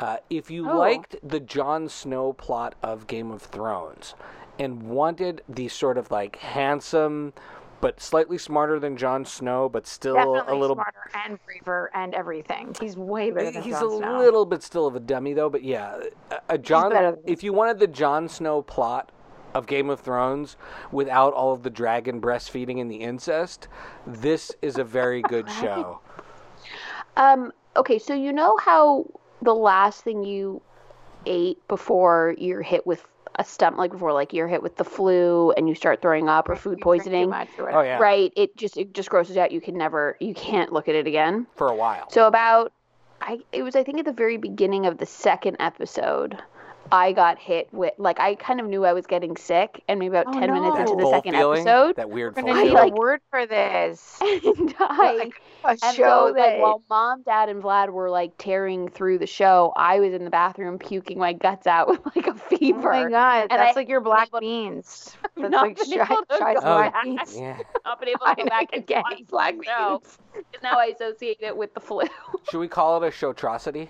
Uh, 0.00 0.16
if 0.30 0.50
you 0.50 0.68
Oh. 0.70 0.76
liked 0.78 1.16
the 1.22 1.40
Jon 1.40 1.88
Snow 1.88 2.32
plot 2.32 2.74
of 2.82 3.06
Game 3.06 3.30
of 3.30 3.42
Thrones 3.42 4.14
and 4.58 4.82
wanted 4.84 5.42
the 5.48 5.68
sort 5.68 5.98
of 5.98 6.10
like 6.10 6.36
handsome, 6.36 7.32
but 7.80 8.00
slightly 8.00 8.38
smarter 8.38 8.78
than 8.80 8.96
Jon 8.96 9.24
Snow, 9.24 9.68
but 9.68 9.86
still 9.86 10.14
Definitely 10.14 10.52
a 10.52 10.56
little. 10.56 10.76
smarter 10.76 11.10
and 11.26 11.38
braver 11.44 11.90
and 11.94 12.14
everything. 12.14 12.74
He's 12.80 12.96
way 12.96 13.30
better 13.30 13.50
than 13.50 13.62
He's 13.62 13.74
Jon 13.78 13.84
a 13.92 13.96
Snow. 13.98 14.18
little 14.18 14.46
bit 14.46 14.62
still 14.62 14.86
of 14.86 14.96
a 14.96 15.00
dummy 15.00 15.34
though, 15.34 15.50
but 15.50 15.62
yeah, 15.62 16.00
a, 16.30 16.54
a 16.54 16.58
John. 16.58 17.16
If 17.26 17.42
you 17.42 17.52
wanted 17.52 17.78
the 17.78 17.86
Jon 17.86 18.28
Snow 18.28 18.62
plot 18.62 19.12
of 19.56 19.66
Game 19.66 19.90
of 19.90 20.00
Thrones 20.00 20.56
without 20.92 21.32
all 21.32 21.52
of 21.52 21.62
the 21.62 21.70
dragon 21.70 22.20
breastfeeding 22.20 22.80
and 22.80 22.90
the 22.90 22.96
incest, 22.96 23.68
this 24.06 24.52
is 24.62 24.76
a 24.76 24.84
very 24.84 25.22
good 25.28 25.50
show. 25.50 26.00
Um, 27.16 27.52
okay, 27.76 27.98
so 27.98 28.14
you 28.14 28.32
know 28.32 28.56
how 28.58 29.06
the 29.42 29.54
last 29.54 30.04
thing 30.04 30.24
you 30.24 30.60
ate 31.24 31.66
before 31.68 32.34
you're 32.38 32.62
hit 32.62 32.86
with 32.86 33.04
a 33.38 33.44
stomach, 33.44 33.78
like 33.78 33.90
before, 33.90 34.12
like 34.12 34.32
you're 34.32 34.48
hit 34.48 34.62
with 34.62 34.76
the 34.76 34.84
flu 34.84 35.52
and 35.52 35.68
you 35.68 35.74
start 35.74 36.00
throwing 36.00 36.28
up 36.28 36.48
or 36.48 36.52
You 36.52 36.58
food 36.58 36.68
drink 36.68 36.80
too 36.80 36.84
poisoning, 36.84 37.30
much 37.30 37.48
or 37.58 37.70
Oh 37.74 37.82
yeah, 37.82 37.98
right? 37.98 38.32
It 38.36 38.56
just 38.56 38.76
it 38.76 38.94
just 38.94 39.10
grosses 39.10 39.36
out. 39.36 39.52
You 39.52 39.60
can 39.60 39.76
never, 39.76 40.16
you 40.20 40.34
can't 40.34 40.72
look 40.72 40.88
at 40.88 40.94
it 40.94 41.06
again. 41.06 41.46
for 41.56 41.68
a 41.68 41.74
while. 41.74 42.10
So 42.10 42.26
about, 42.26 42.72
I 43.20 43.40
it 43.52 43.62
was 43.62 43.76
I 43.76 43.82
think 43.82 43.98
at 43.98 44.04
the 44.04 44.12
very 44.12 44.36
beginning 44.36 44.86
of 44.86 44.98
the 44.98 45.06
second 45.06 45.56
episode. 45.60 46.42
I 46.92 47.12
got 47.12 47.38
hit 47.38 47.68
with 47.72 47.92
like 47.98 48.20
I 48.20 48.34
kind 48.36 48.60
of 48.60 48.66
knew 48.66 48.84
I 48.84 48.92
was 48.92 49.06
getting 49.06 49.36
sick, 49.36 49.82
and 49.88 49.98
maybe 49.98 50.16
about 50.16 50.26
Oh, 50.34 50.38
ten 50.40 50.52
minutes 50.52 50.76
no. 50.78 50.84
that 50.84 50.88
into 50.90 51.04
the 51.04 51.10
second 51.10 51.34
feeling, 51.34 51.60
episode, 51.66 51.96
that 51.96 52.10
weird 52.10 52.36
We're 52.36 52.42
full 52.42 52.48
gonna 52.52 52.60
I, 52.60 52.62
need 52.64 52.68
feeling. 52.70 52.84
like- 52.84 52.92
a 52.92 52.96
word 52.96 53.20
for 53.30 53.46
this. 53.46 54.18
and 54.22 54.74
I 54.78 55.12
Like 55.14 55.42
a 55.64 55.68
And 55.86 55.94
show 55.96 56.28
so, 56.28 56.32
that 56.36 56.52
like, 56.54 56.62
while 56.62 56.82
mom, 56.88 57.22
dad, 57.22 57.48
and 57.48 57.62
Vlad 57.62 57.90
were 57.90 58.08
like 58.10 58.32
tearing 58.38 58.88
through 58.88 59.18
the 59.18 59.26
show, 59.26 59.72
I 59.76 59.98
was 60.00 60.12
in 60.14 60.24
the 60.24 60.30
bathroom 60.30 60.78
puking 60.78 61.18
my 61.18 61.32
guts 61.32 61.66
out 61.66 61.88
with 61.88 62.00
like 62.14 62.26
a 62.26 62.30
oh 62.30 62.34
fever. 62.34 62.92
Oh 62.92 62.92
fever. 62.92 63.04
my 63.04 63.10
god, 63.10 63.40
And 63.50 63.60
that's 63.60 63.76
I 63.76 63.80
like 63.80 63.88
your 63.88 64.00
black 64.00 64.28
able- 64.28 64.40
beans. 64.40 65.16
I've 65.24 65.42
That's 65.42 65.50
not 65.52 65.66
like 65.66 65.76
been 65.76 65.86
shy, 65.86 66.04
able 66.04 66.16
to 66.30 66.36
shy's 66.38 66.54
go 66.56 66.60
black 66.62 66.92
back. 66.92 67.04
beans. 67.04 67.36
Yeah. 67.36 67.58
not 67.84 68.00
been 68.00 68.08
able 68.10 68.26
to 68.26 68.34
go 68.36 68.44
back 68.46 68.68
and 68.72 68.82
again 68.82 69.02
watch 69.10 69.22
black 69.28 69.54
beans. 69.54 70.18
now 70.62 70.78
I 70.78 70.86
associate 70.94 71.38
it 71.40 71.56
with 71.56 71.74
the 71.74 71.80
flu. 71.80 72.02
Should 72.50 72.58
we 72.58 72.68
call 72.68 73.02
it 73.02 73.06
a 73.06 73.10
showtrosity? 73.10 73.88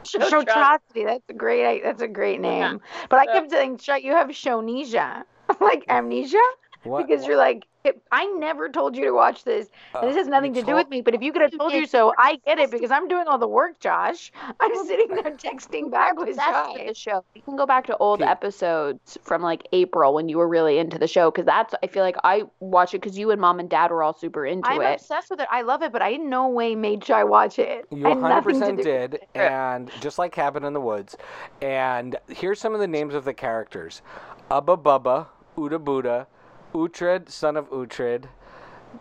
Showtrosity. 0.06 1.04
That's 1.04 1.28
a 1.28 1.32
great. 1.34 1.82
That's 1.82 2.02
a 2.02 2.08
great 2.08 2.40
name. 2.40 2.80
But 3.08 3.18
I 3.20 3.26
kept 3.26 3.50
saying, 3.50 3.78
"Shut." 3.78 4.02
You 4.02 4.12
have 4.12 4.28
shownesia, 4.28 5.24
like 5.60 5.84
amnesia, 5.88 6.38
What? 6.84 7.06
because 7.06 7.26
you're 7.26 7.36
like, 7.36 7.66
I 8.12 8.26
never 8.38 8.68
told 8.68 8.94
you 8.96 9.04
to 9.06 9.12
watch 9.12 9.44
this. 9.44 9.68
And 9.94 10.08
this 10.08 10.14
Uh, 10.16 10.18
has 10.18 10.28
nothing 10.28 10.54
you 10.54 10.60
to 10.60 10.66
do 10.66 10.74
with 10.74 10.88
me. 10.88 11.00
But 11.00 11.14
if 11.14 11.22
you 11.22 11.32
could 11.32 11.42
have 11.42 11.56
told 11.56 11.72
you 11.72 11.86
so, 11.86 12.12
I 12.18 12.36
get 12.46 12.58
it 12.58 12.70
because 12.70 12.90
I'm 12.90 13.08
doing 13.08 13.26
all 13.26 13.38
the 13.38 13.48
work, 13.48 13.80
Josh. 13.80 14.30
I'm 14.60 14.74
sitting 14.84 15.08
there 15.08 15.34
texting 15.36 15.90
back 15.90 16.18
with 16.18 16.36
Josh. 16.36 16.76
the 16.86 16.94
show. 16.94 17.24
You 17.34 17.42
can 17.42 17.56
go 17.56 17.66
back 17.66 17.86
to 17.86 17.96
old 17.96 18.20
Okay. 18.22 18.30
episodes 18.30 19.16
from 19.22 19.40
like 19.42 19.66
April 19.72 20.12
when 20.12 20.28
you 20.28 20.36
were 20.38 20.48
really 20.48 20.78
into 20.78 20.98
the 20.98 21.06
show 21.08 21.30
because 21.30 21.46
that's 21.46 21.74
I 21.82 21.86
feel 21.86 22.02
like 22.02 22.16
I 22.22 22.42
watch 22.60 22.92
it 22.94 23.00
because 23.00 23.18
you 23.18 23.30
and 23.30 23.40
mom 23.40 23.60
and 23.60 23.70
dad 23.70 23.90
were 23.90 24.02
all 24.02 24.12
super 24.12 24.44
into 24.44 24.68
it. 24.68 24.72
I'm 24.72 24.82
obsessed 24.94 25.30
with 25.30 25.40
it. 25.40 25.48
I 25.50 25.62
love 25.62 25.82
it, 25.82 25.92
but 25.92 26.02
I 26.02 26.10
in 26.10 26.28
no 26.28 26.48
way 26.48 26.74
made 26.74 27.04
Shy 27.04 27.24
watch 27.24 27.58
it. 27.58 27.86
You 27.90 28.06
I 28.06 28.10
had 28.10 28.18
nothing 28.18 28.60
to 28.60 28.66
100% 28.66 28.82
did, 28.82 29.20
and 29.34 29.90
just 30.00 30.18
like 30.18 30.32
Cabin 30.32 30.64
in 30.64 30.72
the 30.74 30.80
Woods. 30.80 31.16
And 31.62 32.16
here's 32.28 32.60
some 32.60 32.74
of 32.74 32.80
the 32.80 32.88
names 32.88 33.14
of 33.14 33.24
the 33.24 33.34
characters 33.34 34.02
Ubba 34.50 34.76
Bubba, 34.82 35.26
Uda 35.56 35.82
Buddha, 35.82 36.26
Uhtred, 36.72 37.28
son 37.28 37.56
of 37.56 37.70
Uhtred. 37.70 38.26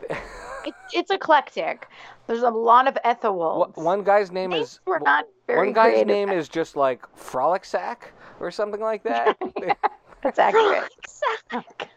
It, 0.10 0.74
it's 0.94 1.12
eclectic. 1.12 1.88
There's 2.28 2.44
a 2.44 2.50
lot 2.50 2.88
of 2.88 2.98
Ethelwolds. 3.06 3.78
One 3.78 4.04
guy's 4.04 4.32
name 4.32 4.52
Names 4.52 4.74
is. 4.74 4.80
were 4.86 5.00
not 5.00 5.26
very 5.48 5.68
One 5.68 5.74
guy's 5.74 6.06
name 6.06 6.30
is 6.30 6.50
just 6.50 6.76
like 6.76 7.06
Frolic 7.16 7.66
Sack 7.66 8.12
or 8.40 8.52
something 8.52 8.82
like 8.82 9.04
that. 9.04 9.38
That's 10.22 10.40
accurate. 10.40 10.92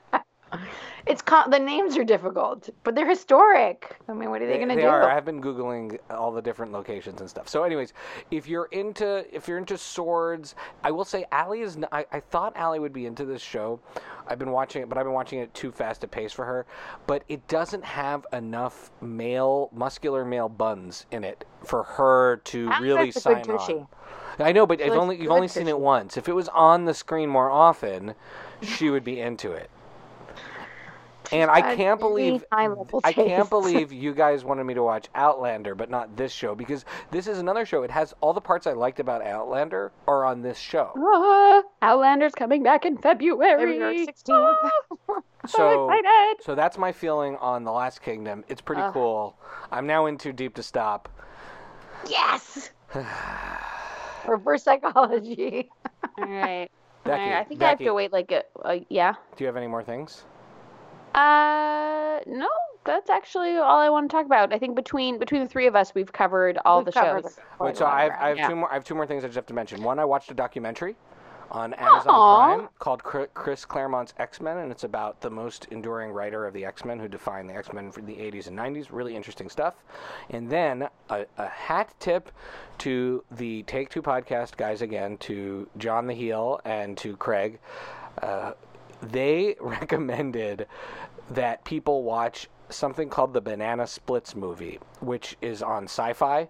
It's 1.05 1.21
con- 1.21 1.51
the 1.51 1.59
names 1.59 1.97
are 1.97 2.05
difficult, 2.05 2.71
but 2.85 2.95
they're 2.95 3.09
historic. 3.09 3.97
I 4.09 4.13
mean, 4.13 4.31
what 4.31 4.41
are 4.41 4.47
they, 4.47 4.57
going 4.57 4.69
to 4.69 4.77
they 4.77 4.83
do? 4.83 4.89
are. 4.89 5.11
I've 5.11 5.25
been 5.25 5.43
googling 5.43 5.99
all 6.11 6.31
the 6.31 6.43
different 6.43 6.73
locations 6.73 7.21
and 7.21 7.29
stuff. 7.29 7.49
So, 7.49 7.65
anyways, 7.65 7.93
if 8.31 8.47
you're 8.47 8.67
into 8.67 9.25
if 9.35 9.49
you're 9.49 9.59
into 9.59 9.77
swords, 9.77 10.55
I 10.85 10.91
will 10.91 11.05
say 11.05 11.25
Allie 11.33 11.63
is. 11.63 11.77
I 11.91 12.21
thought 12.31 12.57
Allie 12.57 12.79
would 12.79 12.93
be 12.93 13.07
into 13.07 13.25
this 13.25 13.43
show. 13.43 13.81
I've 14.29 14.39
been 14.39 14.53
watching 14.53 14.83
it, 14.83 14.89
but 14.89 14.99
I've 14.99 15.05
been 15.05 15.13
watching 15.13 15.41
it 15.41 15.53
too 15.55 15.73
fast 15.73 16.05
a 16.05 16.09
pace 16.09 16.33
for 16.33 16.45
her. 16.45 16.67
But 17.07 17.25
it 17.29 17.47
doesn't 17.49 17.85
have 17.85 18.27
enough 18.33 18.91
male, 19.01 19.69
muscular 19.73 20.25
male 20.25 20.49
buns 20.49 21.07
in 21.11 21.25
it 21.25 21.45
for 21.65 21.83
her 21.83 22.37
to 22.45 22.69
Alex 22.69 22.81
really 22.81 23.11
sign 23.11 23.51
on. 23.51 23.89
I 24.39 24.53
know, 24.53 24.67
but 24.67 24.81
I've 24.81 24.93
only 24.93 25.21
you've 25.21 25.31
only 25.31 25.49
seen 25.49 25.69
it 25.69 25.79
once. 25.79 26.17
If 26.17 26.29
it 26.29 26.35
was 26.35 26.49
on 26.49 26.85
the 26.85 26.95
screen 26.95 27.29
more 27.29 27.51
often, 27.51 28.15
she 28.63 28.91
would 28.91 29.05
be 29.05 29.21
into 29.21 29.53
it. 29.53 29.71
And 31.33 31.51
I 31.51 31.75
can't 31.75 32.01
really 32.01 32.31
believe 32.31 32.45
high-level 32.53 33.01
I 33.05 33.13
can't 33.13 33.49
believe 33.49 33.93
you 33.93 34.13
guys 34.15 34.45
wanted 34.45 34.65
me 34.65 34.75
to 34.75 34.83
watch 34.83 35.09
Outlander, 35.15 35.75
but 35.75 35.89
not 35.91 36.17
this 36.17 36.33
show 36.33 36.55
because 36.55 36.85
this 37.11 37.27
is 37.27 37.39
another 37.39 37.65
show. 37.65 37.83
It 37.83 37.91
has 37.91 38.15
all 38.21 38.33
the 38.33 38.41
parts 38.41 38.67
I 38.67 38.73
liked 38.73 39.01
about 39.01 39.23
Outlander 39.23 39.93
are 40.07 40.25
on 40.25 40.43
this 40.43 40.59
show. 40.59 40.93
Ah, 40.97 41.63
Outlander's 41.83 42.35
coming 42.35 42.63
back 42.63 42.85
in 42.85 42.99
February. 42.99 43.59
February 43.79 44.07
16th. 44.07 44.25
so 44.27 44.71
So 45.49 45.91
excited. 45.91 46.45
so 46.45 46.55
that's 46.55 46.79
my 46.79 46.93
feeling 46.93 47.37
on 47.37 47.65
The 47.65 47.73
Last 47.73 48.03
Kingdom. 48.03 48.45
It's 48.49 48.61
pretty 48.61 48.83
Ugh. 48.83 48.93
cool. 48.93 49.37
I'm 49.73 49.87
now 49.87 50.07
in 50.07 50.19
too 50.19 50.33
deep 50.33 50.55
to 50.57 50.63
stop. 50.63 51.09
yes. 52.09 52.71
Reverse 54.29 54.63
psychology. 54.63 55.69
All 56.19 56.25
right. 56.27 56.69
Becky, 57.05 57.21
All 57.21 57.29
right, 57.31 57.41
I 57.41 57.45
think 57.45 57.63
I 57.63 57.71
have 57.71 57.79
to 57.79 57.93
wait 57.95 58.13
like 58.13 58.31
a, 58.31 58.45
a 58.65 58.87
yeah. 58.89 59.15
do 59.37 59.43
you 59.43 59.47
have 59.47 59.57
any 59.57 59.67
more 59.67 59.83
things? 59.83 60.23
Uh, 61.15 62.21
no, 62.27 62.49
that's 62.85 63.11
actually 63.11 63.57
all 63.57 63.79
I 63.79 63.89
want 63.91 64.11
to 64.11 64.17
talk 64.17 64.27
about. 64.27 64.53
I 64.53 64.59
think 64.59 64.77
between 64.77 65.19
between 65.19 65.43
the 65.43 65.49
three 65.49 65.67
of 65.67 65.77
us, 65.77 65.95
we've 65.95 66.13
covered 66.13 66.59
all 66.65 66.79
We've 66.79 66.87
the 66.87 66.93
covered 66.93 67.25
shows. 67.25 67.39
quite 67.57 67.67
Wait, 67.67 67.77
so 67.77 67.87
I 67.87 68.05
have. 68.05 68.13
I 68.21 68.29
have 68.29 68.39
yeah. 68.39 68.49
two 68.49 68.57
more. 68.57 68.71
I 68.71 68.75
have 68.75 68.85
two 68.85 68.95
more 68.95 69.07
things 69.07 69.25
I 69.25 69.29
just 69.29 69.37
have 69.37 69.47
to 69.47 69.55
mention. 69.55 69.83
One, 69.83 69.99
I 69.99 70.05
watched 70.05 70.31
a 70.31 70.35
documentary 70.35 70.97
on 71.53 71.75
Amazon 71.75 72.15
Aw. 72.15 72.55
Prime 72.55 72.69
called 72.79 73.03
Chris 73.03 73.65
Claremont's 73.67 74.15
X 74.19 74.41
Men, 74.41 74.59
and 74.59 74.73
it's 74.73 74.85
about 74.85 75.21
the 75.21 75.31
most 75.31 75.67
enduring 75.71 76.11
writer 76.11 76.47
of 76.47 76.55
the 76.55 76.65
X 76.65 76.85
Men 76.85 76.99
who 76.99 77.09
defined 77.09 77.49
the 77.49 77.55
X 77.55 77.73
Men 77.73 77.93
for 77.93 78.01
the 78.01 78.15
80s 78.15 78.49
and 78.49 78.59
90s. 78.59 78.87
Really 78.91 79.15
interesting 79.15 79.49
stuff. 79.49 79.75
And 80.31 80.51
then 80.51 80.89
a, 81.11 81.27
a 81.37 81.47
hat 81.47 81.95
tip 82.01 82.33
to 82.79 83.23
the 83.31 83.63
Take 83.65 83.91
Two 83.91 84.03
podcast 84.03 84.57
guys 84.57 84.83
again, 84.83 85.19
to 85.19 85.69
John 85.77 86.07
the 86.07 86.15
Heel 86.15 86.61
and 86.65 86.97
to 86.99 87.17
Craig. 87.17 87.59
Uh, 88.23 88.53
they 89.03 89.57
recommended 89.61 90.67
that 91.31 91.65
people 91.65 92.03
watch 92.03 92.49
something 92.71 93.09
called 93.09 93.35
the 93.35 93.41
Banana 93.41 93.87
Splits 93.87 94.35
movie, 94.35 94.79
which 95.01 95.37
is 95.43 95.63
on 95.63 95.85
Sci-Fi, 95.85 96.49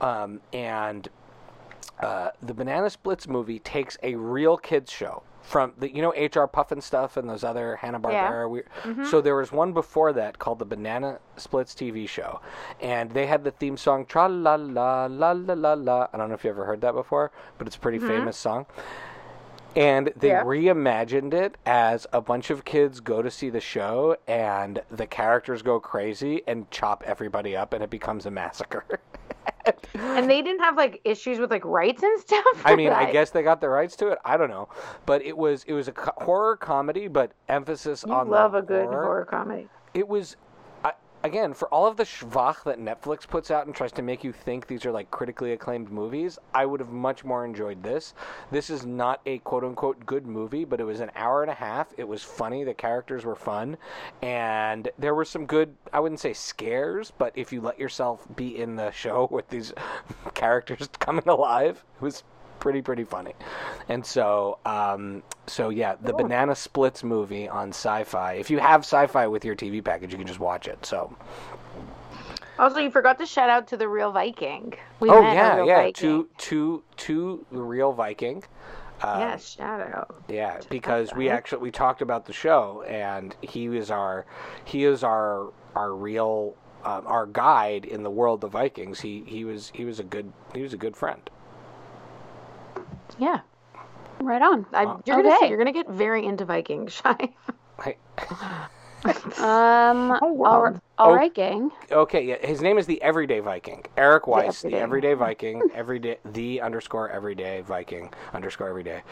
um, 0.00 0.40
and 0.52 1.08
uh, 2.00 2.30
the 2.42 2.52
Banana 2.54 2.90
Splits 2.90 3.28
movie 3.28 3.58
takes 3.60 3.96
a 4.02 4.14
real 4.14 4.56
kids 4.56 4.92
show 4.92 5.22
from 5.42 5.74
the 5.78 5.94
you 5.94 6.00
know 6.00 6.10
HR 6.10 6.46
Pufnstuf 6.48 7.16
and 7.18 7.28
those 7.28 7.44
other 7.44 7.76
Hanna 7.76 8.00
Barbera. 8.00 8.48
We, 8.48 8.62
So 9.04 9.20
there 9.20 9.36
was 9.36 9.52
one 9.52 9.72
before 9.72 10.12
that 10.14 10.38
called 10.38 10.58
the 10.58 10.64
Banana 10.64 11.18
Splits 11.36 11.74
TV 11.74 12.08
show, 12.08 12.40
and 12.80 13.10
they 13.10 13.26
had 13.26 13.44
the 13.44 13.50
theme 13.50 13.76
song 13.76 14.06
"Tra 14.06 14.28
la 14.28 14.54
la 14.54 15.06
la 15.06 15.32
la 15.32 15.54
la 15.54 15.74
la." 15.74 16.08
I 16.12 16.16
don't 16.16 16.28
know 16.28 16.34
if 16.34 16.44
you 16.44 16.50
ever 16.50 16.64
heard 16.64 16.80
that 16.80 16.94
before, 16.94 17.30
but 17.58 17.66
it's 17.66 17.76
a 17.76 17.80
pretty 17.80 17.98
famous 17.98 18.36
song. 18.36 18.66
And 19.76 20.12
they 20.16 20.28
Yeah. 20.28 20.44
reimagined 20.44 21.34
it 21.34 21.56
as 21.66 22.06
a 22.12 22.20
bunch 22.20 22.50
of 22.50 22.64
kids 22.64 23.00
go 23.00 23.22
to 23.22 23.30
see 23.30 23.50
the 23.50 23.60
show, 23.60 24.16
and 24.28 24.82
the 24.90 25.06
characters 25.06 25.62
go 25.62 25.80
crazy 25.80 26.42
and 26.46 26.70
chop 26.70 27.02
everybody 27.06 27.56
up, 27.56 27.72
and 27.72 27.82
it 27.82 27.90
becomes 27.90 28.26
a 28.26 28.30
massacre. 28.30 28.84
And 29.94 30.28
they 30.28 30.42
didn't 30.42 30.60
have 30.60 30.76
like 30.76 31.00
issues 31.04 31.38
with 31.38 31.50
like 31.50 31.64
rights 31.64 32.02
and 32.02 32.20
stuff. 32.20 32.44
I 32.66 32.76
mean, 32.76 32.90
I 32.90 33.10
guess 33.10 33.30
they 33.30 33.42
got 33.42 33.62
the 33.62 33.68
rights 33.70 33.96
to 33.96 34.08
it. 34.08 34.18
I 34.22 34.36
don't 34.36 34.50
know, 34.50 34.68
but 35.06 35.22
it 35.22 35.36
was 35.38 35.64
it 35.64 35.72
was 35.72 35.88
a 35.88 35.92
co- 35.92 36.12
horror 36.22 36.56
comedy, 36.58 37.08
but 37.08 37.32
emphasis 37.48 38.04
you 38.06 38.12
on 38.12 38.28
love 38.28 38.52
the 38.52 38.58
a 38.58 38.62
good 38.62 38.84
horror. 38.86 39.04
horror 39.04 39.24
comedy. 39.24 39.68
It 39.94 40.06
was. 40.06 40.36
Again, 41.24 41.54
for 41.54 41.68
all 41.68 41.86
of 41.86 41.96
the 41.96 42.04
schwach 42.04 42.64
that 42.64 42.78
Netflix 42.78 43.26
puts 43.26 43.50
out 43.50 43.64
and 43.64 43.74
tries 43.74 43.92
to 43.92 44.02
make 44.02 44.22
you 44.24 44.30
think 44.30 44.66
these 44.66 44.84
are 44.84 44.92
like 44.92 45.10
critically 45.10 45.52
acclaimed 45.52 45.90
movies, 45.90 46.38
I 46.52 46.66
would 46.66 46.80
have 46.80 46.90
much 46.90 47.24
more 47.24 47.46
enjoyed 47.46 47.82
this. 47.82 48.12
This 48.50 48.68
is 48.68 48.84
not 48.84 49.22
a 49.24 49.38
quote 49.38 49.64
unquote 49.64 50.04
good 50.04 50.26
movie, 50.26 50.66
but 50.66 50.80
it 50.80 50.84
was 50.84 51.00
an 51.00 51.10
hour 51.16 51.40
and 51.40 51.50
a 51.50 51.54
half. 51.54 51.88
It 51.96 52.06
was 52.06 52.22
funny. 52.22 52.62
The 52.62 52.74
characters 52.74 53.24
were 53.24 53.34
fun, 53.34 53.78
and 54.20 54.90
there 54.98 55.14
were 55.14 55.24
some 55.24 55.46
good. 55.46 55.74
I 55.94 56.00
wouldn't 56.00 56.20
say 56.20 56.34
scares, 56.34 57.10
but 57.16 57.32
if 57.34 57.54
you 57.54 57.62
let 57.62 57.78
yourself 57.78 58.26
be 58.36 58.58
in 58.58 58.76
the 58.76 58.90
show 58.90 59.26
with 59.30 59.48
these 59.48 59.72
characters 60.34 60.90
coming 60.98 61.26
alive, 61.26 61.82
it 61.96 62.02
was 62.02 62.22
pretty 62.64 62.80
pretty 62.80 63.04
funny. 63.04 63.34
And 63.90 64.04
so 64.04 64.58
um, 64.64 65.22
so 65.46 65.68
yeah, 65.68 65.96
the 66.00 66.14
Banana 66.14 66.54
Splits 66.54 67.04
movie 67.04 67.46
on 67.46 67.68
Sci-Fi. 67.68 68.32
If 68.34 68.48
you 68.48 68.58
have 68.58 68.80
Sci-Fi 68.80 69.26
with 69.26 69.44
your 69.44 69.54
TV 69.54 69.84
package, 69.84 70.12
you 70.12 70.16
can 70.16 70.26
just 70.26 70.40
watch 70.40 70.66
it. 70.66 70.84
So 70.86 71.14
Also, 72.58 72.78
you 72.80 72.90
forgot 72.90 73.18
to 73.18 73.26
shout 73.26 73.50
out 73.50 73.68
to 73.68 73.76
the 73.76 73.86
real 73.86 74.12
Viking. 74.12 74.72
We 74.98 75.10
oh 75.10 75.20
yeah 75.20 75.62
yeah 75.62 75.76
Viking. 75.82 75.92
to 75.94 76.28
to 76.38 76.82
to 76.96 77.46
the 77.52 77.60
real 77.60 77.92
Viking. 77.92 78.42
Um, 79.02 79.20
yes, 79.20 79.46
shout 79.46 79.82
out. 79.82 80.24
Yeah, 80.28 80.60
because 80.70 81.12
we 81.12 81.28
actually 81.28 81.60
we 81.60 81.70
talked 81.70 82.00
about 82.00 82.24
the 82.24 82.32
show, 82.32 82.82
and 82.88 83.36
he 83.42 83.68
was 83.68 83.90
our 83.90 84.24
he 84.64 84.84
is 84.84 85.04
our 85.04 85.52
our 85.76 85.94
real 85.94 86.54
um, 86.86 87.06
our 87.06 87.26
guide 87.26 87.84
in 87.84 88.02
the 88.02 88.10
world 88.10 88.42
of 88.42 88.52
Vikings. 88.52 89.00
He 89.00 89.22
he 89.26 89.44
was 89.44 89.70
he 89.74 89.84
was 89.84 90.00
a 90.00 90.04
good 90.04 90.32
he 90.54 90.62
was 90.62 90.72
a 90.72 90.78
good 90.78 90.96
friend. 90.96 91.28
Yeah, 93.18 93.40
Right 94.20 94.40
on. 94.42 94.64
I, 94.72 94.84
Wow. 94.84 95.02
you're 95.04 95.22
gonna 95.22 95.36
see, 95.40 95.48
you're 95.48 95.58
gonna 95.58 95.72
get 95.72 95.88
very 95.88 96.24
into 96.24 96.44
Viking 96.44 96.86
shy. 96.88 97.30
Hey, 97.82 97.96
Um, 99.38 100.12
Oh, 100.12 100.18
all, 100.22 100.34
world. 100.34 100.80
all 100.96 101.10
Oh. 101.10 101.14
right, 101.14 101.34
gang. 101.34 101.70
okay, 101.92 102.24
yeah, 102.24 102.36
his 102.46 102.62
name 102.62 102.78
is 102.78 102.86
the 102.86 103.02
Everyday 103.02 103.40
Viking, 103.40 103.84
Eric 103.98 104.26
Weiss, 104.26 104.62
the 104.62 104.68
Everyday. 104.68 104.80
Everyday 104.82 105.14
Viking, 105.26 105.62
everyday 105.74 106.16
the 106.24 106.60
underscore 106.62 107.10
Everyday 107.10 107.60
Viking 107.62 108.10
underscore 108.32 108.68
Everyday 108.68 109.02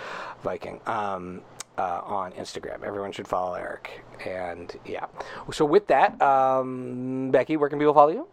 Viking. 0.42 0.80
Um, 0.86 1.42
uh, 1.78 2.00
on 2.04 2.32
Instagram, 2.32 2.82
everyone 2.84 3.12
should 3.12 3.26
follow 3.28 3.54
Eric, 3.54 4.02
and 4.26 4.74
yeah. 4.86 5.06
So 5.52 5.64
with 5.64 5.86
that, 5.88 6.20
um, 6.22 7.30
Becky, 7.30 7.56
where 7.56 7.68
can 7.68 7.78
people 7.78 7.94
follow 7.94 8.10
you? 8.12 8.28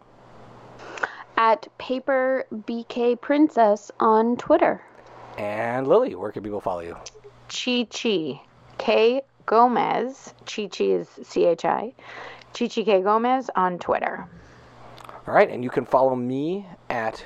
At 1.36 1.66
Paper 1.78 2.44
BK 2.52 3.20
Princess 3.20 3.90
on 3.98 4.36
Twitter. 4.36 4.82
And 5.38 5.86
Lily, 5.86 6.14
where 6.14 6.32
can 6.32 6.42
people 6.42 6.60
follow 6.60 6.80
you? 6.80 6.96
Chi 7.48 7.86
Chi 7.90 8.40
K 8.78 9.22
Gomez. 9.46 10.34
Chi 10.46 10.68
Chi 10.68 10.84
is 10.84 11.08
C 11.22 11.44
H 11.46 11.64
I. 11.64 11.92
Chi 12.56 12.68
Chi 12.68 12.82
K 12.82 13.02
Gomez 13.02 13.50
on 13.56 13.78
Twitter. 13.78 14.26
All 15.26 15.34
right, 15.34 15.50
and 15.50 15.62
you 15.62 15.70
can 15.70 15.84
follow 15.84 16.16
me 16.16 16.66
at 16.88 17.24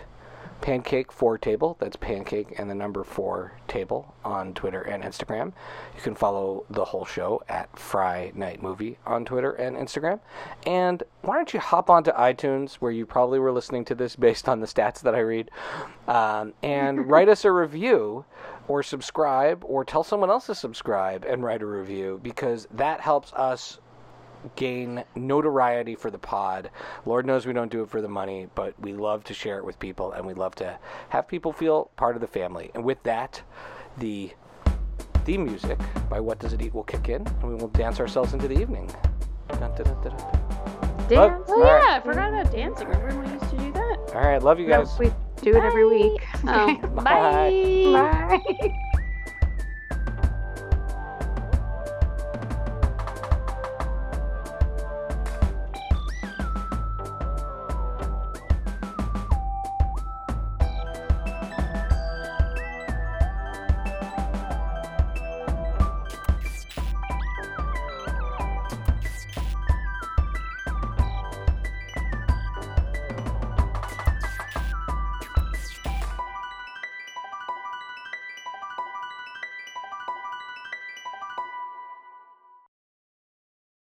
Pancake 0.65 1.13
Four 1.13 1.37
Table. 1.37 1.77
That's 1.79 1.95
Pancake 1.97 2.59
and 2.59 2.71
the 2.71 2.75
number 2.75 3.05
four 3.05 3.53
table 3.69 4.15
on 4.25 4.55
Twitter 4.55 4.81
and 4.81 5.05
Instagram. 5.05 5.53
You 5.95 6.01
can 6.01 6.15
follow 6.15 6.65
the 6.71 6.87
whole 6.87 7.05
show 7.05 7.43
at 7.51 7.79
Fry 7.79 8.33
Night 8.35 8.63
Movie 8.63 8.97
on 9.05 9.27
Twitter 9.27 9.53
and 9.53 9.77
Instagram. 9.77 10.21
And 10.67 11.03
why 11.21 11.37
don't 11.37 11.53
you 11.53 11.61
hop 11.61 11.91
onto 11.91 12.13
iTunes, 12.13 12.77
where 12.77 12.91
you 12.91 13.05
probably 13.05 13.39
were 13.41 13.53
listening 13.53 13.85
to 13.85 13.95
this 13.95 14.17
based 14.27 14.49
on 14.49 14.61
the 14.61 14.67
stats 14.67 15.03
that 15.03 15.15
I 15.15 15.19
read, 15.19 15.51
um, 16.09 16.55
and 16.63 17.07
write 17.11 17.29
us 17.29 17.45
a 17.45 17.53
review. 17.53 18.25
Or 18.67 18.83
subscribe, 18.83 19.63
or 19.67 19.85
tell 19.85 20.03
someone 20.03 20.31
else 20.31 20.47
to 20.47 20.55
subscribe 20.55 21.27
and 21.27 21.45
write 21.45 21.61
a 21.61 21.67
review 21.67 22.19
because 22.23 22.67
that 22.71 23.03
helps 23.03 23.31
us 23.35 23.79
gain 24.57 25.05
notoriety 25.15 25.95
for 25.95 26.11
the 26.11 26.19
pod. 26.19 26.71
Lord 27.07 27.27
knows 27.27 27.47
we 27.47 27.53
don't 27.53 27.71
do 27.71 27.83
it 27.83 27.91
for 27.91 28.01
the 28.01 28.09
money, 28.09 28.49
but 28.55 28.79
we 28.81 28.93
love 28.93 29.25
to 29.25 29.35
share 29.35 29.59
it 29.59 29.65
with 29.65 29.79
people 29.79 30.13
and 30.13 30.25
we 30.27 30.35
love 30.35 30.55
to 30.57 30.79
have 31.11 31.27
people 31.29 31.53
feel 31.53 31.91
part 31.97 32.15
of 32.15 32.21
the 32.21 32.27
family. 32.29 32.71
And 32.75 32.85
with 32.85 33.03
that, 33.05 33.41
the 33.99 34.33
theme 35.25 35.45
music 35.45 35.79
by 36.11 36.21
What 36.21 36.39
Does 36.39 36.53
It 36.53 36.61
Eat 36.63 36.75
will 36.75 36.83
kick 36.85 37.09
in 37.09 37.27
and 37.27 37.43
we 37.49 37.55
will 37.55 37.69
dance 37.69 38.01
ourselves 38.01 38.33
into 38.35 38.49
the 38.49 38.61
evening. 38.61 38.91
Dun, 39.49 39.61
dun, 39.61 39.73
dun, 39.75 39.85
dun, 40.03 40.17
dun. 40.17 40.41
Dance. 41.09 41.45
Oh, 41.49 41.55
All 41.55 41.61
right. 41.61 41.83
yeah, 41.87 41.97
I 41.97 42.01
forgot 42.01 42.29
about 42.33 42.51
dancing. 42.53 42.89
Remember 42.89 43.09
when 43.21 43.27
we 43.27 43.33
used 43.39 43.51
to 43.51 43.57
do 43.59 43.73
that? 43.73 43.99
All 44.15 44.21
right, 44.23 44.43
love 44.43 44.59
you 44.59 44.67
No, 44.69 44.85
guys. 44.85 44.99
we 44.99 45.13
do 45.43 45.51
it 45.57 45.63
every 45.63 45.85
week. 45.87 46.23
Oh, 46.47 46.77
Bye. 46.77 47.91
Bye. 47.93 48.81